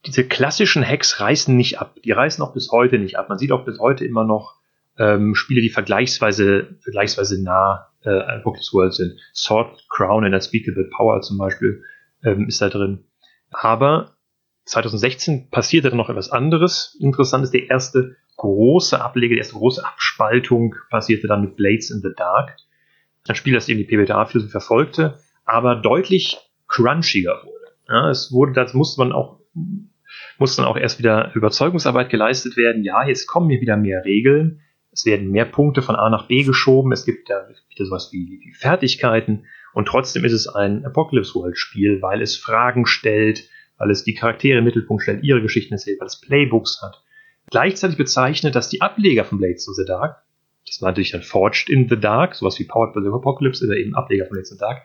diese 0.04 0.28
klassischen 0.28 0.86
Hacks 0.86 1.18
reißen 1.18 1.56
nicht 1.56 1.80
ab. 1.80 1.96
Die 2.04 2.12
reißen 2.12 2.44
auch 2.44 2.52
bis 2.52 2.70
heute 2.72 2.98
nicht 2.98 3.16
ab. 3.16 3.30
Man 3.30 3.38
sieht 3.38 3.52
auch 3.52 3.64
bis 3.64 3.78
heute 3.78 4.04
immer 4.04 4.24
noch 4.24 4.56
ähm, 4.98 5.34
Spiele, 5.34 5.62
die 5.62 5.70
vergleichsweise, 5.70 6.76
vergleichsweise 6.82 7.42
nah 7.42 7.88
äh, 8.04 8.44
World 8.44 8.94
sind. 8.94 9.18
Sword 9.34 9.84
Crown 9.88 10.24
and 10.24 10.34
Unspeakable 10.34 10.88
Power 10.96 11.20
zum 11.20 11.38
Beispiel 11.38 11.82
ähm, 12.24 12.48
ist 12.48 12.60
da 12.60 12.68
drin. 12.68 13.04
Aber 13.50 14.16
2016 14.64 15.50
passierte 15.50 15.90
dann 15.90 15.98
noch 15.98 16.08
etwas 16.08 16.30
anderes. 16.30 16.96
Interessant 17.00 17.44
ist 17.44 17.54
der 17.54 17.68
erste 17.68 18.16
große 18.36 19.00
Ableger, 19.00 19.34
die 19.34 19.38
erste 19.38 19.56
große 19.56 19.84
Abspaltung 19.84 20.74
passierte 20.90 21.26
dann 21.26 21.42
mit 21.42 21.56
Blades 21.56 21.90
in 21.90 22.00
the 22.00 22.10
Dark. 22.16 22.56
Ein 23.28 23.34
Spiel, 23.34 23.54
das 23.54 23.68
eben 23.68 23.78
die 23.78 23.84
PBTA-Philosophie 23.84 24.50
verfolgte, 24.50 25.18
aber 25.44 25.76
deutlich 25.76 26.38
crunchiger 26.68 27.42
wurde. 27.44 27.74
Ja, 27.88 28.10
es 28.10 28.32
wurde, 28.32 28.52
das 28.52 28.74
musste 28.74 29.00
man 29.00 29.12
auch, 29.12 29.40
musste 30.38 30.62
dann 30.62 30.70
auch 30.70 30.76
erst 30.76 30.98
wieder 30.98 31.32
Überzeugungsarbeit 31.34 32.10
geleistet 32.10 32.56
werden. 32.56 32.84
Ja, 32.84 33.06
jetzt 33.06 33.26
kommen 33.26 33.50
hier 33.50 33.60
wieder 33.60 33.76
mehr 33.76 34.04
Regeln. 34.04 34.60
Es 34.92 35.06
werden 35.06 35.30
mehr 35.30 35.46
Punkte 35.46 35.80
von 35.80 35.96
A 35.96 36.10
nach 36.10 36.28
B 36.28 36.42
geschoben. 36.42 36.92
Es 36.92 37.06
gibt 37.06 37.28
ja 37.30 37.48
wieder 37.70 37.86
sowas 37.86 38.10
wie, 38.12 38.40
wie 38.44 38.52
Fertigkeiten. 38.52 39.46
Und 39.72 39.86
trotzdem 39.88 40.24
ist 40.24 40.32
es 40.32 40.46
ein 40.46 40.84
Apocalypse 40.84 41.34
World 41.34 41.56
Spiel, 41.56 42.02
weil 42.02 42.20
es 42.20 42.36
Fragen 42.36 42.86
stellt, 42.86 43.48
weil 43.78 43.90
es 43.90 44.04
die 44.04 44.14
Charaktere 44.14 44.58
im 44.58 44.64
Mittelpunkt 44.64 45.02
stellt, 45.02 45.24
ihre 45.24 45.40
Geschichten 45.40 45.74
erzählt, 45.74 45.98
weil 45.98 46.06
es 46.06 46.20
Playbooks 46.20 46.82
hat. 46.82 47.02
Gleichzeitig 47.50 47.96
bezeichnet, 47.96 48.54
dass 48.54 48.68
die 48.68 48.82
Ableger 48.82 49.24
von 49.24 49.38
Blades 49.38 49.66
in 49.66 49.74
the 49.74 49.84
Dark, 49.84 50.22
das 50.66 50.80
war 50.80 50.90
natürlich 50.90 51.12
dann 51.12 51.22
Forged 51.22 51.68
in 51.68 51.88
the 51.88 51.98
Dark, 51.98 52.34
sowas 52.34 52.58
wie 52.58 52.64
Powered 52.64 52.94
by 52.94 53.00
the 53.02 53.08
Apocalypse 53.08 53.64
oder 53.66 53.76
eben 53.76 53.94
Ableger 53.94 54.26
von 54.26 54.34
Blades 54.34 54.52
in 54.52 54.58
the 54.58 54.60
Dark, 54.60 54.82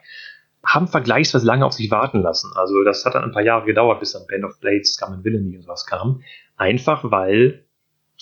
haben 0.64 0.88
vergleichsweise 0.88 1.46
lange 1.46 1.64
auf 1.64 1.72
sich 1.72 1.90
warten 1.90 2.20
lassen. 2.20 2.50
Also 2.56 2.82
das 2.82 3.04
hat 3.04 3.14
dann 3.14 3.24
ein 3.24 3.32
paar 3.32 3.44
Jahre 3.44 3.64
gedauert, 3.64 4.00
bis 4.00 4.12
dann 4.12 4.26
Band 4.26 4.44
of 4.44 4.58
Blades, 4.60 4.94
Scum 4.94 5.14
and 5.14 5.24
Villainy 5.24 5.56
und 5.56 5.62
sowas 5.62 5.86
kam. 5.86 6.22
Einfach 6.56 7.10
weil, 7.10 7.64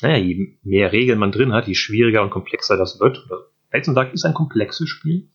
naja, 0.02 0.16
je 0.16 0.59
mehr 0.62 0.92
Regeln 0.92 1.18
man 1.18 1.32
drin 1.32 1.52
hat, 1.52 1.68
je 1.68 1.74
schwieriger 1.74 2.22
und 2.22 2.30
komplexer 2.30 2.76
das 2.76 3.00
wird. 3.00 3.26
The 3.72 3.92
Dark 3.94 4.14
ist 4.14 4.24
ein 4.24 4.35
komplexes 4.35 4.88
Spiel. 4.88 5.28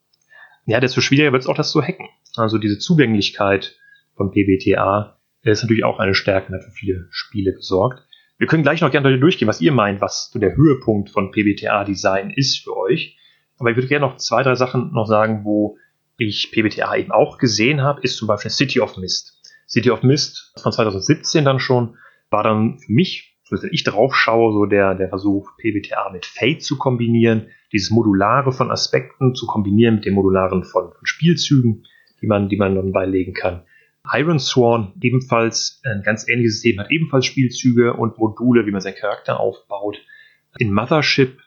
Ja, 0.66 0.80
desto 0.80 1.02
schwieriger 1.02 1.32
wird 1.32 1.44
es 1.44 1.48
auch, 1.48 1.56
das 1.56 1.72
zu 1.72 1.82
hacken. 1.82 2.08
Also 2.36 2.58
diese 2.58 2.80
Zugänglichkeit 2.80 3.76
von 4.16 4.32
PBTA 4.32 5.18
ist 5.44 5.64
natürlich 5.64 5.84
auch 5.84 6.00
eine 6.00 6.14
Stärke, 6.14 6.54
hat 6.54 6.64
für 6.64 6.72
viele 6.72 7.08
Spiele 7.10 7.54
gesorgt. 7.54 8.04
Wir 8.38 8.48
können 8.48 8.64
gleich 8.64 8.82
noch 8.82 8.92
gerne 8.92 9.20
durchgehen, 9.20 9.48
was 9.48 9.62
ihr 9.62 9.72
meint, 9.72 10.02
was 10.02 10.32
so 10.32 10.40
der 10.40 10.56
Höhepunkt 10.56 11.12
von 11.12 11.32
PBTA-Design 11.32 12.32
ist 12.32 12.64
für 12.64 12.76
euch. 12.76 13.18
Aber 13.58 13.70
ich 13.70 13.76
würde 13.76 13.88
gerne 13.88 14.06
noch 14.06 14.18
zwei, 14.18 14.42
drei 14.42 14.56
Sachen 14.56 14.92
noch 14.94 15.06
sagen, 15.06 15.44
wo 15.44 15.78
ich 16.18 16.52
PBTA 16.52 16.96
eben 16.96 17.12
auch 17.12 17.38
gesehen 17.38 17.82
habe, 17.82 18.02
ist 18.02 18.18
zum 18.18 18.28
Beispiel 18.28 18.52
City 18.52 18.80
of 18.80 18.98
Mist. 18.98 19.40
City 19.68 19.92
of 19.92 20.04
Mist 20.04 20.54
von 20.62 20.72
2017 20.72 21.46
dann 21.46 21.60
schon, 21.60 21.98
war 22.30 22.44
dann 22.44 22.80
für 22.80 22.92
mich, 22.92 23.31
wenn 23.52 23.74
ich 23.74 23.84
drauf 23.84 24.16
schaue, 24.16 24.54
so 24.54 24.66
der, 24.66 24.96
der 24.96 25.10
Versuch, 25.10 25.52
PBTA 25.58 26.10
mit 26.12 26.26
Fate 26.26 26.64
zu 26.64 26.78
kombinieren, 26.78 27.48
dieses 27.72 27.92
Modulare 27.92 28.52
von 28.52 28.72
Aspekten 28.72 29.36
zu 29.36 29.46
kombinieren 29.46 29.96
mit 29.96 30.06
dem 30.06 30.14
Modularen 30.14 30.64
von, 30.64 30.92
von 30.94 31.06
Spielzügen, 31.06 31.86
die 32.22 32.28
man, 32.28 32.50
die 32.50 32.58
man 32.58 32.76
dann 32.76 32.92
beilegen 32.92 33.34
kann. 33.34 33.64
Iron 34.14 34.40
Sworn 34.40 34.94
ebenfalls 35.02 35.82
ein 35.84 36.02
ganz 36.04 36.28
ähnliches 36.28 36.56
System, 36.56 36.80
hat 36.80 36.92
ebenfalls 36.92 37.26
Spielzüge 37.26 37.94
und 37.94 38.18
Module, 38.18 38.66
wie 38.66 38.72
man 38.72 38.82
seinen 38.82 38.96
Charakter 38.96 39.40
aufbaut. 39.40 39.98
In 40.58 40.74
Mothership 40.74 41.40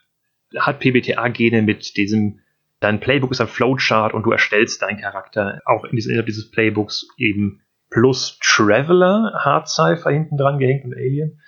hat 0.56 0.80
PBTA-Gene 0.80 1.62
mit 1.62 1.96
diesem, 1.96 2.40
dein 2.80 3.00
Playbook 3.00 3.32
ist 3.32 3.40
ein 3.40 3.48
Flowchart 3.48 4.14
und 4.14 4.24
du 4.24 4.30
erstellst 4.30 4.82
deinen 4.82 5.00
Charakter 5.00 5.60
auch 5.64 5.84
in 5.84 5.96
diesem, 5.96 6.10
innerhalb 6.10 6.26
dieses 6.26 6.50
Playbooks 6.50 7.08
eben 7.18 7.62
plus 7.90 8.38
Traveler, 8.42 9.32
Hard 9.44 9.68
Cypher 9.68 10.10
hinten 10.10 10.36
dran 10.36 10.58
gehängt 10.58 10.84
und 10.84 10.94
Alien. 10.94 11.40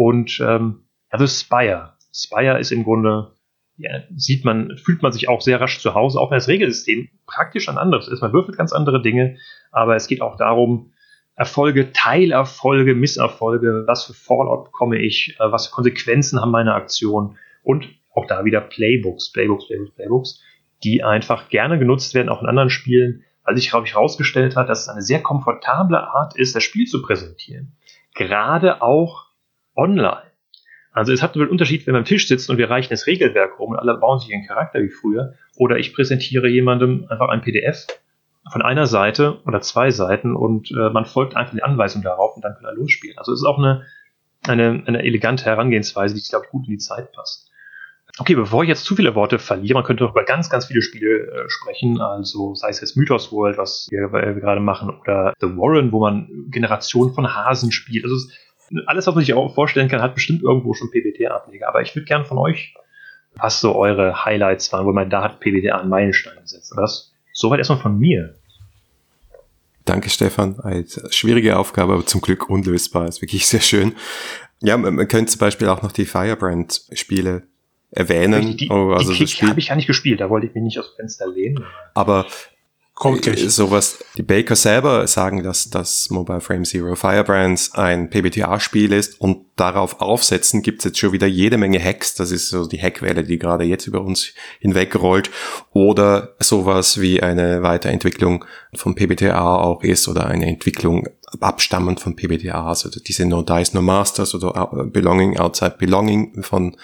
Und 0.00 0.40
ähm, 0.40 0.84
also 1.10 1.26
Spire. 1.26 1.92
Spire 2.10 2.58
ist 2.58 2.72
im 2.72 2.84
Grunde 2.84 3.32
ja, 3.76 4.00
sieht 4.16 4.46
man, 4.46 4.78
fühlt 4.78 5.02
man 5.02 5.12
sich 5.12 5.28
auch 5.28 5.42
sehr 5.42 5.60
rasch 5.60 5.78
zu 5.78 5.92
Hause, 5.92 6.18
auch 6.18 6.30
wenn 6.30 6.38
das 6.38 6.48
Regelsystem 6.48 7.10
praktisch 7.26 7.68
ein 7.68 7.76
anderes 7.76 8.08
ist. 8.08 8.22
Man 8.22 8.32
würfelt 8.32 8.56
ganz 8.56 8.72
andere 8.72 9.02
Dinge, 9.02 9.36
aber 9.70 9.96
es 9.96 10.06
geht 10.06 10.22
auch 10.22 10.38
darum, 10.38 10.94
Erfolge, 11.36 11.92
Teilerfolge, 11.92 12.94
Misserfolge, 12.94 13.84
was 13.86 14.06
für 14.06 14.14
Fallout 14.14 14.64
bekomme 14.64 14.96
ich, 14.96 15.36
äh, 15.38 15.52
was 15.52 15.66
für 15.66 15.74
Konsequenzen 15.74 16.40
haben 16.40 16.50
meine 16.50 16.72
Aktionen 16.72 17.36
und 17.62 17.86
auch 18.14 18.26
da 18.26 18.46
wieder 18.46 18.62
Playbooks, 18.62 19.32
Playbooks, 19.32 19.66
Playbooks, 19.66 19.94
Playbooks, 19.96 20.42
die 20.82 21.04
einfach 21.04 21.50
gerne 21.50 21.78
genutzt 21.78 22.14
werden, 22.14 22.30
auch 22.30 22.40
in 22.40 22.48
anderen 22.48 22.70
Spielen, 22.70 23.22
weil 23.44 23.54
sich, 23.54 23.68
glaube 23.68 23.86
ich, 23.86 23.92
herausgestellt 23.92 24.56
hat, 24.56 24.70
dass 24.70 24.80
es 24.80 24.88
eine 24.88 25.02
sehr 25.02 25.22
komfortable 25.22 26.02
Art 26.02 26.38
ist, 26.38 26.56
das 26.56 26.64
Spiel 26.64 26.86
zu 26.86 27.02
präsentieren. 27.02 27.76
Gerade 28.14 28.80
auch 28.80 29.29
online. 29.80 30.22
Also 30.92 31.12
es 31.12 31.22
hat 31.22 31.36
einen 31.36 31.48
Unterschied, 31.48 31.86
wenn 31.86 31.92
man 31.92 32.02
am 32.02 32.06
Tisch 32.06 32.28
sitzt 32.28 32.50
und 32.50 32.58
wir 32.58 32.68
reichen 32.68 32.90
das 32.90 33.06
Regelwerk 33.06 33.58
rum 33.58 33.70
und 33.70 33.78
alle 33.78 33.96
bauen 33.96 34.18
sich 34.18 34.32
einen 34.34 34.46
Charakter 34.46 34.80
wie 34.80 34.90
früher. 34.90 35.34
Oder 35.56 35.78
ich 35.78 35.94
präsentiere 35.94 36.48
jemandem 36.48 37.06
einfach 37.08 37.28
ein 37.28 37.42
PDF 37.42 37.86
von 38.50 38.62
einer 38.62 38.86
Seite 38.86 39.40
oder 39.46 39.60
zwei 39.60 39.90
Seiten 39.90 40.34
und 40.34 40.70
äh, 40.72 40.90
man 40.90 41.04
folgt 41.04 41.36
einfach 41.36 41.54
die 41.54 41.62
Anweisung 41.62 42.02
darauf 42.02 42.34
und 42.36 42.44
dann 42.44 42.54
kann 42.54 42.64
er 42.64 42.74
losspielen. 42.74 43.18
Also 43.18 43.32
es 43.32 43.40
ist 43.40 43.46
auch 43.46 43.58
eine, 43.58 43.84
eine, 44.46 44.82
eine 44.86 45.02
elegante 45.04 45.44
Herangehensweise, 45.44 46.14
die, 46.14 46.22
glaube 46.22 46.46
ich, 46.46 46.50
gut 46.50 46.66
in 46.66 46.72
die 46.72 46.78
Zeit 46.78 47.12
passt. 47.12 47.50
Okay, 48.18 48.34
bevor 48.34 48.64
ich 48.64 48.68
jetzt 48.68 48.84
zu 48.84 48.96
viele 48.96 49.14
Worte 49.14 49.38
verliere, 49.38 49.74
man 49.74 49.84
könnte 49.84 50.02
noch 50.02 50.10
über 50.10 50.24
ganz, 50.24 50.50
ganz 50.50 50.66
viele 50.66 50.82
Spiele 50.82 51.30
äh, 51.30 51.48
sprechen, 51.48 52.00
also 52.00 52.54
sei 52.54 52.70
es 52.70 52.80
jetzt 52.80 52.96
Mythos 52.96 53.30
World, 53.30 53.56
was 53.56 53.86
wir, 53.90 54.12
äh, 54.12 54.34
wir 54.34 54.40
gerade 54.40 54.60
machen, 54.60 54.90
oder 54.90 55.32
The 55.40 55.46
Warren, 55.46 55.92
wo 55.92 56.00
man 56.00 56.28
Generationen 56.50 57.14
von 57.14 57.32
Hasen 57.32 57.70
spielt. 57.70 58.04
Also 58.04 58.16
es 58.16 58.30
alles, 58.86 59.06
was 59.06 59.14
man 59.14 59.24
sich 59.24 59.34
auch 59.34 59.54
vorstellen 59.54 59.88
kann, 59.88 60.02
hat 60.02 60.14
bestimmt 60.14 60.42
irgendwo 60.42 60.74
schon 60.74 60.90
PBTA-Ableger. 60.90 61.68
Aber 61.68 61.82
ich 61.82 61.94
würde 61.94 62.06
gerne 62.06 62.24
von 62.24 62.38
euch, 62.38 62.74
was 63.36 63.60
so 63.60 63.74
eure 63.74 64.24
Highlights 64.24 64.72
waren, 64.72 64.86
wo 64.86 64.92
man 64.92 65.10
da 65.10 65.22
hat 65.22 65.40
PBTA 65.40 65.78
einen 65.78 65.88
Meilenstein 65.88 66.40
gesetzt. 66.40 66.72
Das 66.76 67.12
soweit 67.32 67.58
erstmal 67.58 67.80
von 67.80 67.98
mir. 67.98 68.34
Danke, 69.84 70.10
Stefan. 70.10 70.60
Eine 70.60 70.84
schwierige 71.10 71.58
Aufgabe, 71.58 71.94
aber 71.94 72.06
zum 72.06 72.20
Glück 72.20 72.48
unlösbar. 72.48 73.08
Ist 73.08 73.22
wirklich 73.22 73.46
sehr 73.46 73.60
schön. 73.60 73.94
Ja, 74.60 74.76
man 74.76 75.08
könnte 75.08 75.32
zum 75.32 75.40
Beispiel 75.40 75.68
auch 75.68 75.82
noch 75.82 75.92
die 75.92 76.04
Firebrand-Spiele 76.04 77.44
erwähnen. 77.90 78.56
Die, 78.56 78.68
oh, 78.70 78.92
also 78.92 79.12
die 79.12 79.26
habe 79.26 79.58
ich 79.58 79.68
ja 79.68 79.76
nicht 79.76 79.86
gespielt, 79.86 80.20
da 80.20 80.30
wollte 80.30 80.46
ich 80.46 80.54
mich 80.54 80.62
nicht 80.62 80.78
aus 80.78 80.92
dem 80.92 80.96
Fenster 80.96 81.26
lehnen. 81.26 81.64
Aber 81.94 82.26
Kommt 83.00 83.22
gleich. 83.22 83.42
Äh, 83.42 83.48
sowas, 83.48 84.04
die 84.18 84.22
Baker 84.22 84.54
selber 84.54 85.06
sagen, 85.06 85.42
dass 85.42 85.70
das 85.70 86.10
Mobile 86.10 86.42
Frame 86.42 86.66
Zero 86.66 86.94
Firebrands 86.94 87.72
ein 87.72 88.10
PBTA-Spiel 88.10 88.92
ist 88.92 89.18
und 89.18 89.46
darauf 89.56 90.02
aufsetzen 90.02 90.60
gibt's 90.60 90.84
jetzt 90.84 90.98
schon 90.98 91.12
wieder 91.12 91.26
jede 91.26 91.56
Menge 91.56 91.82
Hacks. 91.82 92.14
Das 92.14 92.30
ist 92.30 92.50
so 92.50 92.66
die 92.66 92.78
Hackwelle, 92.78 93.24
die 93.24 93.38
gerade 93.38 93.64
jetzt 93.64 93.86
über 93.86 94.02
uns 94.02 94.34
hinwegrollt. 94.58 95.30
Oder 95.72 96.34
sowas 96.40 97.00
wie 97.00 97.22
eine 97.22 97.62
Weiterentwicklung 97.62 98.44
von 98.74 98.94
PBTA 98.94 99.56
auch 99.56 99.82
ist 99.82 100.06
oder 100.06 100.26
eine 100.26 100.44
Entwicklung 100.46 101.08
abstammend 101.40 102.00
von 102.00 102.16
PBTA, 102.16 102.66
also 102.66 102.90
diese 102.90 103.24
No 103.24 103.40
Dice 103.40 103.72
No 103.72 103.80
Masters 103.80 104.34
oder 104.34 104.68
Belonging 104.92 105.38
Outside 105.38 105.76
Belonging 105.78 106.42
von 106.42 106.76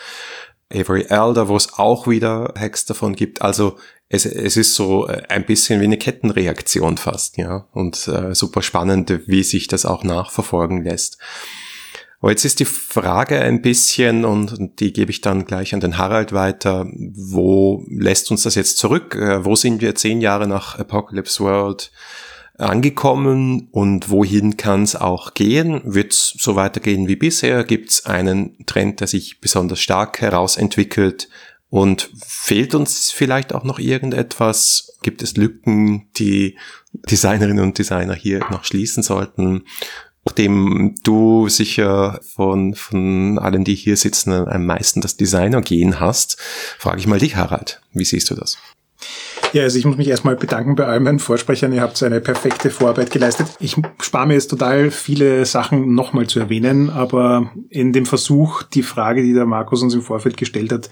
Avery 0.72 1.07
Elder, 1.09 1.48
wo 1.48 1.57
es 1.57 1.79
auch 1.79 2.07
wieder 2.09 2.55
Hacks 2.59 2.85
davon 2.85 3.14
gibt. 3.14 3.42
Also 3.42 3.76
es, 4.09 4.26
es 4.26 4.57
ist 4.57 4.74
so 4.74 5.09
äh, 5.09 5.22
ein 5.29 5.46
bisschen 5.46 5.81
wie 5.81 5.85
eine 5.85 5.98
Kettenreaktion 5.98 6.96
fast, 6.96 7.37
ja. 7.38 7.66
Und 7.72 8.09
äh, 8.09 8.35
super 8.35 8.62
spannend, 8.62 9.12
wie 9.26 9.42
sich 9.42 9.68
das 9.68 9.87
auch 9.87 10.05
nachverfolgen 10.05 10.83
lässt. 10.83 11.18
Aber 12.20 12.31
jetzt 12.31 12.44
ist 12.44 12.61
die 12.61 12.64
Frage 12.64 13.40
ein 13.40 13.62
bisschen, 13.62 14.24
und 14.24 14.81
die 14.81 14.92
gebe 14.92 15.11
ich 15.11 15.20
dann 15.20 15.44
gleich 15.44 15.74
an 15.74 15.81
den 15.81 15.98
Harald 15.98 16.33
weiter, 16.33 16.87
wo 17.14 17.85
lässt 17.88 18.31
uns 18.31 18.42
das 18.42 18.55
jetzt 18.55 18.79
zurück? 18.79 19.14
Äh, 19.14 19.44
wo 19.44 19.55
sind 19.55 19.81
wir 19.81 19.94
zehn 19.94 20.20
Jahre 20.20 20.48
nach 20.48 20.79
Apocalypse 20.79 21.44
World 21.44 21.90
angekommen 22.59 23.69
und 23.71 24.11
wohin 24.11 24.57
kann 24.57 24.83
es 24.83 24.97
auch 24.97 25.35
gehen? 25.35 25.83
Wird 25.85 26.12
es 26.12 26.35
so 26.38 26.57
weitergehen 26.57 27.09
wie 27.09 27.16
bisher? 27.16 27.64
Gibt 27.64 27.90
es 27.90 28.07
einen 28.07 28.64
Trend, 28.66 29.01
der 29.01 29.07
sich 29.07 29.40
besonders 29.40 29.81
stark 29.81 30.21
herausentwickelt? 30.21 31.29
Und 31.69 32.11
fehlt 32.25 32.75
uns 32.75 33.11
vielleicht 33.11 33.53
auch 33.53 33.64
noch 33.64 33.79
irgendetwas? 33.79 34.97
Gibt 35.03 35.23
es 35.23 35.37
Lücken, 35.37 36.09
die 36.16 36.57
Designerinnen 36.92 37.62
und 37.62 37.79
Designer 37.79 38.14
hier 38.14 38.41
noch 38.51 38.64
schließen 38.64 39.03
sollten? 39.03 39.64
Nachdem 40.24 40.97
du 41.05 41.49
sicher 41.49 42.20
von, 42.35 42.74
von 42.74 43.39
allen, 43.39 43.64
die 43.64 43.76
hier 43.76 43.97
sitzen, 43.97 44.33
am 44.33 44.66
meisten 44.66 45.01
das 45.01 45.16
Designer-Gen 45.16 46.01
hast, 46.01 46.37
frage 46.78 46.99
ich 46.99 47.07
mal 47.07 47.20
dich, 47.20 47.37
Harald. 47.37 47.80
Wie 47.93 48.05
siehst 48.05 48.30
du 48.30 48.35
das? 48.35 48.59
Ja, 49.52 49.62
also 49.62 49.78
ich 49.78 49.84
muss 49.84 49.96
mich 49.96 50.09
erstmal 50.09 50.36
bedanken 50.36 50.74
bei 50.74 50.84
all 50.86 51.00
meinen 51.00 51.18
Vorsprechern. 51.18 51.72
Ihr 51.72 51.80
habt 51.80 52.02
eine 52.02 52.20
perfekte 52.20 52.70
Vorarbeit 52.70 53.11
geleistet. 53.11 53.46
Ich 53.61 53.76
spare 54.02 54.26
mir 54.26 54.34
jetzt 54.34 54.48
total 54.48 54.90
viele 54.90 55.46
Sachen 55.46 55.94
nochmal 55.94 56.26
zu 56.26 56.40
erwähnen, 56.40 56.90
aber 56.90 57.50
in 57.70 57.92
dem 57.92 58.07
Versuch, 58.07 58.62
die 58.62 58.82
Frage, 58.82 59.22
die 59.22 59.32
der 59.32 59.46
Markus 59.46 59.82
uns 59.82 59.94
im 59.94 60.02
Vorfeld 60.02 60.36
gestellt 60.36 60.72
hat, 60.72 60.90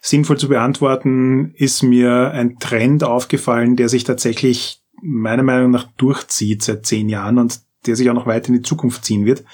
sinnvoll 0.00 0.38
zu 0.38 0.48
beantworten, 0.48 1.52
ist 1.56 1.82
mir 1.82 2.30
ein 2.30 2.58
Trend 2.58 3.02
aufgefallen, 3.04 3.76
der 3.76 3.88
sich 3.88 4.04
tatsächlich 4.04 4.82
meiner 5.02 5.42
Meinung 5.42 5.70
nach 5.70 5.88
durchzieht 5.96 6.62
seit 6.62 6.86
zehn 6.86 7.08
Jahren 7.08 7.38
und 7.38 7.60
der 7.86 7.96
sich 7.96 8.08
auch 8.08 8.14
noch 8.14 8.26
weiter 8.26 8.48
in 8.48 8.54
die 8.54 8.62
Zukunft 8.62 9.04
ziehen 9.04 9.26
wird. 9.26 9.44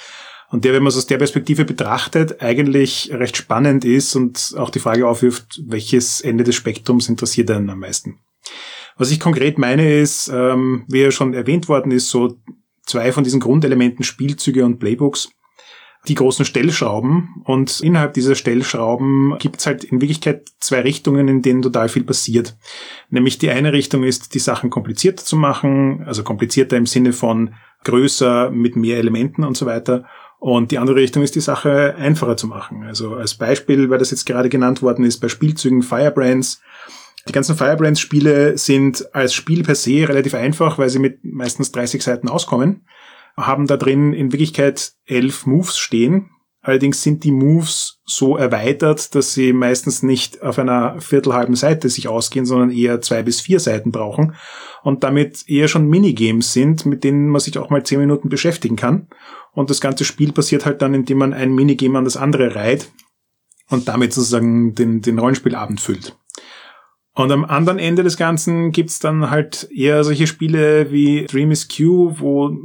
Und 0.53 0.65
der, 0.65 0.75
wenn 0.75 0.83
man 0.83 0.91
es 0.91 0.99
aus 0.99 1.07
der 1.07 1.17
Perspektive 1.17 1.65
betrachtet, 1.65 2.43
eigentlich 2.43 3.11
recht 3.11 3.39
spannend 3.39 3.87
ist 3.87 4.15
und 4.15 4.55
auch 4.59 4.69
die 4.69 4.81
Frage 4.81 5.09
aufwirft, 5.09 5.63
welches 5.67 6.21
Ende 6.21 6.45
des 6.45 6.55
Spektrums 6.55 7.09
interessiert 7.09 7.51
einen 7.51 7.71
am 7.71 7.81
meisten. 7.81 8.21
Was 8.99 9.11
ich 9.11 9.19
konkret 9.19 9.57
meine 9.59 9.99
ist, 9.99 10.31
ähm, 10.33 10.85
wie 10.89 11.01
ja 11.01 11.11
schon 11.11 11.33
erwähnt 11.33 11.71
worden 11.71 11.91
ist, 11.91 12.11
so 12.11 12.37
zwei 12.85 13.13
von 13.13 13.25
diesen 13.25 13.41
Grundelementen 13.41 14.05
Spielzüge 14.05 14.65
und 14.65 14.79
Playbooks 14.79 15.31
die 16.09 16.15
großen 16.15 16.45
Stellschrauben. 16.45 17.43
Und 17.45 17.81
innerhalb 17.81 18.13
dieser 18.15 18.35
Stellschrauben 18.35 19.39
gibt 19.39 19.61
es 19.61 19.67
halt 19.67 19.85
in 19.85 20.01
Wirklichkeit 20.01 20.51
zwei 20.59 20.81
Richtungen, 20.81 21.29
in 21.29 21.43
denen 21.43 21.63
total 21.63 21.89
viel 21.89 22.03
passiert. 22.03 22.57
Nämlich 23.09 23.39
die 23.39 23.51
eine 23.51 23.73
Richtung 23.73 24.03
ist, 24.03 24.35
die 24.35 24.41
Sachen 24.41 24.69
komplizierter 24.69 25.25
zu 25.25 25.37
machen, 25.37 26.03
also 26.05 26.25
komplizierter 26.25 26.77
im 26.77 26.87
Sinne 26.87 27.13
von 27.13 27.55
größer 27.85 28.51
mit 28.51 28.77
mehr 28.77 28.99
Elementen 28.99 29.45
und 29.45 29.57
so 29.57 29.67
weiter. 29.67 30.05
Und 30.43 30.73
die 30.73 30.79
andere 30.79 30.97
Richtung 30.97 31.23
ist, 31.23 31.37
die 31.37 31.41
Sache 31.41 31.95
einfacher 31.97 32.37
zu 32.37 32.49
machen. 32.49 32.83
Also 32.83 33.15
als 33.15 33.35
Beispiel, 33.35 33.91
weil 33.91 33.99
das 33.99 34.11
jetzt 34.11 34.27
gerade 34.27 34.49
genannt 34.49 34.83
worden 34.83 35.05
ist, 35.05 35.19
bei 35.19 35.29
Spielzügen 35.29 35.83
Firebrands. 35.83 36.61
Die 37.29 37.33
ganzen 37.33 37.57
Firebrands-Spiele 37.57 38.59
sind 38.59 39.15
als 39.15 39.35
Spiel 39.35 39.63
per 39.63 39.77
se 39.77 40.09
relativ 40.09 40.35
einfach, 40.35 40.79
weil 40.79 40.89
sie 40.89 40.99
mit 40.99 41.21
meistens 41.23 41.71
30 41.71 42.03
Seiten 42.03 42.29
auskommen 42.29 42.85
haben 43.37 43.67
da 43.67 43.77
drin 43.77 44.13
in 44.13 44.33
Wirklichkeit 44.33 44.93
elf 45.07 45.47
Moves 45.47 45.79
stehen. 45.79 46.31
Allerdings 46.65 47.03
sind 47.03 47.25
die 47.25 47.33
Moves 47.33 48.01
so 48.05 48.37
erweitert, 48.37 49.17
dass 49.17 49.35
sie 49.35 49.53
meistens 49.53 50.05
nicht 50.05 50.43
auf 50.43 50.61
einer 50.61 51.01
viertelhalben 51.01 51.57
Seite 51.57 51.89
sich 51.89 52.07
ausgehen, 52.07 52.47
sondern 52.47 52.71
eher 52.71 53.01
zwei 53.01 53.25
bis 53.25 53.41
vier 53.41 53.59
Seiten 53.59 53.91
brauchen 53.91 54.37
und 54.85 55.03
damit 55.03 55.49
eher 55.49 55.67
schon 55.67 55.89
Minigames 55.89 56.53
sind, 56.53 56.87
mit 56.87 57.03
denen 57.03 57.29
man 57.29 57.41
sich 57.41 57.59
auch 57.59 57.69
mal 57.69 57.83
zehn 57.83 57.99
Minuten 57.99 58.29
beschäftigen 58.29 58.77
kann. 58.77 59.09
Und 59.53 59.71
das 59.71 59.81
ganze 59.81 60.05
Spiel 60.05 60.33
passiert 60.33 60.65
halt 60.65 60.83
dann, 60.83 60.95
indem 60.95 61.19
man 61.19 61.35
ein 61.35 61.53
Minigame 61.53 61.99
an 61.99 62.05
das 62.05 62.17
andere 62.17 62.55
reiht 62.55 62.93
und 63.69 63.89
damit 63.89 64.13
sozusagen 64.13 64.77
den, 64.77 65.03
den 65.03 65.19
Rollenspielabend 65.19 65.81
füllt. 65.81 66.17
Und 67.15 67.31
am 67.31 67.45
anderen 67.45 67.79
Ende 67.79 68.03
des 68.03 68.17
Ganzen 68.17 68.73
gibt's 68.73 68.99
dann 68.99 69.31
halt 69.31 69.69
eher 69.75 70.03
solche 70.03 70.27
Spiele 70.27 70.91
wie 70.93 71.27
Dream 71.27 71.51
is 71.51 71.69
Q, 71.69 72.15
wo 72.19 72.57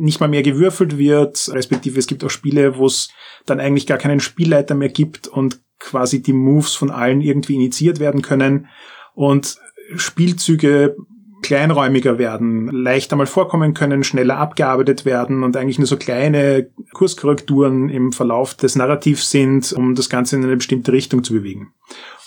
nicht 0.00 0.20
mal 0.20 0.28
mehr 0.28 0.42
gewürfelt 0.42 0.98
wird, 0.98 1.50
respektive 1.52 1.98
es 1.98 2.06
gibt 2.06 2.24
auch 2.24 2.30
Spiele, 2.30 2.76
wo 2.76 2.86
es 2.86 3.10
dann 3.46 3.60
eigentlich 3.60 3.86
gar 3.86 3.98
keinen 3.98 4.20
Spielleiter 4.20 4.74
mehr 4.74 4.88
gibt 4.88 5.28
und 5.28 5.60
quasi 5.78 6.22
die 6.22 6.32
Moves 6.32 6.74
von 6.74 6.90
allen 6.90 7.20
irgendwie 7.20 7.54
initiiert 7.54 8.00
werden 8.00 8.22
können 8.22 8.68
und 9.14 9.58
Spielzüge 9.96 10.96
kleinräumiger 11.42 12.18
werden, 12.18 12.68
leichter 12.68 13.16
mal 13.16 13.26
vorkommen 13.26 13.72
können, 13.74 14.04
schneller 14.04 14.36
abgearbeitet 14.36 15.04
werden 15.04 15.42
und 15.42 15.56
eigentlich 15.56 15.78
nur 15.78 15.86
so 15.86 15.96
kleine 15.96 16.70
Kurskorrekturen 16.92 17.88
im 17.88 18.12
Verlauf 18.12 18.54
des 18.54 18.76
Narrativs 18.76 19.30
sind, 19.30 19.72
um 19.72 19.94
das 19.94 20.10
Ganze 20.10 20.36
in 20.36 20.44
eine 20.44 20.56
bestimmte 20.56 20.92
Richtung 20.92 21.24
zu 21.24 21.32
bewegen. 21.32 21.72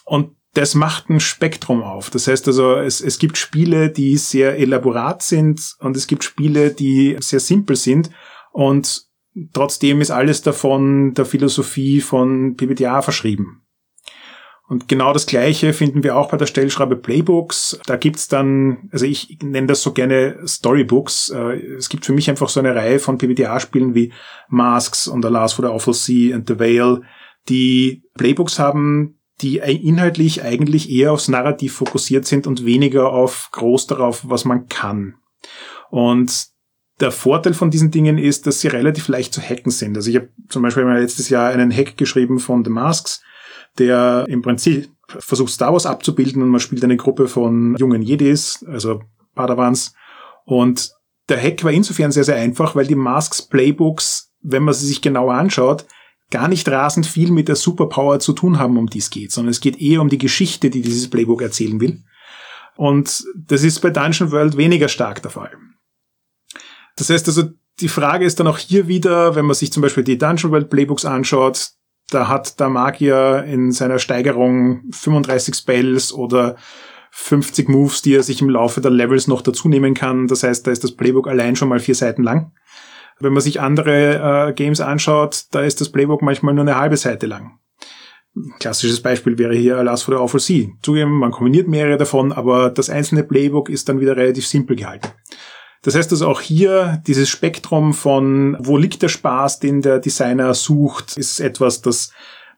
Und 0.05 0.35
das 0.53 0.75
macht 0.75 1.09
ein 1.09 1.19
Spektrum 1.19 1.81
auf. 1.81 2.09
Das 2.09 2.27
heißt 2.27 2.47
also, 2.47 2.75
es, 2.75 3.01
es 3.01 3.17
gibt 3.17 3.37
Spiele, 3.37 3.89
die 3.89 4.17
sehr 4.17 4.57
elaborat 4.57 5.23
sind 5.23 5.75
und 5.79 5.97
es 5.97 6.07
gibt 6.07 6.23
Spiele, 6.23 6.71
die 6.71 7.17
sehr 7.19 7.39
simpel 7.39 7.75
sind 7.75 8.11
und 8.51 9.07
trotzdem 9.53 9.99
ist 10.01 10.11
alles 10.11 10.43
davon 10.43 11.13
der 11.15 11.25
Philosophie 11.25 12.01
von 12.01 12.55
PBTA 12.55 13.01
verschrieben. 13.01 13.63
Und 14.69 14.87
genau 14.87 15.11
das 15.11 15.25
Gleiche 15.25 15.73
finden 15.73 16.03
wir 16.03 16.15
auch 16.15 16.29
bei 16.29 16.37
der 16.37 16.45
Stellschraube 16.45 16.95
Playbooks. 16.95 17.79
Da 17.85 17.97
gibt's 17.97 18.27
dann, 18.27 18.89
also 18.91 19.05
ich 19.05 19.37
nenne 19.43 19.67
das 19.67 19.81
so 19.81 19.91
gerne 19.91 20.39
Storybooks. 20.45 21.31
Äh, 21.31 21.75
es 21.77 21.89
gibt 21.89 22.05
für 22.05 22.13
mich 22.13 22.29
einfach 22.29 22.47
so 22.47 22.59
eine 22.59 22.73
Reihe 22.73 22.99
von 22.99 23.17
PBTA-Spielen 23.17 23.93
wie 23.93 24.13
Masks 24.47 25.07
und 25.07 25.25
Alas 25.25 25.53
for 25.53 25.65
the 25.65 25.71
Awful 25.71 25.93
Sea 25.93 26.33
and 26.33 26.47
The 26.47 26.59
Veil, 26.59 27.01
die 27.49 28.03
Playbooks 28.17 28.57
haben, 28.57 29.19
die 29.43 29.57
inhaltlich 29.57 30.43
eigentlich 30.43 30.89
eher 30.89 31.11
aufs 31.11 31.27
Narrativ 31.27 31.73
fokussiert 31.73 32.25
sind 32.25 32.47
und 32.47 32.65
weniger 32.65 33.11
auf 33.11 33.49
groß 33.51 33.87
darauf, 33.87 34.21
was 34.27 34.45
man 34.45 34.67
kann. 34.67 35.15
Und 35.89 36.47
der 36.99 37.11
Vorteil 37.11 37.53
von 37.53 37.69
diesen 37.69 37.91
Dingen 37.91 38.17
ist, 38.17 38.47
dass 38.47 38.61
sie 38.61 38.67
relativ 38.67 39.07
leicht 39.07 39.33
zu 39.33 39.41
hacken 39.41 39.71
sind. 39.71 39.95
Also 39.95 40.09
ich 40.09 40.15
habe 40.15 40.29
zum 40.47 40.63
Beispiel 40.63 40.85
mal 40.85 41.01
letztes 41.01 41.29
Jahr 41.29 41.51
einen 41.51 41.71
Hack 41.71 41.97
geschrieben 41.97 42.39
von 42.39 42.63
The 42.63 42.71
Masks, 42.71 43.21
der 43.77 44.25
im 44.29 44.41
Prinzip 44.41 44.89
versucht 45.07 45.51
Star 45.51 45.73
Wars 45.73 45.85
abzubilden 45.85 46.41
und 46.41 46.49
man 46.49 46.59
spielt 46.59 46.83
eine 46.83 46.97
Gruppe 46.97 47.27
von 47.27 47.75
jungen 47.77 48.01
Jedis, 48.01 48.63
also 48.67 49.01
Padawans. 49.35 49.93
Und 50.45 50.91
der 51.29 51.41
Hack 51.41 51.63
war 51.63 51.71
insofern 51.71 52.11
sehr, 52.11 52.23
sehr 52.23 52.35
einfach, 52.35 52.75
weil 52.75 52.87
die 52.87 52.95
Masks 52.95 53.41
Playbooks, 53.41 54.31
wenn 54.41 54.63
man 54.63 54.73
sie 54.73 54.87
sich 54.87 55.01
genauer 55.01 55.33
anschaut, 55.33 55.85
gar 56.33 56.47
nicht 56.47 56.67
rasend 56.67 57.05
viel 57.05 57.31
mit 57.31 57.47
der 57.47 57.55
Superpower 57.55 58.19
zu 58.19 58.33
tun 58.33 58.57
haben, 58.57 58.77
um 58.77 58.87
die 58.87 58.97
es 58.97 59.11
geht, 59.11 59.31
sondern 59.31 59.51
es 59.51 59.61
geht 59.61 59.79
eher 59.79 60.01
um 60.01 60.09
die 60.09 60.17
Geschichte, 60.17 60.71
die 60.71 60.81
dieses 60.81 61.07
Playbook 61.07 61.43
erzählen 61.43 61.79
will. 61.79 62.03
Und 62.75 63.23
das 63.35 63.63
ist 63.63 63.79
bei 63.81 63.91
Dungeon 63.91 64.31
World 64.31 64.57
weniger 64.57 64.87
stark 64.87 65.21
der 65.21 65.29
Fall. 65.29 65.51
Das 66.95 67.11
heißt 67.11 67.27
also, 67.27 67.51
die 67.79 67.87
Frage 67.87 68.25
ist 68.25 68.39
dann 68.39 68.47
auch 68.47 68.57
hier 68.57 68.87
wieder, 68.87 69.35
wenn 69.35 69.45
man 69.45 69.55
sich 69.55 69.71
zum 69.71 69.81
Beispiel 69.83 70.03
die 70.03 70.17
Dungeon 70.17 70.51
World 70.51 70.71
Playbooks 70.71 71.05
anschaut, 71.05 71.69
da 72.09 72.27
hat 72.27 72.59
der 72.59 72.69
Magier 72.69 73.43
in 73.43 73.71
seiner 73.71 73.99
Steigerung 73.99 74.83
35 74.91 75.55
Spells 75.55 76.11
oder 76.11 76.55
50 77.11 77.69
Moves, 77.69 78.01
die 78.01 78.15
er 78.15 78.23
sich 78.23 78.41
im 78.41 78.49
Laufe 78.49 78.81
der 78.81 78.89
Levels 78.89 79.27
noch 79.27 79.41
dazu 79.41 79.69
nehmen 79.69 79.93
kann. 79.93 80.27
Das 80.27 80.41
heißt, 80.41 80.65
da 80.65 80.71
ist 80.71 80.83
das 80.83 80.95
Playbook 80.95 81.27
allein 81.27 81.55
schon 81.55 81.69
mal 81.69 81.79
vier 81.79 81.95
Seiten 81.95 82.23
lang. 82.23 82.51
Wenn 83.23 83.33
man 83.33 83.41
sich 83.41 83.61
andere 83.61 84.49
äh, 84.49 84.53
Games 84.53 84.81
anschaut, 84.81 85.45
da 85.51 85.61
ist 85.61 85.81
das 85.81 85.89
Playbook 85.89 86.21
manchmal 86.21 86.53
nur 86.53 86.63
eine 86.63 86.77
halbe 86.77 86.97
Seite 86.97 87.25
lang. 87.25 87.57
Klassisches 88.59 89.01
Beispiel 89.01 89.37
wäre 89.37 89.55
hier 89.55 89.77
Alas 89.77 90.03
for 90.03 90.15
the 90.15 90.19
Awful 90.19 90.39
Sea. 90.39 90.67
Zugeben, 90.81 91.19
man 91.19 91.31
kombiniert 91.31 91.67
mehrere 91.67 91.97
davon, 91.97 92.31
aber 92.33 92.69
das 92.69 92.89
einzelne 92.89 93.23
Playbook 93.23 93.69
ist 93.69 93.87
dann 93.87 93.99
wieder 93.99 94.17
relativ 94.17 94.47
simpel 94.47 94.75
gehalten. 94.75 95.07
Das 95.83 95.95
heißt 95.95 96.11
also 96.11 96.27
auch 96.27 96.41
hier 96.41 97.01
dieses 97.07 97.29
Spektrum 97.29 97.93
von 97.93 98.57
wo 98.59 98.77
liegt 98.77 99.01
der 99.01 99.09
Spaß, 99.09 99.59
den 99.59 99.81
der 99.81 99.99
Designer 99.99 100.53
sucht, 100.53 101.17
ist 101.17 101.39
etwas, 101.39 101.81
das 101.81 102.11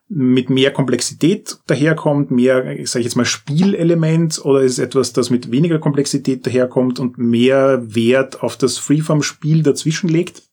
mit 0.08 0.50
mehr 0.50 0.72
Komplexität 0.72 1.58
daherkommt, 1.66 2.30
mehr, 2.30 2.80
ich 2.80 2.94
jetzt 2.94 3.16
mal, 3.16 3.26
Spielelement 3.26 4.44
oder 4.46 4.62
ist 4.62 4.74
es 4.74 4.80
etwas, 4.80 5.14
das 5.14 5.32
mit 5.32 5.52
weniger 5.52 5.80
Komplexität 5.80 6.46
daherkommt 6.46 7.00
und 7.00 7.18
mehr 7.18 7.82
Wert 7.96 8.44
auf 8.44 8.56
das 8.58 8.78
Freeform-Spiel 8.78 9.64
dazwischen 9.64 10.08
legt? 10.08 10.44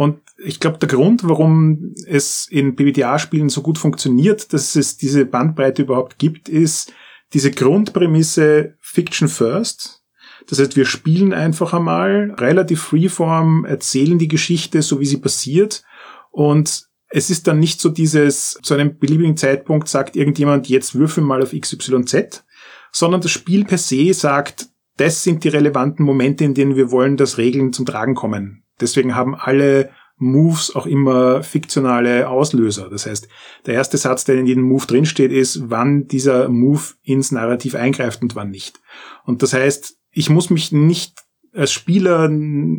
Und 0.00 0.22
ich 0.38 0.60
glaube, 0.60 0.78
der 0.78 0.88
Grund, 0.88 1.28
warum 1.28 1.92
es 2.06 2.48
in 2.50 2.74
PBTA-Spielen 2.74 3.50
so 3.50 3.60
gut 3.60 3.76
funktioniert, 3.76 4.50
dass 4.54 4.74
es 4.74 4.96
diese 4.96 5.26
Bandbreite 5.26 5.82
überhaupt 5.82 6.18
gibt, 6.18 6.48
ist 6.48 6.94
diese 7.34 7.50
Grundprämisse 7.50 8.76
Fiction 8.80 9.28
First. 9.28 10.02
Das 10.46 10.58
heißt, 10.58 10.74
wir 10.74 10.86
spielen 10.86 11.34
einfach 11.34 11.74
einmal 11.74 12.34
relativ 12.38 12.80
freeform, 12.80 13.66
erzählen 13.66 14.18
die 14.18 14.28
Geschichte 14.28 14.80
so, 14.80 15.00
wie 15.00 15.04
sie 15.04 15.18
passiert 15.18 15.84
und 16.30 16.88
es 17.10 17.28
ist 17.28 17.46
dann 17.46 17.60
nicht 17.60 17.78
so 17.78 17.90
dieses, 17.90 18.58
zu 18.62 18.72
einem 18.72 18.98
beliebigen 18.98 19.36
Zeitpunkt 19.36 19.86
sagt 19.86 20.16
irgendjemand, 20.16 20.70
jetzt 20.70 20.94
würfel 20.94 21.22
mal 21.22 21.42
auf 21.42 21.50
XYZ, 21.52 22.46
sondern 22.90 23.20
das 23.20 23.32
Spiel 23.32 23.66
per 23.66 23.76
se 23.76 24.14
sagt, 24.14 24.70
das 24.96 25.22
sind 25.22 25.44
die 25.44 25.48
relevanten 25.48 26.06
Momente, 26.06 26.44
in 26.44 26.54
denen 26.54 26.74
wir 26.74 26.90
wollen, 26.90 27.18
dass 27.18 27.36
Regeln 27.36 27.74
zum 27.74 27.84
Tragen 27.84 28.14
kommen. 28.14 28.64
Deswegen 28.80 29.14
haben 29.14 29.34
alle 29.34 29.90
Moves 30.16 30.76
auch 30.76 30.86
immer 30.86 31.42
fiktionale 31.42 32.28
Auslöser. 32.28 32.90
Das 32.90 33.06
heißt, 33.06 33.26
der 33.66 33.74
erste 33.74 33.96
Satz, 33.96 34.24
der 34.24 34.36
in 34.36 34.46
jedem 34.46 34.64
Move 34.64 34.86
drinsteht, 34.86 35.32
ist, 35.32 35.70
wann 35.70 36.08
dieser 36.08 36.48
Move 36.48 36.82
ins 37.02 37.32
Narrativ 37.32 37.74
eingreift 37.74 38.20
und 38.22 38.36
wann 38.36 38.50
nicht. 38.50 38.80
Und 39.24 39.42
das 39.42 39.54
heißt, 39.54 39.96
ich 40.12 40.28
muss 40.28 40.50
mich 40.50 40.72
nicht 40.72 41.14
als 41.52 41.72
Spieler 41.72 42.30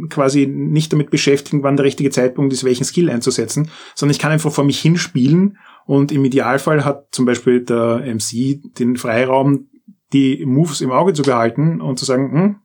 quasi 0.10 0.48
nicht 0.48 0.94
damit 0.94 1.10
beschäftigen, 1.10 1.64
wann 1.64 1.76
der 1.76 1.86
richtige 1.86 2.10
Zeitpunkt 2.10 2.54
ist, 2.54 2.64
welchen 2.64 2.86
Skill 2.86 3.10
einzusetzen, 3.10 3.70
sondern 3.96 4.12
ich 4.12 4.20
kann 4.20 4.32
einfach 4.32 4.52
vor 4.52 4.64
mich 4.64 4.80
hinspielen 4.80 5.58
und 5.86 6.12
im 6.12 6.24
Idealfall 6.24 6.86
hat 6.86 7.08
zum 7.12 7.26
Beispiel 7.26 7.62
der 7.62 8.04
MC 8.06 8.62
den 8.80 8.96
Freiraum, 8.96 9.68
die 10.14 10.46
Moves 10.46 10.82
im 10.82 10.92
Auge 10.92 11.14
zu 11.14 11.24
behalten 11.24 11.82
und 11.82 12.00
zu 12.00 12.06
sagen, 12.06 12.32
hm, 12.32 12.56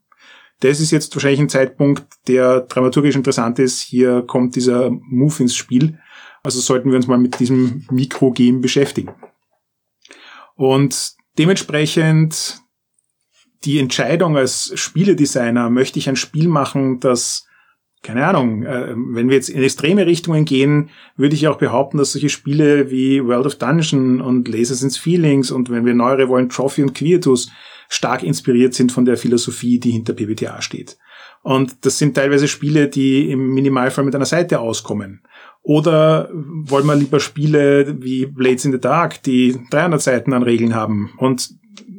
das 0.60 0.80
ist 0.80 0.90
jetzt 0.90 1.14
wahrscheinlich 1.14 1.40
ein 1.40 1.48
Zeitpunkt, 1.48 2.04
der 2.28 2.60
dramaturgisch 2.60 3.14
interessant 3.14 3.58
ist. 3.58 3.80
Hier 3.80 4.22
kommt 4.22 4.56
dieser 4.56 4.90
Move 4.90 5.42
ins 5.42 5.54
Spiel. 5.54 5.98
Also 6.42 6.60
sollten 6.60 6.90
wir 6.90 6.96
uns 6.96 7.06
mal 7.06 7.18
mit 7.18 7.38
diesem 7.40 7.84
Mikrogame 7.90 8.60
beschäftigen. 8.60 9.14
Und 10.54 11.14
dementsprechend 11.38 12.60
die 13.64 13.78
Entscheidung 13.78 14.36
als 14.36 14.72
Spieledesigner, 14.74 15.70
möchte 15.70 15.98
ich 15.98 16.08
ein 16.08 16.16
Spiel 16.16 16.48
machen, 16.48 17.00
das, 17.00 17.46
keine 18.02 18.26
Ahnung, 18.26 18.62
äh, 18.62 18.94
wenn 18.96 19.28
wir 19.28 19.36
jetzt 19.36 19.48
in 19.48 19.62
extreme 19.62 20.06
Richtungen 20.06 20.44
gehen, 20.44 20.90
würde 21.16 21.34
ich 21.34 21.48
auch 21.48 21.58
behaupten, 21.58 21.98
dass 21.98 22.12
solche 22.12 22.28
Spiele 22.28 22.90
wie 22.90 23.24
World 23.24 23.46
of 23.46 23.56
Dungeon 23.56 24.20
und 24.20 24.48
Lasers 24.48 24.84
and 24.84 24.96
Feelings 24.96 25.50
und 25.50 25.68
wenn 25.68 25.84
wir 25.84 25.94
neuere 25.94 26.28
wollen, 26.28 26.48
Trophy 26.48 26.82
und 26.82 26.94
Quietus 26.94 27.50
stark 27.88 28.22
inspiriert 28.22 28.74
sind 28.74 28.92
von 28.92 29.04
der 29.04 29.16
Philosophie, 29.16 29.78
die 29.78 29.90
hinter 29.90 30.12
PBTA 30.12 30.62
steht. 30.62 30.98
Und 31.42 31.84
das 31.86 31.98
sind 31.98 32.14
teilweise 32.14 32.48
Spiele, 32.48 32.88
die 32.88 33.30
im 33.30 33.54
Minimalfall 33.54 34.04
mit 34.04 34.14
einer 34.14 34.24
Seite 34.24 34.58
auskommen. 34.58 35.22
Oder 35.62 36.28
wollen 36.32 36.86
wir 36.86 36.96
lieber 36.96 37.20
Spiele 37.20 37.96
wie 38.00 38.26
Blades 38.26 38.64
in 38.64 38.72
the 38.72 38.80
Dark, 38.80 39.22
die 39.22 39.60
300 39.70 40.00
Seiten 40.00 40.32
an 40.32 40.42
Regeln 40.42 40.74
haben 40.74 41.12
und 41.18 41.50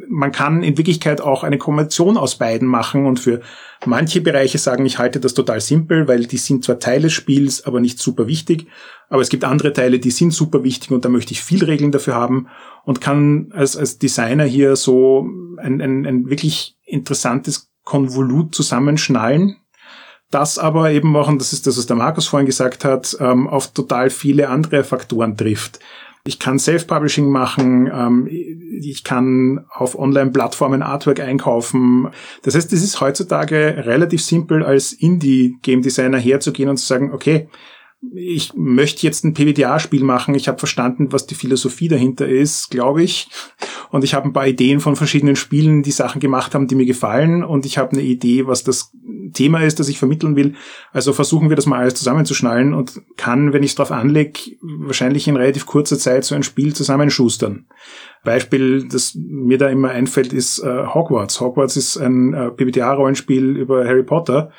man 0.10 0.32
kann 0.32 0.64
in 0.64 0.78
Wirklichkeit 0.78 1.22
auch 1.22 1.44
eine 1.44 1.58
Kombination 1.58 2.18
aus 2.18 2.38
beiden 2.38 2.68
machen 2.68 3.06
und 3.06 3.20
für 3.20 3.42
manche 3.86 4.22
Bereiche 4.22 4.58
sagen, 4.58 4.86
ich 4.86 5.00
halte 5.00 5.20
das 5.20 5.34
total 5.34 5.62
simpel, 5.62 6.08
weil 6.08 6.26
die 6.26 6.38
sind 6.38 6.64
zwar 6.64 6.80
Teil 6.80 7.02
des 7.02 7.14
Spiels, 7.14 7.66
aber 7.66 7.80
nicht 7.80 8.00
super 8.00 8.28
wichtig. 8.28 8.68
Aber 9.10 9.22
es 9.22 9.30
gibt 9.30 9.44
andere 9.44 9.74
Teile, 9.74 10.00
die 10.00 10.12
sind 10.12 10.32
super 10.32 10.64
wichtig 10.64 10.92
und 10.92 11.06
da 11.06 11.10
möchte 11.10 11.34
ich 11.34 11.42
viel 11.42 11.64
Regeln 11.64 11.92
dafür 11.92 12.16
haben 12.16 12.48
und 12.84 13.02
kann 13.02 13.52
als, 13.54 13.78
als 13.78 14.00
Designer 14.00 14.46
hier 14.46 14.76
so 14.76 15.28
ein, 15.58 15.82
ein, 15.82 16.06
ein 16.06 16.30
wirklich 16.30 16.78
interessantes 16.86 17.72
Konvolut 17.84 18.54
zusammenschnallen, 18.54 19.58
das 20.30 20.60
aber 20.60 20.92
eben 20.92 21.16
auch, 21.16 21.30
und 21.30 21.40
das 21.40 21.54
ist 21.54 21.68
das, 21.68 21.78
was 21.78 21.86
der 21.86 21.96
Markus 21.96 22.28
vorhin 22.28 22.46
gesagt 22.46 22.84
hat, 22.84 23.16
ähm, 23.22 23.48
auf 23.48 23.68
total 23.68 24.10
viele 24.10 24.50
andere 24.50 24.84
Faktoren 24.84 25.38
trifft. 25.38 25.80
Ich 26.28 26.40
kann 26.40 26.60
Self-Publishing 26.60 27.30
machen, 27.30 27.90
ähm, 27.92 28.28
ich 28.28 29.04
kann 29.06 29.66
auf 29.70 29.98
Online-Plattformen 29.98 30.84
Artwork 30.84 31.22
einkaufen. 31.22 32.10
Das 32.44 32.54
heißt, 32.54 32.74
es 32.74 32.84
ist 32.84 33.00
heutzutage 33.00 33.84
relativ 33.86 34.22
simpel, 34.22 34.64
als 34.64 34.92
Indie-Game-Designer 34.92 36.18
herzugehen 36.18 36.70
und 36.70 36.78
zu 36.78 36.86
sagen, 36.86 37.14
okay, 37.14 37.48
ich 38.14 38.54
möchte 38.54 39.08
jetzt 39.08 39.24
ein 39.24 39.34
PBTA-Spiel 39.34 40.04
machen. 40.04 40.36
Ich 40.36 40.48
habe 40.48 40.60
verstanden, 40.60 41.12
was 41.12 41.26
die 41.26 41.36
Philosophie 41.36 41.88
dahinter 41.88 42.28
ist, 42.28 42.70
glaube 42.70 43.02
ich. 43.02 43.28
Und 43.90 44.04
ich 44.04 44.14
habe 44.14 44.28
ein 44.28 44.34
paar 44.34 44.48
Ideen 44.48 44.80
von 44.80 44.96
verschiedenen 44.96 45.36
Spielen, 45.36 45.82
die 45.82 45.92
Sachen 45.92 46.22
gemacht 46.22 46.54
haben, 46.54 46.68
die 46.68 46.76
mir 46.76 46.86
gefallen. 46.86 47.44
Und 47.44 47.66
ich 47.66 47.78
habe 47.80 47.94
eine 47.94 48.04
Idee, 48.04 48.46
was 48.46 48.64
das 48.64 48.92
Thema 49.34 49.64
ist, 49.64 49.80
das 49.80 49.90
ich 49.90 49.98
vermitteln 49.98 50.36
will. 50.36 50.54
Also 50.92 51.12
versuchen 51.12 51.50
wir 51.50 51.56
das 51.56 51.66
mal 51.66 51.80
alles 51.80 51.96
zusammenzuschnallen 51.96 52.74
und 52.74 53.02
kann, 53.18 53.52
wenn 53.52 53.64
ich 53.64 53.72
es 53.72 53.76
drauf 53.76 53.92
anlege, 53.92 54.40
wahrscheinlich 54.62 55.28
in 55.28 55.36
relativ 55.36 55.66
kurzer 55.66 55.98
Zeit 55.98 56.24
so 56.24 56.36
ein 56.36 56.44
Spiel 56.44 56.76
zusammenschustern. 56.76 57.66
Beispiel, 58.24 58.88
das 58.88 59.16
mir 59.16 59.58
da 59.58 59.70
immer 59.70 59.90
einfällt, 59.90 60.34
ist 60.34 60.60
äh, 60.60 60.86
Hogwarts. 60.86 61.42
Hogwarts 61.42 61.78
ist 61.78 61.98
ein 61.98 62.34
äh, 62.34 62.52
PBTA-Rollenspiel 62.52 63.58
über 63.58 63.86
Harry 63.86 64.04
Potter. 64.04 64.52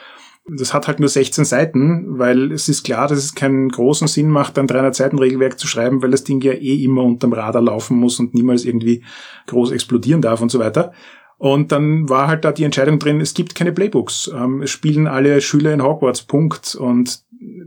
Das 0.51 0.73
hat 0.73 0.89
halt 0.89 0.99
nur 0.99 1.09
16 1.09 1.45
Seiten, 1.45 2.19
weil 2.19 2.53
es 2.53 2.69
ist 2.69 2.83
klar, 2.85 3.07
dass 3.09 3.19
es 3.19 3.35
keinen 3.35 3.69
großen 3.69 4.09
Sinn 4.09 4.31
macht, 4.31 4.59
ein 4.59 4.67
300 4.67 4.95
Seiten 4.95 5.19
Regelwerk 5.19 5.59
zu 5.59 5.67
schreiben, 5.67 6.03
weil 6.03 6.11
das 6.11 6.25
Ding 6.25 6.41
ja 6.41 6.53
eh 6.53 6.83
immer 6.83 7.03
unterm 7.03 7.33
Radar 7.33 7.63
laufen 7.63 7.99
muss 7.99 8.19
und 8.19 8.35
niemals 8.35 8.65
irgendwie 8.65 9.05
groß 9.47 9.73
explodieren 9.73 10.23
darf 10.23 10.41
und 10.41 10.51
so 10.51 10.59
weiter. 10.59 10.93
Und 11.39 11.71
dann 11.71 12.09
war 12.09 12.27
halt 12.27 12.45
da 12.45 12.51
die 12.51 12.65
Entscheidung 12.65 12.99
drin, 12.99 13.21
es 13.21 13.33
gibt 13.33 13.55
keine 13.55 13.73
Playbooks. 13.73 14.31
Ähm, 14.35 14.63
es 14.63 14.71
spielen 14.71 15.07
alle 15.07 15.41
Schüler 15.41 15.73
in 15.73 15.83
Hogwarts, 15.83 16.23
Punkt. 16.23 16.75
Und 16.75 17.23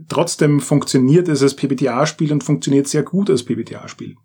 trotzdem 0.08 0.60
funktioniert 0.60 1.28
es 1.28 1.42
als 1.42 1.56
PBTA-Spiel 1.56 2.32
und 2.32 2.44
funktioniert 2.44 2.86
sehr 2.86 3.02
gut 3.02 3.30
als 3.30 3.44
PBTA-Spiel. 3.44 4.16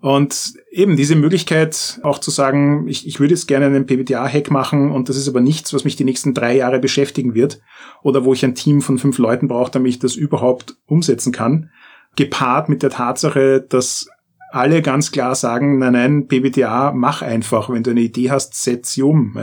Und 0.00 0.54
eben 0.70 0.96
diese 0.96 1.16
Möglichkeit 1.16 1.98
auch 2.04 2.18
zu 2.18 2.30
sagen, 2.30 2.86
ich, 2.86 3.06
ich 3.06 3.18
würde 3.18 3.34
jetzt 3.34 3.48
gerne 3.48 3.66
einen 3.66 3.86
PBTA-Hack 3.86 4.50
machen 4.50 4.92
und 4.92 5.08
das 5.08 5.16
ist 5.16 5.28
aber 5.28 5.40
nichts, 5.40 5.74
was 5.74 5.84
mich 5.84 5.96
die 5.96 6.04
nächsten 6.04 6.34
drei 6.34 6.54
Jahre 6.56 6.78
beschäftigen 6.78 7.34
wird 7.34 7.60
oder 8.02 8.24
wo 8.24 8.32
ich 8.32 8.44
ein 8.44 8.54
Team 8.54 8.80
von 8.80 8.98
fünf 8.98 9.18
Leuten 9.18 9.48
brauche, 9.48 9.72
damit 9.72 9.90
ich 9.90 9.98
das 9.98 10.14
überhaupt 10.14 10.76
umsetzen 10.86 11.32
kann. 11.32 11.70
Gepaart 12.14 12.68
mit 12.68 12.84
der 12.84 12.90
Tatsache, 12.90 13.64
dass 13.68 14.08
alle 14.50 14.82
ganz 14.82 15.10
klar 15.10 15.34
sagen, 15.34 15.78
nein, 15.78 15.92
nein, 15.92 16.28
PBTA, 16.28 16.92
mach 16.92 17.22
einfach. 17.22 17.68
Wenn 17.68 17.82
du 17.82 17.90
eine 17.90 18.00
Idee 18.00 18.30
hast, 18.30 18.54
setz 18.54 18.92
sie 18.92 19.02
um. 19.02 19.36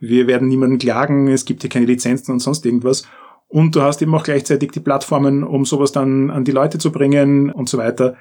Wir 0.00 0.26
werden 0.26 0.48
niemanden 0.48 0.78
klagen, 0.78 1.28
es 1.28 1.44
gibt 1.44 1.62
hier 1.62 1.70
keine 1.70 1.86
Lizenzen 1.86 2.32
und 2.32 2.40
sonst 2.40 2.66
irgendwas. 2.66 3.04
Und 3.46 3.76
du 3.76 3.82
hast 3.82 4.02
eben 4.02 4.14
auch 4.14 4.24
gleichzeitig 4.24 4.72
die 4.72 4.80
Plattformen, 4.80 5.44
um 5.44 5.64
sowas 5.64 5.92
dann 5.92 6.30
an 6.30 6.44
die 6.44 6.52
Leute 6.52 6.78
zu 6.78 6.90
bringen 6.90 7.50
und 7.50 7.68
so 7.68 7.78
weiter 7.78 8.16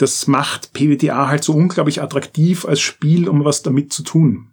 das 0.00 0.26
macht 0.26 0.72
PWTA 0.72 1.28
halt 1.28 1.44
so 1.44 1.52
unglaublich 1.52 2.00
attraktiv 2.00 2.64
als 2.64 2.80
Spiel, 2.80 3.28
um 3.28 3.44
was 3.44 3.62
damit 3.62 3.92
zu 3.92 4.02
tun. 4.02 4.48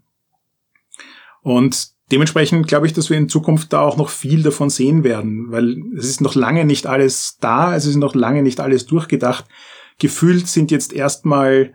Und 1.41 1.91
dementsprechend 2.11 2.67
glaube 2.67 2.85
ich, 2.85 2.91
dass 2.91 3.09
wir 3.09 3.17
in 3.17 3.29
Zukunft 3.29 3.71
da 3.71 3.79
auch 3.79 3.95
noch 3.95 4.09
viel 4.09 4.43
davon 4.43 4.69
sehen 4.69 5.05
werden, 5.05 5.49
weil 5.49 5.81
es 5.97 6.09
ist 6.09 6.19
noch 6.19 6.35
lange 6.35 6.65
nicht 6.65 6.85
alles 6.85 7.37
da, 7.39 7.73
es 7.75 7.85
ist 7.85 7.95
noch 7.95 8.13
lange 8.13 8.43
nicht 8.43 8.59
alles 8.59 8.87
durchgedacht. 8.87 9.45
Gefühlt 9.99 10.47
sind 10.47 10.69
jetzt 10.69 10.91
erstmal 10.91 11.73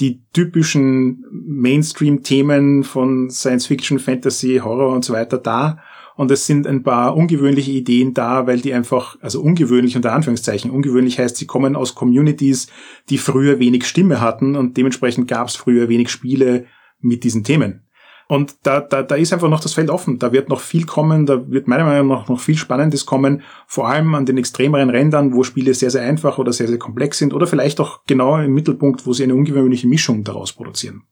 die 0.00 0.22
typischen 0.34 1.24
Mainstream-Themen 1.30 2.84
von 2.84 3.30
Science 3.30 3.66
Fiction, 3.66 3.98
Fantasy, 3.98 4.60
Horror 4.62 4.92
und 4.92 5.02
so 5.02 5.14
weiter 5.14 5.38
da 5.38 5.78
und 6.16 6.30
es 6.30 6.46
sind 6.46 6.66
ein 6.66 6.82
paar 6.82 7.16
ungewöhnliche 7.16 7.72
Ideen 7.72 8.14
da, 8.14 8.46
weil 8.46 8.60
die 8.60 8.72
einfach, 8.72 9.16
also 9.20 9.40
ungewöhnlich 9.40 9.96
unter 9.96 10.12
Anführungszeichen, 10.12 10.70
ungewöhnlich 10.70 11.18
heißt, 11.18 11.36
sie 11.36 11.46
kommen 11.46 11.76
aus 11.76 11.94
Communities, 11.94 12.68
die 13.10 13.18
früher 13.18 13.58
wenig 13.58 13.86
Stimme 13.86 14.20
hatten 14.20 14.56
und 14.56 14.76
dementsprechend 14.76 15.28
gab 15.28 15.48
es 15.48 15.56
früher 15.56 15.88
wenig 15.88 16.10
Spiele 16.10 16.66
mit 17.00 17.24
diesen 17.24 17.44
Themen. 17.44 17.84
Und 18.26 18.56
da, 18.62 18.80
da, 18.80 19.02
da 19.02 19.16
ist 19.16 19.32
einfach 19.32 19.50
noch 19.50 19.60
das 19.60 19.74
Feld 19.74 19.90
offen. 19.90 20.18
Da 20.18 20.32
wird 20.32 20.48
noch 20.48 20.60
viel 20.60 20.86
kommen, 20.86 21.26
da 21.26 21.50
wird 21.50 21.68
meiner 21.68 21.84
Meinung 21.84 22.08
nach 22.08 22.28
noch 22.28 22.40
viel 22.40 22.56
Spannendes 22.56 23.04
kommen, 23.04 23.42
vor 23.66 23.88
allem 23.88 24.14
an 24.14 24.24
den 24.24 24.38
extremeren 24.38 24.88
Rändern, 24.88 25.34
wo 25.34 25.42
Spiele 25.42 25.74
sehr, 25.74 25.90
sehr 25.90 26.02
einfach 26.02 26.38
oder 26.38 26.52
sehr, 26.52 26.68
sehr 26.68 26.78
komplex 26.78 27.18
sind 27.18 27.34
oder 27.34 27.46
vielleicht 27.46 27.80
auch 27.80 28.00
genau 28.06 28.38
im 28.38 28.54
Mittelpunkt, 28.54 29.06
wo 29.06 29.12
sie 29.12 29.24
eine 29.24 29.34
ungewöhnliche 29.34 29.86
Mischung 29.86 30.24
daraus 30.24 30.52
produzieren. 30.52 31.02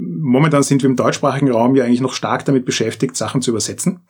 Momentan 0.00 0.62
sind 0.62 0.82
wir 0.82 0.90
im 0.90 0.96
deutschsprachigen 0.96 1.50
Raum 1.50 1.74
ja 1.74 1.84
eigentlich 1.84 2.00
noch 2.00 2.12
stark 2.12 2.44
damit 2.44 2.64
beschäftigt, 2.64 3.16
Sachen 3.16 3.42
zu 3.42 3.50
übersetzen. 3.50 4.06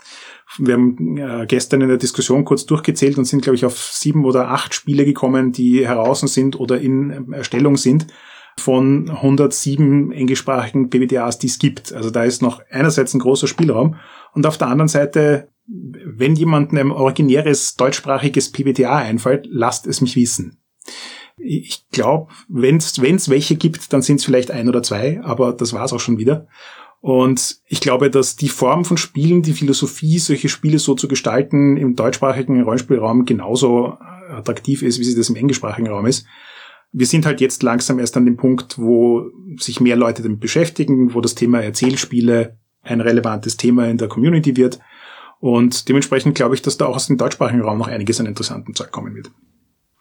Wir 0.59 0.74
haben 0.74 1.16
äh, 1.16 1.47
gestern 1.47 1.80
in 1.80 1.89
der 1.89 1.97
Diskussion 1.97 2.45
kurz 2.45 2.66
durchgezählt 2.66 3.16
und 3.16 3.24
sind, 3.24 3.43
glaube 3.43 3.57
ich, 3.57 3.64
auf 3.64 3.78
sieben 3.78 4.24
oder 4.24 4.51
acht 4.51 4.74
Spiele 4.74 5.05
gekommen, 5.05 5.53
die 5.53 5.86
heraus 5.86 6.20
sind 6.20 6.59
oder 6.61 6.80
in 6.80 7.32
Erstellung 7.32 7.76
sind 7.76 8.07
von 8.59 9.09
107 9.09 10.12
englischsprachigen 10.12 10.91
PBTAs, 10.91 11.39
die 11.39 11.47
es 11.47 11.59
gibt. 11.59 11.93
Also 11.93 12.11
da 12.11 12.24
ist 12.24 12.43
noch 12.43 12.61
einerseits 12.70 13.14
ein 13.14 13.20
großer 13.20 13.47
Spielraum 13.47 13.97
und 14.34 14.47
auf 14.47 14.59
der 14.59 14.68
anderen 14.68 14.89
Seite, 14.89 15.49
wenn 15.66 16.34
jemandem 16.34 16.78
ein 16.78 16.91
originäres 16.91 17.76
deutschsprachiges 17.76 18.53
PBTA 18.53 18.97
einfällt, 18.97 19.47
lasst 19.51 19.86
es 19.86 20.01
mich 20.01 20.16
wissen. 20.16 20.59
Ich 21.41 21.84
glaube, 21.91 22.32
wenn 22.49 22.76
es 22.76 23.28
welche 23.30 23.57
gibt, 23.57 23.93
dann 23.93 24.03
sind 24.03 24.16
es 24.16 24.24
vielleicht 24.24 24.51
ein 24.51 24.68
oder 24.68 24.82
zwei, 24.82 25.20
aber 25.22 25.53
das 25.53 25.72
war's 25.72 25.93
auch 25.93 26.01
schon 26.01 26.18
wieder. 26.18 26.47
Und 27.01 27.61
ich 27.66 27.80
glaube, 27.80 28.11
dass 28.11 28.36
die 28.36 28.49
Form 28.49 28.84
von 28.84 28.97
Spielen, 28.97 29.43
die 29.43 29.53
Philosophie, 29.53 30.18
solche 30.18 30.49
Spiele 30.49 30.78
so 30.78 30.95
zu 30.95 31.07
gestalten, 31.07 31.76
im 31.76 31.95
deutschsprachigen 31.95 32.62
Rollenspielraum 32.62 33.24
genauso 33.24 33.97
attraktiv 34.28 34.82
ist, 34.82 34.99
wie 34.99 35.05
sie 35.05 35.14
das 35.14 35.28
im 35.28 35.36
englischsprachigen 35.36 35.89
Raum 35.89 36.07
ist. 36.07 36.26
Wir 36.91 37.07
sind 37.07 37.26
halt 37.26 37.41
jetzt 37.41 37.62
langsam 37.62 37.99
erst 37.99 38.16
an 38.16 38.24
dem 38.24 38.36
Punkt, 38.36 38.78
wo 38.78 39.30
sich 39.59 39.80
mehr 39.80 39.97
Leute 39.97 40.22
damit 40.22 40.41
beschäftigen, 40.41 41.14
wo 41.14 41.20
das 41.20 41.34
Thema 41.34 41.61
Erzählspiele 41.61 42.59
ein 42.82 43.01
relevantes 43.01 43.57
Thema 43.57 43.86
in 43.89 43.99
der 43.99 44.09
Community 44.09 44.57
wird. 44.57 44.80
Und 45.39 45.89
dementsprechend 45.89 46.34
glaube 46.34 46.55
ich, 46.55 46.62
dass 46.62 46.78
da 46.78 46.86
auch 46.86 46.97
aus 46.97 47.07
dem 47.07 47.18
deutschsprachigen 47.18 47.62
Raum 47.62 47.78
noch 47.78 47.89
einiges 47.89 48.18
an 48.18 48.26
interessanten 48.26 48.74
Zeug 48.74 48.91
kommen 48.91 49.14
wird. 49.14 49.30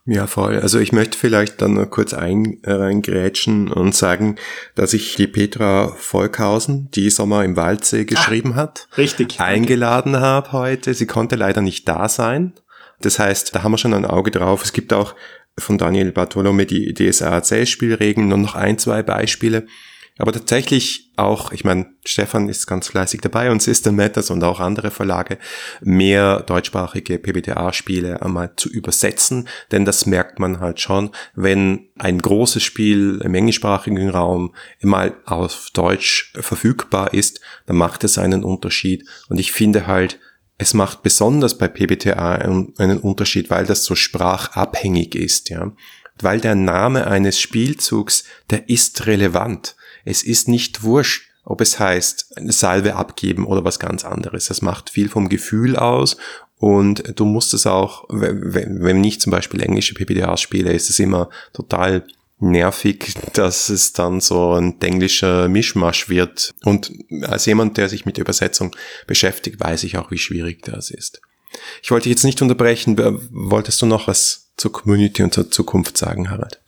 Ja, 0.09 0.25
voll. 0.25 0.57
Also 0.59 0.79
ich 0.79 0.93
möchte 0.93 1.17
vielleicht 1.17 1.61
dann 1.61 1.73
noch 1.73 1.89
kurz 1.89 2.13
eingrätschen 2.13 3.69
und 3.69 3.93
sagen, 3.93 4.37
dass 4.73 4.93
ich 4.93 5.15
die 5.15 5.27
Petra 5.27 5.93
Volkhausen, 5.97 6.89
die 6.91 7.09
Sommer 7.09 7.43
im 7.43 7.57
Waldsee 7.57 8.01
ah, 8.01 8.03
geschrieben 8.05 8.53
ah, 8.53 8.55
hat, 8.55 8.87
richtig, 8.97 9.41
eingeladen 9.41 10.15
habe 10.21 10.53
heute. 10.53 10.93
Sie 10.93 11.07
konnte 11.07 11.35
leider 11.35 11.61
nicht 11.61 11.89
da 11.89 12.07
sein. 12.07 12.53
Das 13.01 13.19
heißt, 13.19 13.53
da 13.53 13.63
haben 13.63 13.73
wir 13.73 13.77
schon 13.77 13.93
ein 13.93 14.05
Auge 14.05 14.31
drauf. 14.31 14.63
Es 14.63 14.71
gibt 14.71 14.93
auch 14.93 15.13
von 15.59 15.77
Daniel 15.77 16.13
Bartolome 16.13 16.65
die 16.65 16.93
DSA-Spielregeln 16.93 18.31
und 18.31 18.41
noch 18.41 18.55
ein, 18.55 18.77
zwei 18.77 19.03
Beispiele. 19.03 19.67
Aber 20.17 20.31
tatsächlich 20.31 21.11
auch, 21.15 21.51
ich 21.51 21.63
meine, 21.63 21.87
Stefan 22.05 22.49
ist 22.49 22.67
ganz 22.67 22.87
fleißig 22.87 23.21
dabei 23.21 23.51
und 23.51 23.61
System 23.61 23.95
Matters 23.95 24.29
und 24.29 24.43
auch 24.43 24.59
andere 24.59 24.91
Verlage, 24.91 25.37
mehr 25.81 26.41
deutschsprachige 26.41 27.19
PBTA-Spiele 27.19 28.21
einmal 28.21 28.53
zu 28.55 28.69
übersetzen, 28.69 29.47
denn 29.71 29.85
das 29.85 30.05
merkt 30.05 30.39
man 30.39 30.59
halt 30.59 30.79
schon, 30.79 31.11
wenn 31.35 31.89
ein 31.97 32.19
großes 32.19 32.63
Spiel 32.63 33.21
im 33.23 33.35
englischsprachigen 33.35 34.09
Raum 34.09 34.53
mal 34.81 35.15
auf 35.25 35.69
Deutsch 35.73 36.33
verfügbar 36.39 37.13
ist, 37.13 37.41
dann 37.65 37.77
macht 37.77 38.03
es 38.03 38.17
einen 38.17 38.43
Unterschied 38.43 39.07
und 39.29 39.39
ich 39.39 39.51
finde 39.51 39.87
halt, 39.87 40.19
es 40.57 40.73
macht 40.73 41.03
besonders 41.03 41.57
bei 41.57 41.67
PBTA 41.67 42.35
einen 42.35 42.99
Unterschied, 42.99 43.49
weil 43.49 43.65
das 43.65 43.83
so 43.83 43.95
sprachabhängig 43.95 45.13
ist, 45.15 45.49
ja. 45.49 45.71
Weil 46.19 46.41
der 46.41 46.55
Name 46.55 47.05
eines 47.05 47.39
Spielzugs, 47.39 48.23
der 48.49 48.67
ist 48.69 49.05
relevant. 49.05 49.75
Es 50.07 50.23
ist 50.23 50.47
nicht 50.47 50.83
wurscht, 50.83 51.29
ob 51.43 51.59
es 51.61 51.79
heißt, 51.79 52.37
eine 52.37 52.51
Salve 52.51 52.95
abgeben 52.95 53.45
oder 53.45 53.63
was 53.63 53.79
ganz 53.79 54.05
anderes. 54.05 54.47
Das 54.47 54.61
macht 54.61 54.89
viel 54.89 55.09
vom 55.09 55.27
Gefühl 55.27 55.75
aus 55.75 56.17
und 56.59 57.19
du 57.19 57.25
musst 57.25 57.53
es 57.53 57.67
auch, 57.67 58.05
wenn, 58.09 58.83
wenn 58.83 59.03
ich 59.03 59.19
zum 59.19 59.31
Beispiel 59.31 59.61
englische 59.61 59.93
PPDAs 59.93 60.39
spiele, 60.39 60.71
ist 60.71 60.89
es 60.89 60.99
immer 60.99 61.29
total 61.53 62.05
nervig, 62.39 63.15
dass 63.33 63.69
es 63.69 63.93
dann 63.93 64.21
so 64.21 64.53
ein 64.53 64.79
englischer 64.81 65.49
Mischmasch 65.49 66.07
wird. 66.07 66.53
Und 66.63 66.91
als 67.23 67.45
jemand, 67.45 67.77
der 67.77 67.89
sich 67.89 68.05
mit 68.05 68.17
Übersetzung 68.17 68.75
beschäftigt, 69.07 69.59
weiß 69.59 69.83
ich 69.83 69.97
auch, 69.97 70.09
wie 70.09 70.17
schwierig 70.17 70.63
das 70.63 70.89
ist. 70.89 71.21
Ich 71.81 71.91
wollte 71.91 72.09
jetzt 72.09 72.23
nicht 72.23 72.41
unterbrechen. 72.41 72.97
Wolltest 73.31 73.81
du 73.81 73.85
noch 73.85 74.07
was 74.07 74.51
zur 74.55 74.71
Community 74.71 75.23
und 75.23 75.33
zur 75.33 75.51
Zukunft 75.51 75.97
sagen, 75.97 76.29
Harald? 76.29 76.61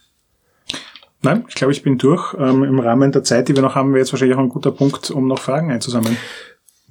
Nein, 1.22 1.46
ich 1.48 1.56
glaube, 1.56 1.74
ich 1.74 1.84
bin 1.84 1.98
durch. 1.98 2.34
Ähm, 2.40 2.64
Im 2.64 2.80
Rahmen 2.80 3.12
der 3.12 3.24
Zeit, 3.24 3.50
die 3.50 3.56
wir 3.56 3.62
noch 3.62 3.76
haben, 3.76 3.92
wäre 3.92 4.00
jetzt 4.00 4.14
wahrscheinlich 4.14 4.38
auch 4.38 4.42
ein 4.42 4.50
guter 4.50 4.72
Punkt, 4.72 5.12
um 5.12 5.28
noch 5.28 5.40
Fragen 5.40 5.72
einzusammeln. 5.72 6.18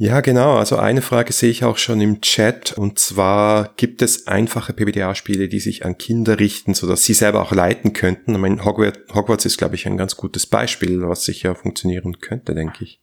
Ja, 0.01 0.21
genau. 0.21 0.57
Also 0.57 0.77
eine 0.77 1.03
Frage 1.03 1.33
sehe 1.33 1.51
ich 1.51 1.65
auch 1.65 1.77
schon 1.77 2.01
im 2.01 2.21
Chat. 2.21 2.73
Und 2.77 3.01
zwar 3.01 3.73
gibt 3.77 4.01
es 4.01 4.29
einfache 4.29 4.73
PBTA-Spiele, 4.73 5.49
die 5.49 5.59
sich 5.59 5.85
an 5.85 5.99
Kinder 5.99 6.39
richten, 6.39 6.75
sodass 6.75 7.03
sie 7.03 7.15
selber 7.15 7.43
auch 7.43 7.53
leiten 7.53 7.95
könnten. 7.95 8.33
Ich 8.33 8.39
meine, 8.39 8.65
Hogwarts 8.65 9.45
ist, 9.45 9.59
glaube 9.59 9.75
ich, 9.75 9.87
ein 9.87 9.97
ganz 9.97 10.17
gutes 10.17 10.47
Beispiel, 10.47 11.03
was 11.03 11.25
sicher 11.25 11.57
funktionieren 11.57 12.21
könnte, 12.21 12.55
denke 12.55 12.85
ich. 12.85 13.01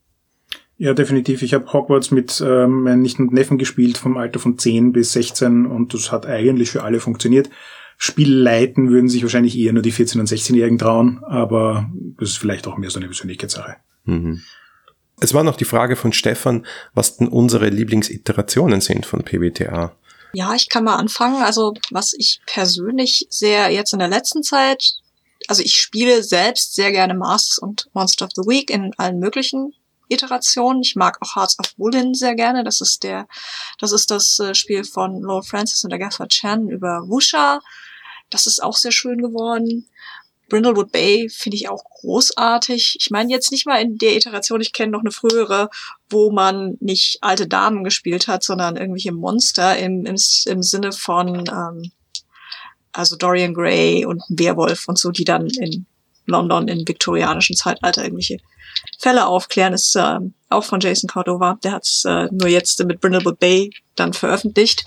Ja, 0.78 0.93
definitiv. 0.93 1.41
Ich 1.41 1.53
habe 1.53 1.71
Hogwarts 1.71 2.11
mit 2.11 2.41
ähm, 2.45 2.84
meinen 2.84 3.01
Nichten 3.01 3.23
und 3.23 3.34
Neffen 3.34 3.57
gespielt, 3.57 3.97
vom 3.97 4.15
Alter 4.15 4.39
von 4.39 4.57
10 4.57 4.93
bis 4.93 5.13
16 5.13 5.65
und 5.65 5.93
das 5.93 6.11
hat 6.13 6.26
eigentlich 6.26 6.71
für 6.71 6.84
alle 6.84 7.01
funktioniert. 7.01 7.49
Spiel 7.97 8.33
leiten 8.33 8.89
würden 8.89 9.09
sich 9.09 9.23
wahrscheinlich 9.23 9.57
eher 9.57 9.73
nur 9.73 9.81
die 9.81 9.93
14- 9.93 10.19
und 10.19 10.29
16-Jährigen 10.29 10.77
trauen, 10.77 11.23
aber 11.23 11.89
das 12.19 12.29
ist 12.29 12.37
vielleicht 12.37 12.67
auch 12.67 12.77
mehr 12.77 12.89
so 12.89 12.99
eine 12.99 13.07
Persönlichkeitssache. 13.07 13.77
Mhm. 14.05 14.41
Es 15.21 15.33
war 15.33 15.43
noch 15.43 15.55
die 15.55 15.65
Frage 15.65 15.95
von 15.95 16.11
Stefan, 16.11 16.65
was 16.93 17.17
denn 17.17 17.29
unsere 17.29 17.69
Lieblingsiterationen 17.69 18.81
sind 18.81 19.05
von 19.05 19.23
PBTA. 19.23 19.95
Ja, 20.33 20.53
ich 20.53 20.67
kann 20.67 20.83
mal 20.83 20.97
anfangen. 20.97 21.41
Also, 21.41 21.73
was 21.91 22.13
ich 22.13 22.41
persönlich 22.45 23.25
sehr 23.29 23.69
jetzt 23.69 23.93
in 23.93 23.99
der 23.99 24.09
letzten 24.09 24.43
Zeit, 24.43 24.95
also 25.47 25.63
ich 25.63 25.77
spiele 25.77 26.23
selbst 26.23 26.75
sehr 26.75 26.91
gerne 26.91 27.13
Masks 27.13 27.57
und 27.57 27.87
Monster 27.93 28.25
of 28.25 28.31
the 28.35 28.41
Week 28.41 28.69
in 28.69 28.93
allen 28.97 29.19
möglichen 29.19 29.73
Iterationen. 30.09 30.81
Ich 30.81 30.95
mag 30.95 31.17
auch 31.21 31.35
Hearts 31.35 31.57
of 31.59 31.73
Woolen 31.77 32.13
sehr 32.13 32.35
gerne. 32.35 32.65
Das 32.65 32.81
ist 32.81 33.03
der, 33.03 33.27
das 33.79 33.93
ist 33.93 34.11
das 34.11 34.39
äh, 34.39 34.53
Spiel 34.53 34.83
von 34.83 35.21
Lord 35.21 35.47
Francis 35.47 35.83
und 35.85 35.93
Agatha 35.93 36.27
Chan 36.27 36.69
über 36.69 37.07
Wusha. 37.07 37.61
Das 38.30 38.47
ist 38.47 38.61
auch 38.61 38.76
sehr 38.76 38.91
schön 38.91 39.19
geworden. 39.19 39.88
Brindlewood 40.49 40.91
Bay 40.91 41.28
finde 41.30 41.57
ich 41.57 41.69
auch 41.69 41.84
großartig. 41.84 42.97
Ich 42.99 43.09
meine 43.09 43.32
jetzt 43.32 43.51
nicht 43.51 43.65
mal 43.65 43.82
in 43.82 43.97
der 43.97 44.15
Iteration, 44.15 44.61
ich 44.61 44.73
kenne 44.73 44.91
noch 44.91 44.99
eine 44.99 45.11
frühere, 45.11 45.69
wo 46.09 46.32
man 46.32 46.78
nicht 46.80 47.17
alte 47.21 47.47
Damen 47.47 47.84
gespielt 47.84 48.28
hat, 48.28 48.43
sondern 48.43 48.76
irgendwelche 48.76 49.11
Monster 49.11 49.78
im, 49.78 50.05
im, 50.05 50.15
im 50.45 50.63
Sinne 50.63 50.91
von 50.91 51.45
ähm, 51.49 51.91
also 52.91 53.15
Dorian 53.15 53.53
Gray 53.53 54.05
und 54.05 54.21
ein 54.30 54.39
Werwolf 54.39 54.88
und 54.88 54.97
so, 54.97 55.11
die 55.11 55.26
dann 55.26 55.47
in 55.47 55.86
London 56.26 56.67
im 56.67 56.88
viktorianischen 56.88 57.55
Zeitalter 57.55 58.03
irgendwelche 58.03 58.38
Fälle 58.99 59.28
aufklären, 59.28 59.73
ist 59.73 59.95
äh, 59.95 60.19
auch 60.49 60.63
von 60.63 60.80
Jason 60.80 61.07
Cordova. 61.07 61.57
Der 61.63 61.73
hat 61.73 61.84
es 61.84 62.03
äh, 62.05 62.28
nur 62.32 62.47
jetzt 62.47 62.84
mit 62.86 63.01
Brindlewood 63.01 63.39
Bay 63.39 63.71
dann 63.95 64.13
veröffentlicht 64.13 64.84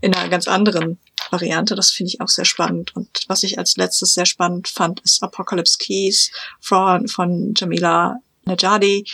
in 0.00 0.14
einer 0.14 0.28
ganz 0.28 0.48
anderen 0.48 0.98
Variante. 1.32 1.74
Das 1.74 1.90
finde 1.90 2.10
ich 2.12 2.20
auch 2.20 2.28
sehr 2.28 2.44
spannend. 2.44 2.94
Und 2.96 3.08
was 3.28 3.42
ich 3.42 3.58
als 3.58 3.76
letztes 3.76 4.14
sehr 4.14 4.26
spannend 4.26 4.68
fand, 4.68 5.00
ist 5.00 5.22
Apocalypse 5.22 5.78
Keys 5.78 6.30
von, 6.60 7.08
von 7.08 7.54
Jamila 7.56 8.20
Najadi, 8.44 9.04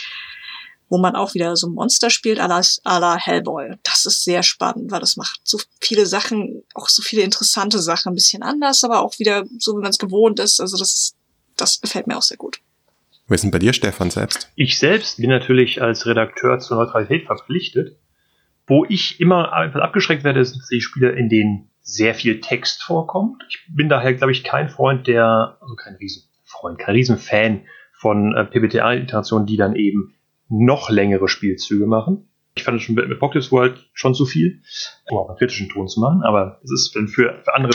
wo 0.89 0.97
man 0.97 1.15
auch 1.15 1.33
wieder 1.33 1.55
so 1.55 1.67
ein 1.67 1.73
Monster 1.73 2.09
spielt, 2.09 2.39
à 2.39 2.47
la, 2.47 2.59
à 2.59 2.99
la 2.99 3.17
Hellboy. 3.17 3.75
Das 3.83 4.05
ist 4.05 4.23
sehr 4.23 4.43
spannend, 4.43 4.91
weil 4.91 4.99
das 4.99 5.17
macht 5.17 5.39
so 5.43 5.59
viele 5.81 6.05
Sachen, 6.05 6.63
auch 6.73 6.89
so 6.89 7.01
viele 7.01 7.23
interessante 7.23 7.79
Sachen, 7.79 8.11
ein 8.11 8.15
bisschen 8.15 8.43
anders, 8.43 8.83
aber 8.83 9.01
auch 9.01 9.17
wieder 9.19 9.45
so, 9.59 9.75
wie 9.75 9.81
man 9.81 9.89
es 9.89 9.97
gewohnt 9.97 10.39
ist. 10.39 10.59
Also 10.59 10.77
das, 10.77 11.15
das 11.57 11.81
gefällt 11.81 12.07
mir 12.07 12.17
auch 12.17 12.21
sehr 12.21 12.37
gut. 12.37 12.59
Wo 13.27 13.33
ist 13.33 13.41
denn 13.43 13.51
bei 13.51 13.59
dir, 13.59 13.73
Stefan, 13.73 14.11
selbst? 14.11 14.51
Ich 14.55 14.77
selbst 14.77 15.17
bin 15.17 15.29
natürlich 15.29 15.81
als 15.81 16.05
Redakteur 16.05 16.59
zur 16.59 16.77
Neutralität 16.77 17.25
verpflichtet. 17.25 17.97
Wo 18.67 18.85
ich 18.85 19.19
immer 19.19 19.53
einfach 19.53 19.81
abgeschreckt 19.81 20.23
werde, 20.23 20.43
sind 20.45 20.63
die 20.71 20.81
Spiele, 20.81 21.11
in 21.11 21.29
denen 21.29 21.69
sehr 21.85 22.15
viel 22.15 22.41
Text 22.41 22.81
vorkommt. 22.81 23.43
Ich 23.47 23.63
bin 23.69 23.89
daher, 23.89 24.15
glaube 24.15 24.31
ich, 24.31 24.43
kein 24.43 24.69
Freund 24.69 25.05
der, 25.05 25.57
also 25.61 25.75
kein 25.75 25.95
Riesenfreund, 25.95 26.79
kein 26.79 26.95
Riesenfan 26.95 27.61
von 27.93 28.35
äh, 28.35 28.43
PBTA-Iterationen, 28.43 29.45
die 29.45 29.55
dann 29.55 29.75
eben 29.75 30.15
noch 30.49 30.89
längere 30.89 31.27
Spielzüge 31.27 31.85
machen. 31.85 32.27
Ich 32.55 32.63
fand 32.63 32.77
es 32.77 32.83
schon 32.83 32.95
mit 32.95 33.19
Pockets 33.19 33.51
World 33.51 33.87
schon 33.93 34.15
zu 34.15 34.25
viel, 34.25 34.63
um 35.09 35.17
auch 35.17 35.29
einen 35.29 35.37
kritischen 35.37 35.69
Ton 35.69 35.87
zu 35.87 35.99
machen, 35.99 36.23
aber 36.23 36.59
es 36.63 36.71
ist 36.71 36.93
für, 36.93 37.07
für 37.43 37.53
andere, 37.53 37.73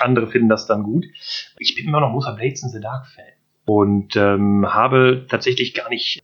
andere 0.00 0.26
finden 0.26 0.48
das 0.48 0.66
dann 0.66 0.82
gut. 0.82 1.04
Ich 1.58 1.76
bin 1.76 1.86
immer 1.86 2.00
noch 2.00 2.10
großer 2.12 2.34
Blades 2.34 2.62
in 2.64 2.70
the 2.70 2.80
Dark 2.80 3.06
Fan 3.06 3.24
und 3.66 4.16
ähm, 4.16 4.66
habe 4.66 5.26
tatsächlich 5.28 5.74
gar 5.74 5.90
nicht 5.90 6.22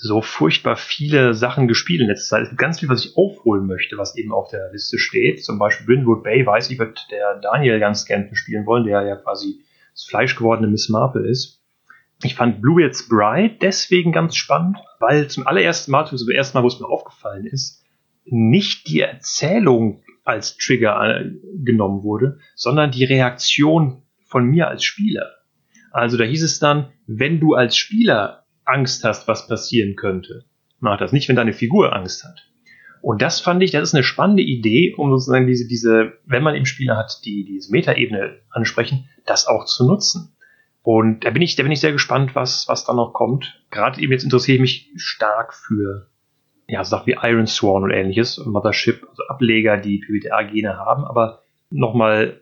so 0.00 0.22
furchtbar 0.22 0.76
viele 0.76 1.34
Sachen 1.34 1.66
gespielt 1.66 2.00
in 2.00 2.06
letzter 2.06 2.36
Zeit. 2.36 2.42
Es 2.44 2.48
gibt 2.50 2.60
ganz 2.60 2.78
viel, 2.78 2.88
was 2.88 3.04
ich 3.04 3.16
aufholen 3.16 3.66
möchte, 3.66 3.98
was 3.98 4.16
eben 4.16 4.32
auf 4.32 4.48
der 4.48 4.70
Liste 4.70 4.96
steht. 4.96 5.44
Zum 5.44 5.58
Beispiel 5.58 5.86
Brindwood 5.86 6.22
Bay 6.22 6.46
weiß 6.46 6.70
ich, 6.70 6.78
wird 6.78 7.08
der 7.10 7.40
Daniel 7.40 7.80
ganz 7.80 8.04
gerne 8.04 8.28
spielen 8.34 8.64
wollen, 8.64 8.84
der 8.84 9.02
ja 9.02 9.16
quasi 9.16 9.60
das 9.92 10.04
Fleisch 10.04 10.36
gewordene 10.36 10.68
Miss 10.68 10.88
Marple 10.88 11.28
ist. 11.28 11.60
Ich 12.22 12.36
fand 12.36 12.62
Bluebeard's 12.62 13.08
Bride 13.08 13.56
deswegen 13.60 14.12
ganz 14.12 14.36
spannend, 14.36 14.78
weil 15.00 15.28
zum 15.28 15.46
allerersten 15.48 15.90
Mal, 15.90 16.06
zum 16.06 16.30
ersten 16.30 16.56
Mal, 16.56 16.62
wo 16.62 16.68
es 16.68 16.78
mir 16.78 16.86
aufgefallen 16.86 17.46
ist, 17.46 17.84
nicht 18.24 18.88
die 18.88 19.00
Erzählung 19.00 20.02
als 20.24 20.56
Trigger 20.56 21.22
äh, 21.22 21.30
genommen 21.64 22.04
wurde, 22.04 22.38
sondern 22.54 22.92
die 22.92 23.04
Reaktion 23.04 24.02
von 24.26 24.44
mir 24.44 24.68
als 24.68 24.84
Spieler. 24.84 25.26
Also 25.90 26.16
da 26.16 26.24
hieß 26.24 26.42
es 26.44 26.60
dann, 26.60 26.92
wenn 27.06 27.40
du 27.40 27.54
als 27.54 27.76
Spieler 27.76 28.44
Angst 28.68 29.04
hast, 29.04 29.26
was 29.28 29.48
passieren 29.48 29.96
könnte. 29.96 30.44
Mach 30.80 30.98
das 30.98 31.12
nicht, 31.12 31.28
wenn 31.28 31.36
deine 31.36 31.52
Figur 31.52 31.94
Angst 31.94 32.24
hat. 32.24 32.48
Und 33.00 33.22
das 33.22 33.40
fand 33.40 33.62
ich, 33.62 33.70
das 33.70 33.88
ist 33.88 33.94
eine 33.94 34.04
spannende 34.04 34.42
Idee, 34.42 34.94
um 34.96 35.10
sozusagen 35.10 35.46
diese, 35.46 35.66
diese, 35.66 36.14
wenn 36.26 36.42
man 36.42 36.54
eben 36.54 36.66
Spieler 36.66 36.96
hat, 36.96 37.20
die 37.24 37.44
diese 37.44 37.72
Metaebene 37.72 38.38
ansprechen, 38.50 39.08
das 39.24 39.46
auch 39.46 39.64
zu 39.66 39.86
nutzen. 39.86 40.36
Und 40.82 41.24
da 41.24 41.30
bin 41.30 41.42
ich, 41.42 41.56
da 41.56 41.62
bin 41.62 41.72
ich 41.72 41.80
sehr 41.80 41.92
gespannt, 41.92 42.34
was, 42.34 42.66
was 42.68 42.84
da 42.84 42.94
noch 42.94 43.12
kommt. 43.12 43.62
Gerade 43.70 44.00
eben 44.00 44.12
jetzt 44.12 44.24
interessiere 44.24 44.56
ich 44.56 44.60
mich 44.60 44.92
stark 44.96 45.54
für, 45.54 46.08
ja, 46.66 46.82
Sachen 46.84 47.06
wie 47.06 47.18
Iron 47.22 47.46
Sworn 47.46 47.84
und 47.84 47.90
ähnliches, 47.90 48.38
Mothership, 48.44 49.06
also 49.08 49.22
Ableger, 49.28 49.76
die 49.76 49.98
PBTA-Gene 49.98 50.76
haben, 50.76 51.04
aber 51.04 51.42
nochmal 51.70 52.40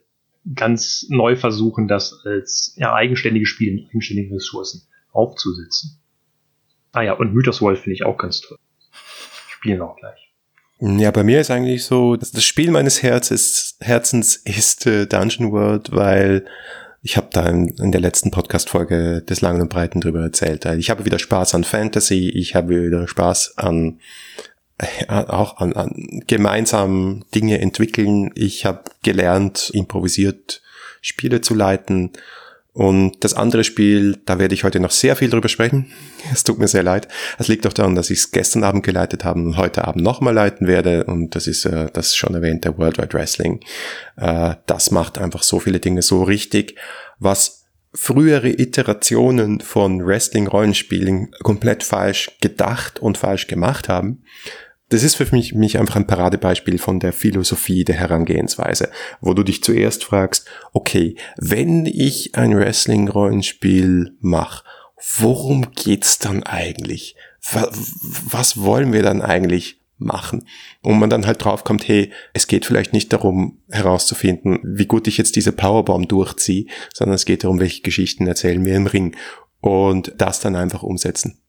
ganz 0.54 1.06
neu 1.08 1.36
versuchen, 1.36 1.88
das 1.88 2.22
als 2.24 2.74
ja, 2.78 2.94
eigenständige 2.94 3.46
Spiele 3.46 3.74
mit 3.74 3.90
eigenständigen 3.90 4.32
Ressourcen 4.32 4.82
aufzusetzen. 5.12 6.00
Ah 6.96 7.02
ja, 7.02 7.12
und 7.12 7.34
Mythos 7.34 7.60
Wolf 7.60 7.80
finde 7.80 7.94
ich 7.94 8.04
auch 8.06 8.16
ganz 8.16 8.40
toll. 8.40 8.56
Spielen 9.48 9.82
auch 9.82 9.96
gleich. 9.96 10.32
Ja, 10.78 11.10
bei 11.10 11.24
mir 11.24 11.42
ist 11.42 11.50
eigentlich 11.50 11.84
so, 11.84 12.16
das 12.16 12.42
Spiel 12.42 12.70
meines 12.70 13.02
Herzens, 13.02 13.76
Herzens 13.80 14.36
ist 14.36 14.86
äh, 14.86 15.06
Dungeon 15.06 15.52
World, 15.52 15.92
weil 15.92 16.46
ich 17.02 17.18
habe 17.18 17.28
da 17.30 17.46
in, 17.50 17.68
in, 17.68 17.92
der 17.92 18.00
letzten 18.00 18.30
Podcast-Folge 18.30 19.20
des 19.20 19.42
Langen 19.42 19.60
und 19.60 19.68
Breiten 19.68 20.00
drüber 20.00 20.22
erzählt. 20.22 20.64
Ich 20.64 20.88
habe 20.88 21.04
wieder 21.04 21.18
Spaß 21.18 21.54
an 21.54 21.64
Fantasy, 21.64 22.30
ich 22.30 22.54
habe 22.54 22.86
wieder 22.86 23.06
Spaß 23.06 23.58
an 23.58 24.00
äh, 24.78 25.06
auch 25.06 25.58
an, 25.58 25.74
an 25.74 26.22
gemeinsam 26.26 27.26
Dinge 27.34 27.60
entwickeln. 27.60 28.30
Ich 28.34 28.64
habe 28.64 28.84
gelernt, 29.02 29.70
improvisiert 29.74 30.62
Spiele 31.02 31.42
zu 31.42 31.54
leiten 31.54 32.12
und 32.76 33.24
das 33.24 33.32
andere 33.32 33.64
Spiel, 33.64 34.18
da 34.26 34.38
werde 34.38 34.52
ich 34.52 34.62
heute 34.62 34.80
noch 34.80 34.90
sehr 34.90 35.16
viel 35.16 35.30
drüber 35.30 35.48
sprechen. 35.48 35.86
Es 36.32 36.44
tut 36.44 36.58
mir 36.58 36.68
sehr 36.68 36.82
leid. 36.82 37.08
Es 37.38 37.48
liegt 37.48 37.66
auch 37.66 37.72
daran, 37.72 37.94
dass 37.94 38.10
ich 38.10 38.18
es 38.18 38.30
gestern 38.32 38.64
Abend 38.64 38.84
geleitet 38.84 39.24
habe 39.24 39.40
und 39.40 39.56
heute 39.56 39.86
Abend 39.86 40.04
nochmal 40.04 40.34
leiten 40.34 40.66
werde. 40.66 41.04
Und 41.04 41.34
das 41.34 41.46
ist 41.46 41.64
äh, 41.64 41.86
das 41.90 42.14
schon 42.14 42.34
erwähnte 42.34 42.76
World 42.76 42.98
Wide 42.98 43.14
Wrestling. 43.14 43.60
Äh, 44.16 44.56
das 44.66 44.90
macht 44.90 45.16
einfach 45.16 45.42
so 45.42 45.58
viele 45.58 45.80
Dinge 45.80 46.02
so 46.02 46.22
richtig, 46.22 46.76
was 47.18 47.64
frühere 47.94 48.50
Iterationen 48.50 49.60
von 49.60 50.04
Wrestling-Rollenspielen 50.04 51.30
komplett 51.42 51.82
falsch 51.82 52.30
gedacht 52.42 52.98
und 52.98 53.16
falsch 53.16 53.46
gemacht 53.46 53.88
haben 53.88 54.22
das 54.88 55.02
ist 55.02 55.16
für 55.16 55.26
mich, 55.34 55.54
mich 55.54 55.78
einfach 55.78 55.96
ein 55.96 56.06
Paradebeispiel 56.06 56.78
von 56.78 57.00
der 57.00 57.12
Philosophie 57.12 57.84
der 57.84 57.96
Herangehensweise, 57.96 58.90
wo 59.20 59.34
du 59.34 59.42
dich 59.42 59.62
zuerst 59.62 60.04
fragst, 60.04 60.46
okay, 60.72 61.16
wenn 61.36 61.86
ich 61.86 62.36
ein 62.36 62.56
Wrestling-Rollenspiel 62.56 64.16
mache, 64.20 64.64
worum 65.18 65.72
geht's 65.72 66.18
dann 66.18 66.42
eigentlich? 66.44 67.16
Was 67.50 68.60
wollen 68.60 68.92
wir 68.92 69.02
dann 69.02 69.22
eigentlich 69.22 69.80
machen? 69.98 70.46
Und 70.82 70.98
man 70.98 71.10
dann 71.10 71.26
halt 71.26 71.44
draufkommt, 71.44 71.88
hey, 71.88 72.12
es 72.32 72.46
geht 72.46 72.64
vielleicht 72.64 72.92
nicht 72.92 73.12
darum 73.12 73.58
herauszufinden, 73.68 74.60
wie 74.62 74.86
gut 74.86 75.08
ich 75.08 75.18
jetzt 75.18 75.36
diese 75.36 75.52
Powerbomb 75.52 76.08
durchziehe, 76.08 76.66
sondern 76.94 77.14
es 77.14 77.24
geht 77.24 77.44
darum, 77.44 77.58
welche 77.58 77.82
Geschichten 77.82 78.26
erzählen 78.26 78.64
wir 78.64 78.76
im 78.76 78.86
Ring 78.86 79.16
und 79.60 80.12
das 80.16 80.40
dann 80.40 80.54
einfach 80.54 80.82
umsetzen. 80.82 81.40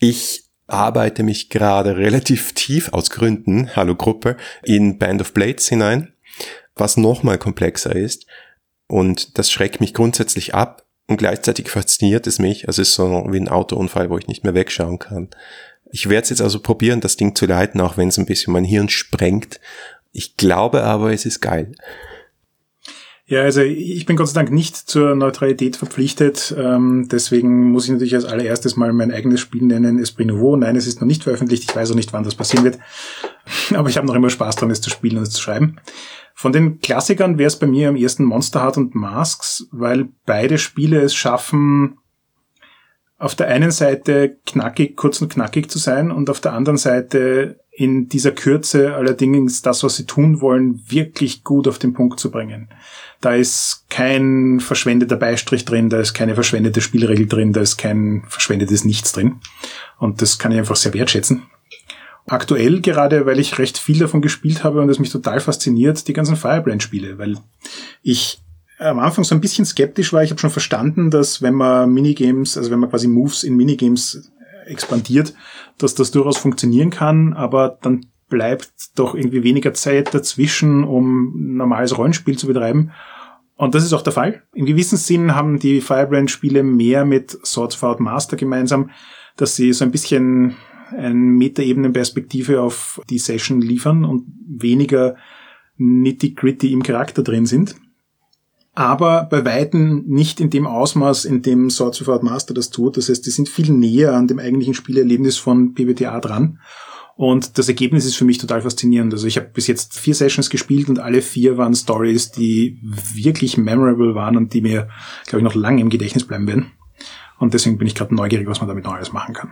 Ich 0.00 0.45
arbeite 0.66 1.22
mich 1.22 1.48
gerade 1.48 1.96
relativ 1.96 2.52
tief 2.54 2.92
aus 2.92 3.10
Gründen, 3.10 3.74
hallo 3.76 3.94
Gruppe, 3.94 4.36
in 4.62 4.98
Band 4.98 5.20
of 5.20 5.32
Blades 5.32 5.68
hinein, 5.68 6.12
was 6.74 6.96
nochmal 6.96 7.38
komplexer 7.38 7.94
ist. 7.94 8.26
Und 8.88 9.38
das 9.38 9.50
schreckt 9.50 9.80
mich 9.80 9.94
grundsätzlich 9.94 10.54
ab 10.54 10.84
und 11.06 11.16
gleichzeitig 11.16 11.70
fasziniert 11.70 12.26
es 12.26 12.38
mich. 12.38 12.66
Also 12.66 12.82
es 12.82 12.88
ist 12.88 12.94
so 12.94 13.26
wie 13.30 13.38
ein 13.38 13.48
Autounfall, 13.48 14.10
wo 14.10 14.18
ich 14.18 14.26
nicht 14.26 14.44
mehr 14.44 14.54
wegschauen 14.54 14.98
kann. 14.98 15.28
Ich 15.90 16.08
werde 16.08 16.24
es 16.24 16.30
jetzt 16.30 16.42
also 16.42 16.60
probieren, 16.60 17.00
das 17.00 17.16
Ding 17.16 17.34
zu 17.36 17.46
leiten, 17.46 17.80
auch 17.80 17.96
wenn 17.96 18.08
es 18.08 18.18
ein 18.18 18.26
bisschen 18.26 18.52
mein 18.52 18.64
Hirn 18.64 18.88
sprengt. 18.88 19.60
Ich 20.12 20.36
glaube 20.36 20.82
aber, 20.82 21.12
es 21.12 21.26
ist 21.26 21.40
geil. 21.40 21.72
Ja, 23.28 23.42
also 23.42 23.60
ich 23.60 24.06
bin 24.06 24.14
Gott 24.14 24.28
sei 24.28 24.40
Dank 24.40 24.52
nicht 24.52 24.76
zur 24.76 25.16
Neutralität 25.16 25.74
verpflichtet. 25.74 26.54
Ähm, 26.56 27.08
deswegen 27.10 27.72
muss 27.72 27.86
ich 27.86 27.90
natürlich 27.90 28.14
als 28.14 28.24
allererstes 28.24 28.76
mal 28.76 28.92
mein 28.92 29.10
eigenes 29.10 29.40
Spiel 29.40 29.64
nennen, 29.64 29.98
Esprit 29.98 30.28
Nouveau. 30.28 30.54
Nein, 30.54 30.76
es 30.76 30.86
ist 30.86 31.00
noch 31.00 31.08
nicht 31.08 31.24
veröffentlicht. 31.24 31.64
Ich 31.68 31.74
weiß 31.74 31.90
auch 31.90 31.96
nicht, 31.96 32.12
wann 32.12 32.22
das 32.22 32.36
passieren 32.36 32.64
wird. 32.64 32.78
Aber 33.74 33.88
ich 33.88 33.96
habe 33.96 34.06
noch 34.06 34.14
immer 34.14 34.30
Spaß 34.30 34.54
dran, 34.54 34.70
es 34.70 34.80
zu 34.80 34.90
spielen 34.90 35.16
und 35.16 35.24
es 35.24 35.30
zu 35.30 35.42
schreiben. 35.42 35.80
Von 36.34 36.52
den 36.52 36.78
Klassikern 36.78 37.36
wäre 37.36 37.48
es 37.48 37.58
bei 37.58 37.66
mir 37.66 37.88
am 37.88 37.96
ersten 37.96 38.22
Monster 38.22 38.62
Heart 38.62 38.76
und 38.76 38.94
Masks, 38.94 39.66
weil 39.72 40.08
beide 40.24 40.58
Spiele 40.58 41.00
es 41.00 41.14
schaffen, 41.14 41.98
auf 43.18 43.34
der 43.34 43.48
einen 43.48 43.72
Seite 43.72 44.36
knackig, 44.46 44.96
kurz 44.96 45.20
und 45.20 45.32
knackig 45.32 45.68
zu 45.70 45.78
sein 45.78 46.12
und 46.12 46.30
auf 46.30 46.40
der 46.40 46.52
anderen 46.52 46.76
Seite 46.76 47.58
in 47.78 48.08
dieser 48.08 48.32
Kürze 48.32 48.94
allerdings 48.94 49.60
das, 49.60 49.82
was 49.82 49.96
sie 49.96 50.06
tun 50.06 50.40
wollen, 50.40 50.82
wirklich 50.88 51.44
gut 51.44 51.68
auf 51.68 51.78
den 51.78 51.92
Punkt 51.92 52.18
zu 52.18 52.30
bringen. 52.30 52.68
Da 53.20 53.34
ist 53.34 53.84
kein 53.90 54.60
verschwendeter 54.60 55.16
Beistrich 55.16 55.66
drin, 55.66 55.90
da 55.90 56.00
ist 56.00 56.14
keine 56.14 56.34
verschwendete 56.34 56.80
Spielregel 56.80 57.26
drin, 57.26 57.52
da 57.52 57.60
ist 57.60 57.76
kein 57.76 58.24
verschwendetes 58.28 58.86
Nichts 58.86 59.12
drin. 59.12 59.40
Und 59.98 60.22
das 60.22 60.38
kann 60.38 60.52
ich 60.52 60.58
einfach 60.58 60.76
sehr 60.76 60.94
wertschätzen. 60.94 61.42
Aktuell 62.26 62.80
gerade, 62.80 63.26
weil 63.26 63.38
ich 63.38 63.58
recht 63.58 63.76
viel 63.76 63.98
davon 63.98 64.22
gespielt 64.22 64.64
habe 64.64 64.80
und 64.80 64.88
es 64.88 64.98
mich 64.98 65.10
total 65.10 65.40
fasziniert, 65.40 66.08
die 66.08 66.14
ganzen 66.14 66.36
Firebrand-Spiele, 66.36 67.18
weil 67.18 67.36
ich 68.02 68.40
am 68.78 68.98
Anfang 68.98 69.24
so 69.24 69.34
ein 69.34 69.40
bisschen 69.42 69.66
skeptisch 69.66 70.14
war. 70.14 70.22
Ich 70.22 70.30
habe 70.30 70.40
schon 70.40 70.50
verstanden, 70.50 71.10
dass 71.10 71.42
wenn 71.42 71.54
man 71.54 71.92
Minigames, 71.92 72.56
also 72.56 72.70
wenn 72.70 72.78
man 72.78 72.88
quasi 72.88 73.06
Moves 73.06 73.44
in 73.44 73.54
Minigames 73.54 74.30
expandiert, 74.66 75.34
dass 75.78 75.94
das 75.94 76.10
durchaus 76.10 76.38
funktionieren 76.38 76.90
kann, 76.90 77.32
aber 77.32 77.78
dann 77.82 78.06
bleibt 78.28 78.70
doch 78.96 79.14
irgendwie 79.14 79.44
weniger 79.44 79.72
Zeit 79.74 80.12
dazwischen, 80.12 80.84
um 80.84 81.54
normales 81.56 81.96
Rollenspiel 81.96 82.36
zu 82.36 82.46
betreiben. 82.46 82.90
Und 83.54 83.74
das 83.74 83.84
ist 83.84 83.92
auch 83.92 84.02
der 84.02 84.12
Fall. 84.12 84.42
Im 84.52 84.66
gewissen 84.66 84.98
Sinn 84.98 85.34
haben 85.34 85.58
die 85.58 85.80
Firebrand-Spiele 85.80 86.62
mehr 86.62 87.04
mit 87.04 87.30
Swords 87.44 87.76
of 87.76 87.82
Out 87.84 88.00
Master 88.00 88.36
gemeinsam, 88.36 88.90
dass 89.36 89.56
sie 89.56 89.72
so 89.72 89.84
ein 89.84 89.90
bisschen 89.90 90.56
eine 90.90 91.14
Metaebenenperspektive 91.14 92.60
auf 92.60 93.00
die 93.08 93.18
Session 93.18 93.60
liefern 93.60 94.04
und 94.04 94.26
weniger 94.46 95.16
nitty-gritty 95.78 96.72
im 96.72 96.82
Charakter 96.82 97.22
drin 97.22 97.46
sind 97.46 97.76
aber 98.76 99.24
bei 99.24 99.44
Weitem 99.46 100.04
nicht 100.06 100.38
in 100.38 100.50
dem 100.50 100.66
Ausmaß, 100.66 101.24
in 101.24 101.40
dem 101.40 101.70
Swords 101.70 102.02
of 102.02 102.10
Art 102.10 102.22
Master 102.22 102.52
das 102.52 102.68
tut. 102.68 102.98
Das 102.98 103.08
heißt, 103.08 103.24
die 103.24 103.30
sind 103.30 103.48
viel 103.48 103.72
näher 103.72 104.12
an 104.12 104.28
dem 104.28 104.38
eigentlichen 104.38 104.74
Spielerlebnis 104.74 105.38
von 105.38 105.72
PBTA 105.72 106.20
dran. 106.20 106.60
Und 107.16 107.56
das 107.56 107.68
Ergebnis 107.68 108.04
ist 108.04 108.16
für 108.16 108.26
mich 108.26 108.36
total 108.36 108.60
faszinierend. 108.60 109.14
Also 109.14 109.26
ich 109.26 109.38
habe 109.38 109.48
bis 109.48 109.66
jetzt 109.66 109.98
vier 109.98 110.14
Sessions 110.14 110.50
gespielt 110.50 110.90
und 110.90 110.98
alle 110.98 111.22
vier 111.22 111.56
waren 111.56 111.74
Stories, 111.74 112.32
die 112.32 112.78
wirklich 112.82 113.56
memorable 113.56 114.14
waren 114.14 114.36
und 114.36 114.52
die 114.52 114.60
mir, 114.60 114.88
glaube 115.24 115.38
ich, 115.38 115.44
noch 115.44 115.54
lange 115.54 115.80
im 115.80 115.88
Gedächtnis 115.88 116.26
bleiben 116.26 116.46
werden. 116.46 116.72
Und 117.38 117.54
deswegen 117.54 117.78
bin 117.78 117.86
ich 117.86 117.94
gerade 117.94 118.14
neugierig, 118.14 118.46
was 118.46 118.60
man 118.60 118.68
damit 118.68 118.84
Neues 118.84 119.10
machen 119.10 119.34
kann. 119.34 119.50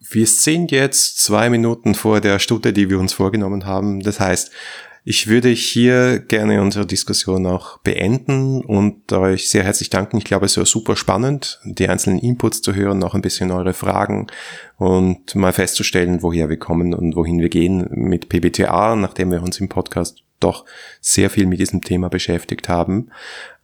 Wir 0.00 0.26
sind 0.26 0.70
jetzt 0.70 1.22
zwei 1.22 1.50
Minuten 1.50 1.94
vor 1.94 2.22
der 2.22 2.38
Stunde, 2.38 2.72
die 2.72 2.88
wir 2.88 2.98
uns 2.98 3.12
vorgenommen 3.12 3.66
haben. 3.66 4.00
Das 4.00 4.20
heißt, 4.20 4.50
ich 5.06 5.28
würde 5.28 5.50
hier 5.50 6.18
gerne 6.18 6.62
unsere 6.62 6.86
Diskussion 6.86 7.46
auch 7.46 7.78
beenden 7.80 8.64
und 8.64 9.12
euch 9.12 9.50
sehr 9.50 9.62
herzlich 9.62 9.90
danken. 9.90 10.16
Ich 10.16 10.24
glaube, 10.24 10.46
es 10.46 10.56
war 10.56 10.64
super 10.64 10.96
spannend, 10.96 11.60
die 11.64 11.88
einzelnen 11.88 12.18
Inputs 12.18 12.62
zu 12.62 12.74
hören, 12.74 13.00
noch 13.00 13.14
ein 13.14 13.20
bisschen 13.20 13.50
eure 13.50 13.74
Fragen 13.74 14.28
und 14.78 15.34
mal 15.34 15.52
festzustellen, 15.52 16.22
woher 16.22 16.48
wir 16.48 16.56
kommen 16.56 16.94
und 16.94 17.16
wohin 17.16 17.38
wir 17.38 17.50
gehen 17.50 17.86
mit 17.90 18.30
PBTA, 18.30 18.96
nachdem 18.96 19.30
wir 19.30 19.42
uns 19.42 19.60
im 19.60 19.68
Podcast 19.68 20.22
doch 20.40 20.64
sehr 21.00 21.28
viel 21.28 21.46
mit 21.46 21.60
diesem 21.60 21.82
Thema 21.82 22.08
beschäftigt 22.08 22.68
haben. 22.70 23.10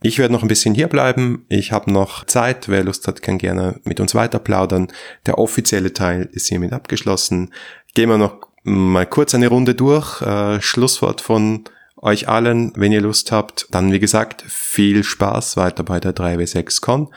Ich 0.02 0.18
werde 0.18 0.32
noch 0.32 0.42
ein 0.42 0.48
bisschen 0.48 0.74
hier 0.74 0.88
bleiben. 0.88 1.44
Ich 1.48 1.72
habe 1.72 1.90
noch 1.90 2.24
Zeit. 2.24 2.68
Wer 2.68 2.84
Lust 2.84 3.06
hat, 3.06 3.22
kann 3.22 3.38
gerne 3.38 3.80
mit 3.84 4.00
uns 4.00 4.14
weiter 4.14 4.38
plaudern. 4.38 4.88
Der 5.26 5.38
offizielle 5.38 5.92
Teil 5.92 6.28
ist 6.32 6.48
hiermit 6.48 6.72
abgeschlossen. 6.72 7.50
Gehen 7.94 8.08
wir 8.08 8.18
noch 8.18 8.49
mal 8.62 9.06
kurz 9.06 9.34
eine 9.34 9.48
Runde 9.48 9.74
durch. 9.74 10.22
Äh, 10.22 10.60
Schlusswort 10.60 11.20
von 11.20 11.64
euch 11.96 12.28
allen, 12.28 12.72
wenn 12.76 12.92
ihr 12.92 13.00
Lust 13.00 13.32
habt. 13.32 13.66
Dann, 13.70 13.92
wie 13.92 14.00
gesagt, 14.00 14.42
viel 14.42 15.04
Spaß 15.04 15.56
weiter 15.56 15.82
bei 15.82 16.00
der 16.00 16.14
3W6Con. 16.14 17.08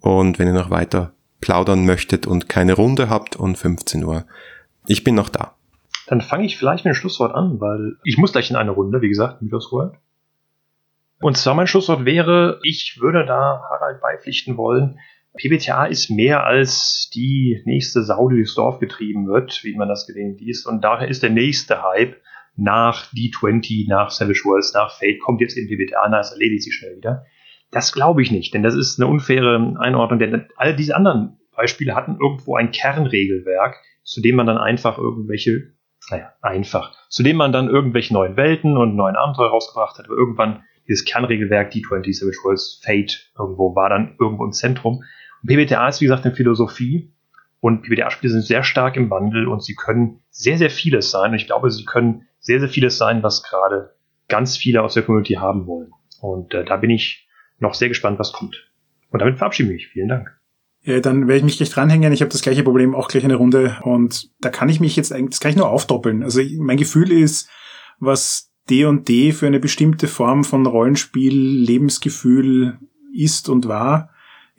Und 0.00 0.38
wenn 0.38 0.46
ihr 0.46 0.54
noch 0.54 0.70
weiter 0.70 1.12
plaudern 1.40 1.84
möchtet 1.86 2.26
und 2.26 2.48
keine 2.48 2.74
Runde 2.74 3.08
habt 3.08 3.36
und 3.36 3.56
15 3.56 4.04
Uhr, 4.04 4.24
ich 4.86 5.04
bin 5.04 5.14
noch 5.14 5.28
da. 5.28 5.54
Dann 6.06 6.20
fange 6.20 6.44
ich 6.44 6.58
vielleicht 6.58 6.84
mit 6.84 6.94
dem 6.94 6.98
Schlusswort 6.98 7.34
an, 7.34 7.60
weil 7.60 7.96
ich 8.04 8.18
muss 8.18 8.32
gleich 8.32 8.50
in 8.50 8.56
eine 8.56 8.72
Runde, 8.72 9.00
wie 9.00 9.08
gesagt, 9.08 9.42
Mythos 9.42 9.70
World. 9.72 9.94
Und 11.20 11.36
zwar 11.36 11.54
mein 11.54 11.66
Schlusswort 11.66 12.04
wäre, 12.04 12.60
ich 12.62 12.98
würde 13.00 13.26
da 13.26 13.62
Harald 13.70 14.00
beipflichten 14.00 14.56
wollen, 14.56 14.98
PBTA 15.36 15.86
ist 15.86 16.10
mehr 16.10 16.44
als 16.44 17.10
die 17.14 17.62
nächste 17.64 18.02
Sau, 18.02 18.28
die 18.28 18.36
durchs 18.36 18.54
Dorf 18.54 18.78
getrieben 18.80 19.28
wird, 19.28 19.60
wie 19.62 19.76
man 19.76 19.88
das 19.88 20.06
gelegentlich 20.06 20.46
liest. 20.46 20.66
Und 20.66 20.82
daher 20.82 21.08
ist 21.08 21.22
der 21.22 21.30
nächste 21.30 21.82
Hype 21.82 22.16
nach 22.56 23.06
D20, 23.12 23.88
nach 23.88 24.10
Savage 24.10 24.42
Worlds, 24.44 24.74
nach 24.74 24.90
Fate, 24.92 25.20
kommt 25.20 25.40
jetzt 25.40 25.56
in 25.56 25.68
PBTA, 25.68 26.08
na, 26.10 26.20
es 26.20 26.32
erledigt 26.32 26.64
sich 26.64 26.74
schnell 26.74 26.96
wieder. 26.96 27.24
Das 27.70 27.92
glaube 27.92 28.22
ich 28.22 28.32
nicht, 28.32 28.52
denn 28.52 28.64
das 28.64 28.74
ist 28.74 29.00
eine 29.00 29.08
unfaire 29.08 29.76
Einordnung, 29.78 30.18
denn 30.18 30.46
all 30.56 30.74
diese 30.74 30.96
anderen 30.96 31.38
Beispiele 31.54 31.94
hatten 31.94 32.18
irgendwo 32.20 32.56
ein 32.56 32.72
Kernregelwerk, 32.72 33.76
zu 34.02 34.20
dem 34.20 34.34
man 34.34 34.46
dann 34.46 34.58
einfach 34.58 34.98
irgendwelche, 34.98 35.74
naja, 36.10 36.32
einfach, 36.42 36.92
zu 37.08 37.22
dem 37.22 37.36
man 37.36 37.52
dann 37.52 37.68
irgendwelche 37.68 38.12
neuen 38.12 38.36
Welten 38.36 38.76
und 38.76 38.96
neuen 38.96 39.14
Abenteuer 39.14 39.50
rausgebracht 39.50 39.98
hat, 39.98 40.06
aber 40.06 40.16
irgendwann 40.16 40.64
dieses 40.88 41.04
Kernregelwerk 41.04 41.72
D20, 41.72 42.18
Savage 42.18 42.38
Worlds, 42.42 42.80
Fate 42.84 43.30
irgendwo 43.38 43.76
war 43.76 43.88
dann 43.88 44.16
irgendwo 44.18 44.44
im 44.44 44.52
Zentrum. 44.52 45.04
PBTA 45.46 45.88
ist, 45.88 46.00
wie 46.00 46.06
gesagt, 46.06 46.24
eine 46.24 46.34
Philosophie 46.34 47.12
und 47.60 47.82
PBTA-Spiele 47.82 48.32
sind 48.32 48.44
sehr 48.44 48.62
stark 48.62 48.96
im 48.96 49.10
Wandel 49.10 49.46
und 49.46 49.62
sie 49.62 49.74
können 49.74 50.20
sehr, 50.30 50.58
sehr 50.58 50.70
vieles 50.70 51.10
sein. 51.10 51.32
Und 51.32 51.36
ich 51.36 51.46
glaube, 51.46 51.70
sie 51.70 51.84
können 51.84 52.26
sehr, 52.38 52.60
sehr 52.60 52.68
vieles 52.68 52.96
sein, 52.98 53.22
was 53.22 53.42
gerade 53.42 53.94
ganz 54.28 54.56
viele 54.56 54.82
aus 54.82 54.94
der 54.94 55.02
Community 55.02 55.34
haben 55.34 55.66
wollen. 55.66 55.92
Und 56.20 56.54
äh, 56.54 56.64
da 56.64 56.76
bin 56.76 56.90
ich 56.90 57.28
noch 57.58 57.74
sehr 57.74 57.88
gespannt, 57.88 58.18
was 58.18 58.32
kommt. 58.32 58.70
Und 59.10 59.20
damit 59.20 59.38
verabschiede 59.38 59.68
ich 59.68 59.74
mich. 59.74 59.88
Vielen 59.88 60.08
Dank. 60.08 60.40
Ja, 60.82 61.00
dann 61.00 61.28
werde 61.28 61.38
ich 61.38 61.44
mich 61.44 61.58
gleich 61.58 61.70
dranhängen. 61.70 62.12
Ich 62.12 62.22
habe 62.22 62.30
das 62.30 62.40
gleiche 62.40 62.62
Problem, 62.62 62.94
auch 62.94 63.08
gleich 63.08 63.24
eine 63.24 63.34
Runde. 63.34 63.76
Und 63.82 64.30
da 64.40 64.48
kann 64.48 64.70
ich 64.70 64.80
mich 64.80 64.96
jetzt 64.96 65.12
eigentlich, 65.12 65.30
das 65.30 65.40
kann 65.40 65.50
ich 65.50 65.56
nur 65.56 65.68
aufdoppeln. 65.68 66.22
Also 66.22 66.40
mein 66.58 66.78
Gefühl 66.78 67.12
ist, 67.12 67.50
was 67.98 68.50
D&D 68.70 69.32
für 69.32 69.46
eine 69.46 69.60
bestimmte 69.60 70.06
Form 70.06 70.44
von 70.44 70.64
Rollenspiel, 70.64 71.34
Lebensgefühl 71.34 72.78
ist 73.12 73.50
und 73.50 73.68
war, 73.68 74.10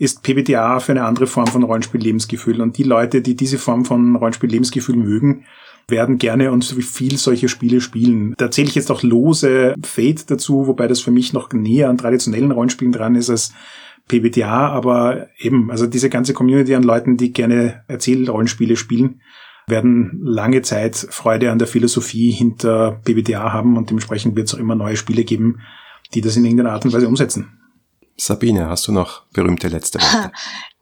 ist 0.02 0.24
PBTA 0.24 0.80
für 0.80 0.94
eine 0.94 1.04
andere 1.04 1.28
Form 1.28 1.46
von 1.46 1.62
Rollenspiel-Lebensgefühl. 1.62 2.60
Und 2.60 2.80
die 2.80 2.84
Leute, 2.84 3.22
die 3.22 3.36
diese 3.36 3.60
Form 3.60 3.86
von 3.86 4.16
Rollenspiel-Lebensgefühl 4.16 4.96
mögen, 4.96 5.46
werden 5.88 6.18
gerne 6.18 6.52
und 6.52 6.64
viel 6.64 7.18
solche 7.18 7.48
Spiele 7.48 7.82
spielen. 7.82 8.34
Da 8.38 8.50
zähle 8.50 8.68
ich 8.68 8.74
jetzt 8.74 8.90
auch 8.90 9.04
lose 9.04 9.76
Fate 9.84 10.32
dazu, 10.32 10.66
wobei 10.66 10.88
das 10.88 11.02
für 11.02 11.12
mich 11.12 11.34
noch 11.34 11.54
näher 11.54 11.88
an 11.88 12.00
traditionellen 12.00 12.52
Rollenspielen 12.52 12.92
dran 12.92 13.14
ist 13.14 13.30
als 13.30 13.54
PBTA, 14.08 14.70
aber 14.70 15.28
eben, 15.38 15.70
also 15.70 15.86
diese 15.86 16.10
ganze 16.10 16.34
Community 16.34 16.74
an 16.74 16.82
Leuten, 16.82 17.16
die 17.18 17.32
gerne 17.32 17.84
Erzählrollenspiele 17.88 18.78
spielen, 18.78 19.22
werden 19.68 20.20
lange 20.24 20.64
Zeit 20.64 20.96
Freude 20.96 21.52
an 21.52 21.60
der 21.60 21.68
Philosophie 21.68 22.32
hinter 22.32 23.00
PBTA 23.04 23.54
haben 23.54 23.78
und 23.78 23.92
dementsprechend 23.92 24.36
wird 24.36 24.48
es 24.48 24.56
auch 24.56 24.60
immer 24.60 24.74
neue 24.74 24.98
Spiele 24.98 25.26
geben, 25.26 25.60
die 26.16 26.22
das 26.22 26.38
in 26.38 26.44
irgendeiner 26.44 26.72
Art 26.72 26.86
und 26.86 26.94
Weise 26.94 27.08
umsetzen. 27.08 27.61
Sabine, 28.22 28.70
hast 28.70 28.88
du 28.88 28.92
noch 28.92 29.24
berühmte 29.32 29.68
letzte 29.68 30.00
Worte? 30.02 30.32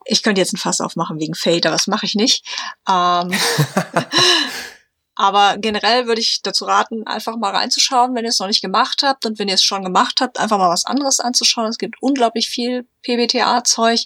Ich 0.04 0.22
könnte 0.22 0.40
jetzt 0.40 0.52
ein 0.52 0.58
Fass 0.58 0.80
aufmachen 0.80 1.18
wegen 1.18 1.34
Fate, 1.34 1.66
aber 1.66 1.76
das 1.76 1.86
mache 1.86 2.04
ich 2.04 2.14
nicht. 2.14 2.44
Ähm, 2.86 3.32
aber 5.14 5.56
generell 5.56 6.06
würde 6.06 6.20
ich 6.20 6.40
dazu 6.42 6.66
raten, 6.66 7.06
einfach 7.06 7.36
mal 7.36 7.54
reinzuschauen, 7.54 8.14
wenn 8.14 8.24
ihr 8.24 8.30
es 8.30 8.40
noch 8.40 8.46
nicht 8.46 8.60
gemacht 8.60 9.02
habt. 9.02 9.24
Und 9.24 9.38
wenn 9.38 9.48
ihr 9.48 9.54
es 9.54 9.62
schon 9.62 9.84
gemacht 9.84 10.20
habt, 10.20 10.38
einfach 10.38 10.58
mal 10.58 10.68
was 10.68 10.84
anderes 10.84 11.18
anzuschauen. 11.20 11.68
Es 11.68 11.78
gibt 11.78 11.96
unglaublich 12.02 12.48
viel 12.48 12.86
PBTA-Zeug. 13.02 14.00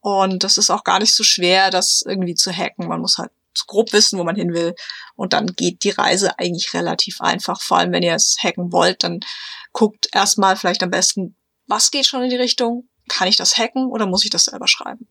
Und 0.00 0.44
das 0.44 0.58
ist 0.58 0.70
auch 0.70 0.84
gar 0.84 0.98
nicht 0.98 1.14
so 1.14 1.24
schwer, 1.24 1.70
das 1.70 2.02
irgendwie 2.06 2.34
zu 2.34 2.52
hacken. 2.52 2.88
Man 2.88 3.00
muss 3.00 3.16
halt 3.16 3.30
grob 3.66 3.94
wissen, 3.94 4.18
wo 4.18 4.24
man 4.24 4.36
hin 4.36 4.52
will. 4.52 4.74
Und 5.14 5.32
dann 5.32 5.46
geht 5.54 5.82
die 5.82 5.90
Reise 5.90 6.38
eigentlich 6.38 6.74
relativ 6.74 7.22
einfach. 7.22 7.62
Vor 7.62 7.78
allem, 7.78 7.92
wenn 7.92 8.02
ihr 8.02 8.14
es 8.14 8.36
hacken 8.42 8.70
wollt, 8.70 9.02
dann 9.02 9.20
guckt 9.72 10.08
erstmal 10.12 10.56
vielleicht 10.56 10.82
am 10.82 10.90
besten, 10.90 11.36
was 11.66 11.90
geht 11.90 12.06
schon 12.06 12.22
in 12.22 12.30
die 12.30 12.36
Richtung? 12.36 12.88
Kann 13.08 13.28
ich 13.28 13.36
das 13.36 13.56
hacken 13.56 13.86
oder 13.86 14.06
muss 14.06 14.24
ich 14.24 14.30
das 14.30 14.44
selber 14.44 14.68
schreiben? 14.68 15.06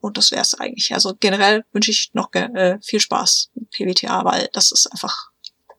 Und 0.00 0.16
das 0.16 0.30
wäre 0.30 0.42
es 0.42 0.54
eigentlich. 0.54 0.94
Also 0.94 1.14
generell 1.18 1.64
wünsche 1.72 1.90
ich 1.90 2.10
noch 2.14 2.32
äh, 2.32 2.78
viel 2.82 3.00
Spaß 3.00 3.50
mit 3.54 3.70
PWTA, 3.70 4.24
weil 4.24 4.48
das 4.52 4.72
ist 4.72 4.86
einfach 4.90 5.30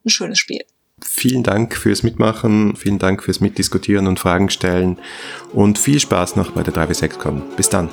ein 0.06 0.10
schönes 0.10 0.38
Spiel. 0.38 0.64
Vielen 1.04 1.42
Dank 1.42 1.76
fürs 1.76 2.04
Mitmachen, 2.04 2.76
vielen 2.76 3.00
Dank 3.00 3.24
fürs 3.24 3.40
Mitdiskutieren 3.40 4.06
und 4.06 4.20
Fragen 4.20 4.52
stellen 4.52 5.00
und 5.52 5.80
viel 5.80 6.00
Spaß 6.00 6.36
noch 6.36 6.52
bei 6.52 6.62
der 6.62 6.74
3W6 6.74 7.56
Bis 7.56 7.70
dann. 7.70 7.90